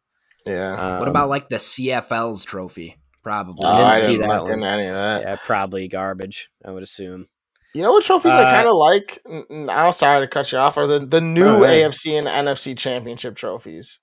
[0.45, 2.97] Yeah, Um, what about like the CFL's trophy?
[3.21, 3.59] Probably.
[3.65, 4.63] oh, didn't I see didn't that one.
[4.63, 5.21] any of that.
[5.21, 6.49] yeah, probably garbage.
[6.65, 7.27] I would assume.
[7.73, 9.19] You know what trophies I Uh, kind of like?
[9.29, 10.77] N- n- I'm sorry to cut you off.
[10.77, 11.91] Are the the new Go ahead.
[11.91, 13.99] AFC and NFC championship trophies?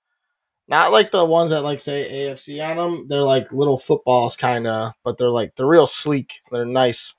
[0.67, 3.07] Not like the ones that like say AFC on them.
[3.09, 6.33] They're like little footballs, kind of, but they're like they're real sleek.
[6.51, 7.15] They're nice.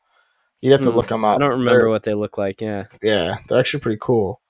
[0.63, 1.37] You'd have to Hmm, look them up.
[1.37, 2.61] I don't remember They're- what they look like.
[2.61, 4.41] Yeah, yeah, they're actually pretty cool.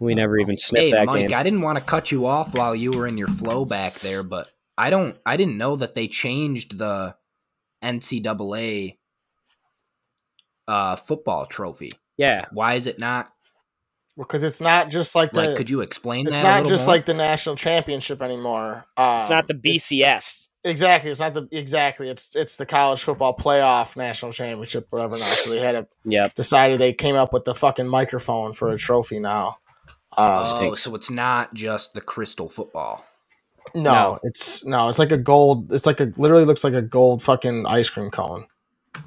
[0.00, 1.34] we never even sniffed Hey, that Mike, game.
[1.38, 4.22] I didn't want to cut you off while you were in your flow back there,
[4.24, 7.14] but I don't I didn't know that they changed the
[7.84, 8.96] NCAA
[10.66, 11.90] uh football trophy.
[12.16, 13.30] Yeah, Why is it not
[14.18, 16.42] Because it's not just like the like could you explain it's that?
[16.44, 16.96] not little just more?
[16.96, 18.84] like the national championship anymore.
[18.96, 20.48] Um, it's not the BCS.
[20.64, 21.10] exactly.
[21.10, 22.10] It's not the exactly.
[22.10, 25.16] It's it's the college football playoff national championship, whatever.
[25.16, 26.34] Now, so they had to Yep.
[26.34, 29.58] decided they came up with the fucking microphone for a trophy now.
[30.16, 33.04] Um, Oh, so it's not just the crystal football.
[33.74, 34.18] no, no.
[34.24, 35.72] it's no, it's like a gold.
[35.72, 38.46] It's like a literally looks like a gold fucking ice cream cone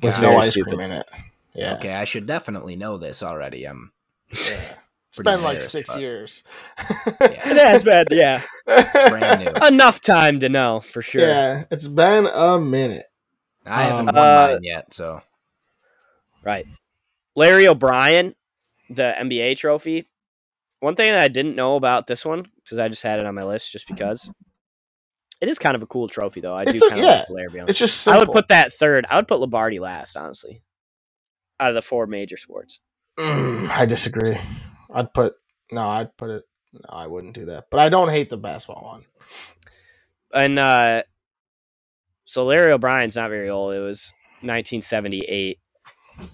[0.01, 0.69] with Got no ice stupid.
[0.75, 1.05] cream in it.
[1.53, 3.67] Yeah, Okay, I should definitely know this already.
[3.67, 3.91] Um,
[4.33, 4.75] yeah.
[5.11, 6.45] It's Pretty been like six but- years.
[7.19, 9.67] It has been, yeah, brand new.
[9.67, 11.27] enough time to know for sure.
[11.27, 13.07] Yeah, it's been a minute.
[13.65, 15.21] I haven't Um, won Uh, mine yet, so
[16.43, 16.65] Right.
[17.35, 18.35] Larry O'Brien,
[18.89, 20.07] the NBA trophy.
[20.79, 23.35] One thing that I didn't know about this one, because I just had it on
[23.35, 24.29] my list just because.
[25.41, 26.53] It is kind of a cool trophy, though.
[26.55, 27.65] I It's do a- kind of yeah, like Larry O'Brien.
[27.67, 29.05] It's just I would put that third.
[29.09, 30.61] I would put Lombardi last, honestly,
[31.59, 32.79] out of the four major sports.
[33.19, 34.37] Mm, I disagree.
[34.93, 35.33] I'd put
[35.71, 35.87] no.
[35.87, 36.43] I'd put it.
[36.73, 37.65] No, I wouldn't do that.
[37.69, 39.01] But I don't hate the basketball one.
[40.33, 41.03] And uh,
[42.25, 43.73] so Larry O'Brien's not very old.
[43.73, 44.11] It was
[44.41, 45.59] 1978,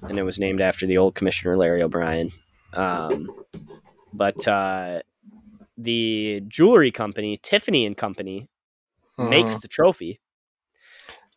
[0.04, 2.32] and it was named after the old commissioner Larry O'Brien.
[2.74, 3.30] Um,
[4.14, 5.02] but uh,
[5.78, 8.48] the jewelry company Tiffany and Company
[9.18, 9.62] makes Mhm.
[9.62, 10.20] the trophy,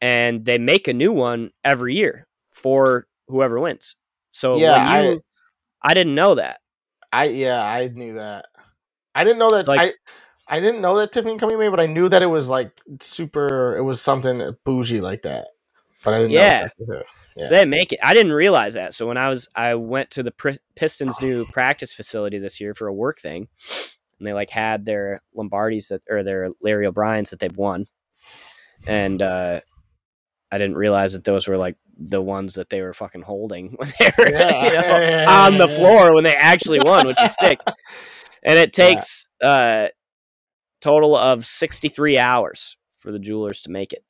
[0.02, 3.96] and they make a new one every year for whoever wins.
[4.32, 6.60] So Yeah, when I- I, didn't know that.
[7.12, 8.46] I yeah, I knew that.
[9.14, 9.68] I didn't know that.
[9.68, 12.48] Like- I I didn't know that Tiffany Company made, but I knew that it was
[12.48, 13.76] like super.
[13.76, 15.48] It was something bougie like that.
[16.02, 16.68] But I didn't know Yeah.
[16.78, 16.94] who.
[17.36, 17.46] Yeah.
[17.46, 18.00] So they make it.
[18.02, 18.92] I didn't realize that.
[18.92, 22.74] So when I was, I went to the Pri- Pistons' new practice facility this year
[22.74, 23.46] for a work thing,
[24.18, 27.86] and they like had their Lombardis that or their Larry O'Briens that they've won,
[28.88, 29.60] and uh,
[30.50, 33.92] I didn't realize that those were like the ones that they were fucking holding when
[34.00, 37.20] they were Yeah, you know, yeah, yeah, on the floor when they actually won, which
[37.22, 37.60] is sick.
[38.42, 39.88] And it takes uh
[40.80, 44.02] total of 63 hours for the jewelers to make it.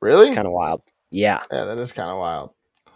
[0.00, 0.26] Really?
[0.28, 0.80] It's kind of wild.
[1.10, 2.50] Yeah, yeah, that is kind of wild.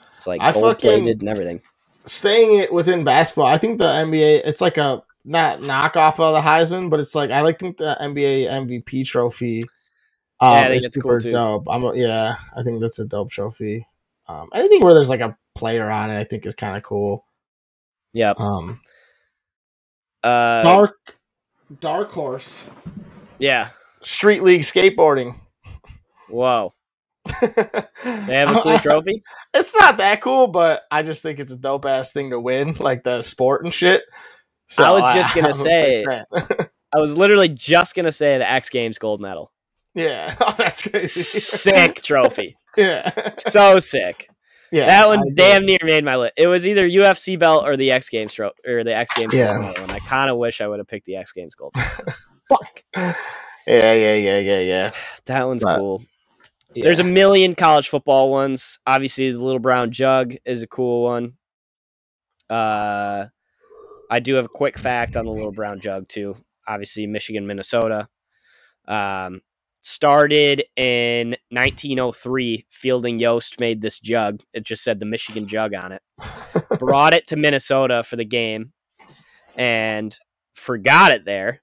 [0.09, 1.61] it's like I gold fucking- plated and everything.
[2.07, 4.43] Staying it within basketball, I think the NBA.
[4.47, 7.97] It's like a not knockoff of the Heisman, but it's like I like think the
[8.01, 9.63] NBA MVP trophy.
[10.41, 11.69] Um, Yeah, is it's super cool, dope.
[11.71, 13.87] I'm a, yeah, I think that's a dope trophy.
[14.33, 17.25] Um, anything where there's like a player on it, I think is kind of cool.
[18.15, 18.41] Yep.
[18.41, 18.81] Um,
[20.23, 20.97] Uh, dark,
[21.81, 22.69] dark horse,
[23.39, 23.71] yeah.
[24.03, 25.39] street league skateboarding.
[26.29, 26.75] Whoa.
[28.05, 29.23] They have a cool trophy.
[29.55, 32.75] It's not that cool, but I just think it's a dope ass thing to win,
[32.81, 34.03] like the sport and shit.
[34.69, 36.05] So I was just gonna I'm say-
[36.95, 39.53] I was literally just gonna say the X Games gold medal.
[39.95, 41.07] Yeah, oh, that's crazy.
[41.09, 42.57] Sick trophy.
[42.77, 44.29] yeah, So sick.
[44.71, 44.87] yeah.
[44.87, 46.33] that one damn near made my list.
[46.37, 49.73] It was either UFC belt or the X Games tro- or the X Games Yeah.
[49.79, 51.73] and I kind of wish I would have picked the X Games gold.
[52.49, 53.15] Fuck, Yeah,
[53.67, 54.91] yeah, yeah, yeah, yeah.
[55.27, 56.03] that one's But- cool.
[56.75, 58.79] There's a million college football ones.
[58.87, 61.35] Obviously, the little brown jug is a cool one.
[62.49, 63.27] Uh,
[64.11, 66.37] I do have a quick fact on the little brown jug too.
[66.67, 68.09] Obviously, Michigan, Minnesota.
[68.89, 69.43] Um,
[69.83, 72.67] started in 1903.
[72.71, 74.41] Fielding Yost made this jug.
[74.55, 76.03] It just said the Michigan jug on it.
[76.79, 78.73] Brought it to Minnesota for the game,
[79.57, 80.17] and
[80.55, 81.63] forgot it there.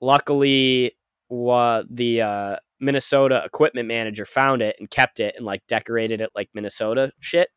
[0.00, 0.96] Luckily,
[1.28, 6.30] wa- the uh, Minnesota equipment manager found it and kept it and like decorated it
[6.34, 7.48] like Minnesota shit.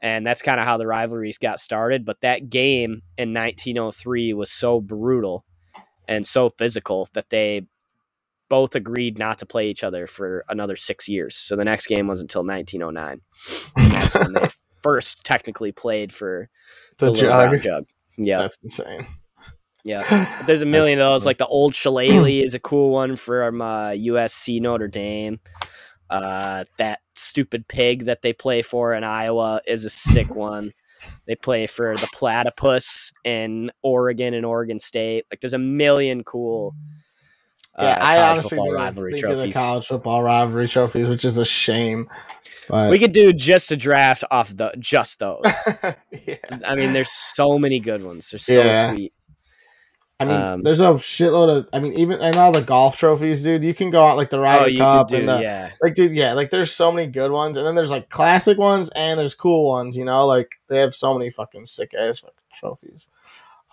[0.00, 2.04] And that's kind of how the rivalries got started.
[2.04, 5.44] But that game in 1903 was so brutal
[6.06, 7.62] and so physical that they
[8.48, 11.36] both agreed not to play each other for another six years.
[11.36, 13.20] So the next game was until 1909.
[13.76, 14.48] That's when they
[14.82, 16.48] first technically played for
[16.98, 17.62] the the, jug.
[17.62, 17.86] jug.
[18.16, 18.38] Yeah.
[18.38, 19.06] That's insane.
[19.84, 20.42] Yeah.
[20.46, 21.26] There's a million of those.
[21.26, 25.40] Like the old Shillelagh is a cool one from uh, USC Notre Dame.
[26.08, 30.72] Uh, that stupid pig that they play for in Iowa is a sick one.
[31.26, 35.24] They play for the platypus in Oregon and Oregon State.
[35.30, 36.74] Like there's a million cool.
[37.76, 41.44] Uh, Yeah, I honestly rivalry think of the college football rivalry trophies, which is a
[41.44, 42.08] shame.
[42.68, 45.42] But We could do just a draft off the just those.
[46.26, 46.36] yeah.
[46.64, 48.30] I mean, there's so many good ones.
[48.30, 48.94] They're so Yeah.
[48.94, 49.12] sweet.
[50.18, 51.68] I mean, Um, there's a shitload of.
[51.74, 53.62] I mean, even and all the golf trophies, dude.
[53.62, 55.72] You can go out like the Ryder Oh, Cup do, and the, yeah.
[55.82, 58.88] like, dude, yeah, like there's so many good ones, and then there's like classic ones,
[58.96, 59.94] and there's cool ones.
[59.94, 63.08] You know, like they have so many fucking sick ass fucking trophies.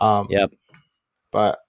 [0.01, 0.51] Um, Yep.
[1.31, 1.59] But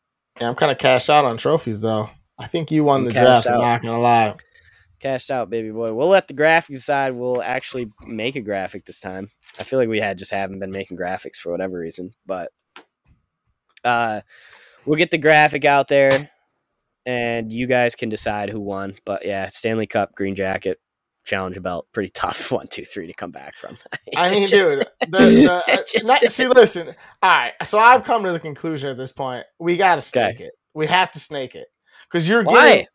[0.41, 2.11] yeah, I'm kind of cashed out on trophies though.
[2.39, 3.47] I think you won the draft.
[3.49, 4.35] I'm not gonna lie.
[5.01, 5.93] cashed out, baby boy.
[5.93, 7.13] We'll let the graphics decide.
[7.15, 9.31] We'll actually make a graphic this time.
[9.61, 12.51] I feel like we had just haven't been making graphics for whatever reason, but
[13.85, 14.21] uh,
[14.85, 16.31] we'll get the graphic out there,
[17.07, 18.95] and you guys can decide who won.
[19.05, 20.79] But yeah, Stanley Cup, Green Jacket,
[21.25, 23.77] Challenge Belt, pretty tough one, two, three to come back from.
[24.17, 26.89] I mean, Just- dude, the, the, just not- see, listen.
[27.23, 29.45] All right, so I've come to the conclusion at this point.
[29.59, 30.53] We got to snake it.
[30.75, 31.69] We have to snake it
[32.15, 32.87] because you're Why?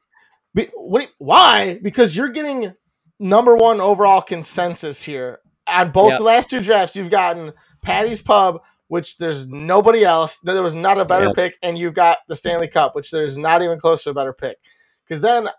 [0.56, 0.72] getting.
[0.76, 1.10] What?
[1.18, 1.78] Why?
[1.84, 2.74] Because you're getting
[3.20, 6.18] number one overall consensus here on both Yep.
[6.20, 6.96] the last two drafts.
[6.96, 7.52] You've gotten
[7.82, 10.40] Patty's Pub, which there's nobody else.
[10.42, 11.36] There was not a better Yep.
[11.36, 14.32] pick, and you've got the Stanley Cup, which there's not even close to a better
[14.32, 14.58] pick.
[15.04, 15.50] Because then,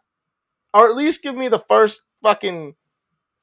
[0.72, 2.76] or at least give me the first fucking.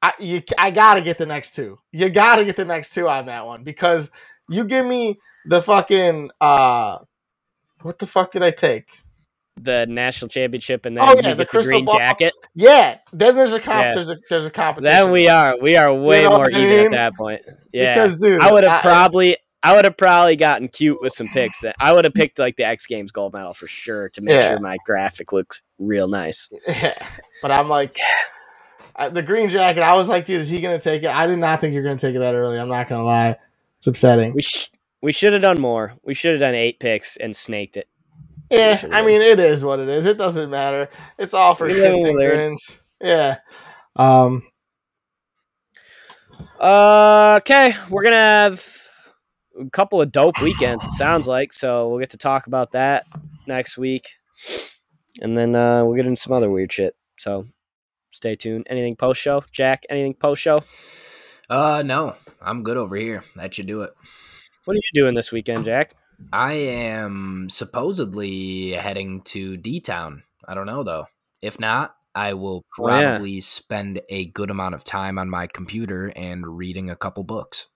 [0.02, 1.80] I you, I gotta get the next two.
[1.92, 4.10] You gotta get the next two on that one because
[4.50, 7.00] you give me the fucking uh,
[7.82, 8.90] what the fuck did I take?
[9.64, 11.98] The national championship, and then Oh, yeah, the get the green ball.
[11.98, 12.34] jacket.
[12.56, 13.84] Yeah, then there's a comp.
[13.86, 13.94] Yeah.
[13.94, 14.96] There's a there's a competition.
[14.96, 17.42] Then we are we are way know more I even at that point.
[17.74, 21.28] Yeah, because dude, I would have probably I would have probably gotten cute with some
[21.28, 24.22] picks that I would have picked like the X Games gold medal for sure to
[24.22, 24.50] make Yeah.
[24.52, 26.50] sure my graphic looks real nice.
[26.68, 26.94] Yeah,
[27.42, 28.00] but I'm like
[28.96, 29.82] I, the green jacket.
[29.82, 31.10] I was like, dude, is he gonna take it?
[31.10, 32.60] I did not think you're gonna take it that early.
[32.60, 33.36] I'm not gonna lie.
[33.78, 34.34] It's upsetting.
[34.34, 34.72] We sh-
[35.02, 35.94] we should have done more.
[36.04, 37.88] We should have done eight picks and snaked it.
[38.50, 40.06] Yeah, I mean, it is what it is.
[40.06, 40.90] It doesn't matter.
[41.18, 42.80] It's all for We live shits and and grins.
[43.02, 43.38] Yeah.
[43.96, 44.44] Um.
[46.60, 48.66] Uh, okay, we're gonna have
[49.60, 50.84] a couple of dope weekends.
[50.84, 51.90] It sounds like so.
[51.90, 53.06] We'll get to talk about that
[53.48, 54.08] next week,
[55.22, 56.96] and then uh, we'll get into some other weird shit.
[57.18, 57.48] So
[58.12, 58.68] stay tuned.
[58.70, 59.84] Anything post show, Jack?
[59.90, 60.64] Anything post show?
[61.50, 63.24] Uh, no, I'm good over here.
[63.36, 63.94] That should do it.
[64.66, 65.94] What are you doing this weekend, Jack?
[66.34, 70.24] I am supposedly heading to D Town.
[70.48, 71.08] I don't know though.
[71.42, 73.20] If not, I will Oh, yeah.
[73.20, 77.68] probably spend a good amount of time on my computer and reading a couple books.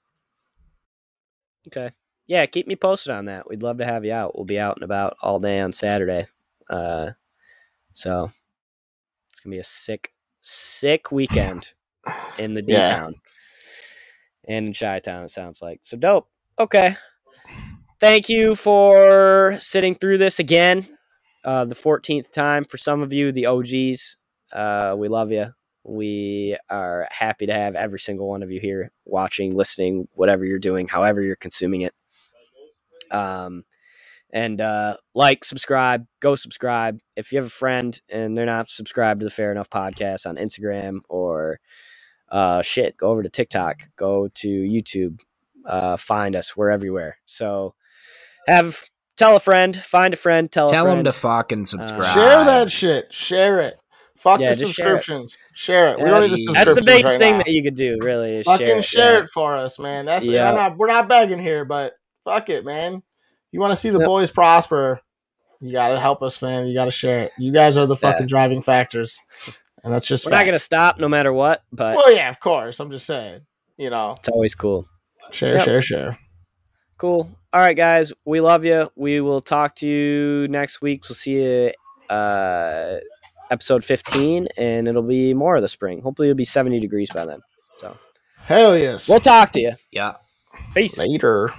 [1.68, 1.91] Okay.
[2.27, 3.47] Yeah, keep me posted on that.
[3.49, 4.35] We'd love to have you out.
[4.35, 6.27] We'll be out and about all day on Saturday.
[6.69, 7.11] Uh,
[7.93, 8.31] so
[9.31, 11.73] it's gonna be a sick, sick weekend
[12.38, 12.84] in the D Yeah.
[12.84, 13.15] town
[14.47, 15.26] and in Chi Town.
[15.26, 16.30] It sounds like so dope.
[16.59, 16.95] Okay.
[18.02, 20.88] Thank you for sitting through this again,
[21.45, 24.18] uh, the fourteenth time for some of you, the OGs.
[24.52, 25.53] Uh, we love you.
[25.84, 30.57] We are happy to have every single one of you here watching, listening, whatever you're
[30.57, 31.94] doing, however you're consuming it.
[33.11, 33.65] Um,
[34.34, 36.98] and uh, like, subscribe, go subscribe.
[37.15, 40.38] If you have a friend and they're not subscribed to the Fair Enough podcast on
[40.38, 41.60] Instagram or
[42.32, 45.19] uh, shit, go over to TikTok, go to YouTube,
[45.68, 46.57] uh, find us.
[46.57, 47.18] We're everywhere.
[47.28, 47.76] So
[48.47, 48.84] have
[49.18, 51.05] tell a friend, find a friend, tell, Tell a them friend.
[51.05, 52.13] to fucking uh, subscribe.
[52.13, 53.11] Share that shit.
[53.13, 53.80] Share it.
[54.18, 54.99] Fuck Yeah, the just share it.
[55.03, 55.38] subscriptions.
[55.53, 55.97] Share it.
[55.97, 57.38] We Yeah, don't need the that's- subscriptions That's the biggest right thing now.
[57.39, 58.38] that you could do, really.
[58.38, 58.84] Is Fucking share it.
[58.85, 59.23] share yeah.
[59.23, 60.05] it for us, man.
[60.05, 60.49] That's Yeah.
[60.49, 60.77] I'm not.
[60.77, 61.93] We're not begging here, but
[62.23, 63.01] fuck it, man.
[63.51, 64.05] You want to see the Yep.
[64.07, 65.01] boys prosper?
[65.59, 66.68] You gotta help us, man.
[66.68, 67.31] You gotta share it.
[67.38, 68.11] You guys are the Yeah.
[68.11, 69.19] fucking driving factors,
[69.84, 70.26] and that's just.
[70.26, 72.80] We're not gonna stop no matter what, but Well, yeah, of course.
[72.80, 73.41] I'm just saying.
[73.77, 74.88] You know, it's always cool.
[75.31, 75.65] share, Yep.
[75.65, 76.19] share, share.
[77.02, 77.28] Cool.
[77.52, 78.14] All right, guys.
[78.26, 78.91] We love you.
[78.95, 81.03] We will talk to you next week.
[81.10, 81.72] We'll see you
[82.11, 82.98] uh,
[83.49, 86.03] episode 15, and it'll be more of the spring.
[86.03, 87.40] Hopefully, it'll be 70 degrees by then.
[87.80, 87.98] So,
[88.44, 89.10] hell yes.
[89.10, 89.72] We'll talk to you.
[89.90, 90.18] Yeah.
[90.76, 90.99] Peace.
[90.99, 91.52] Later.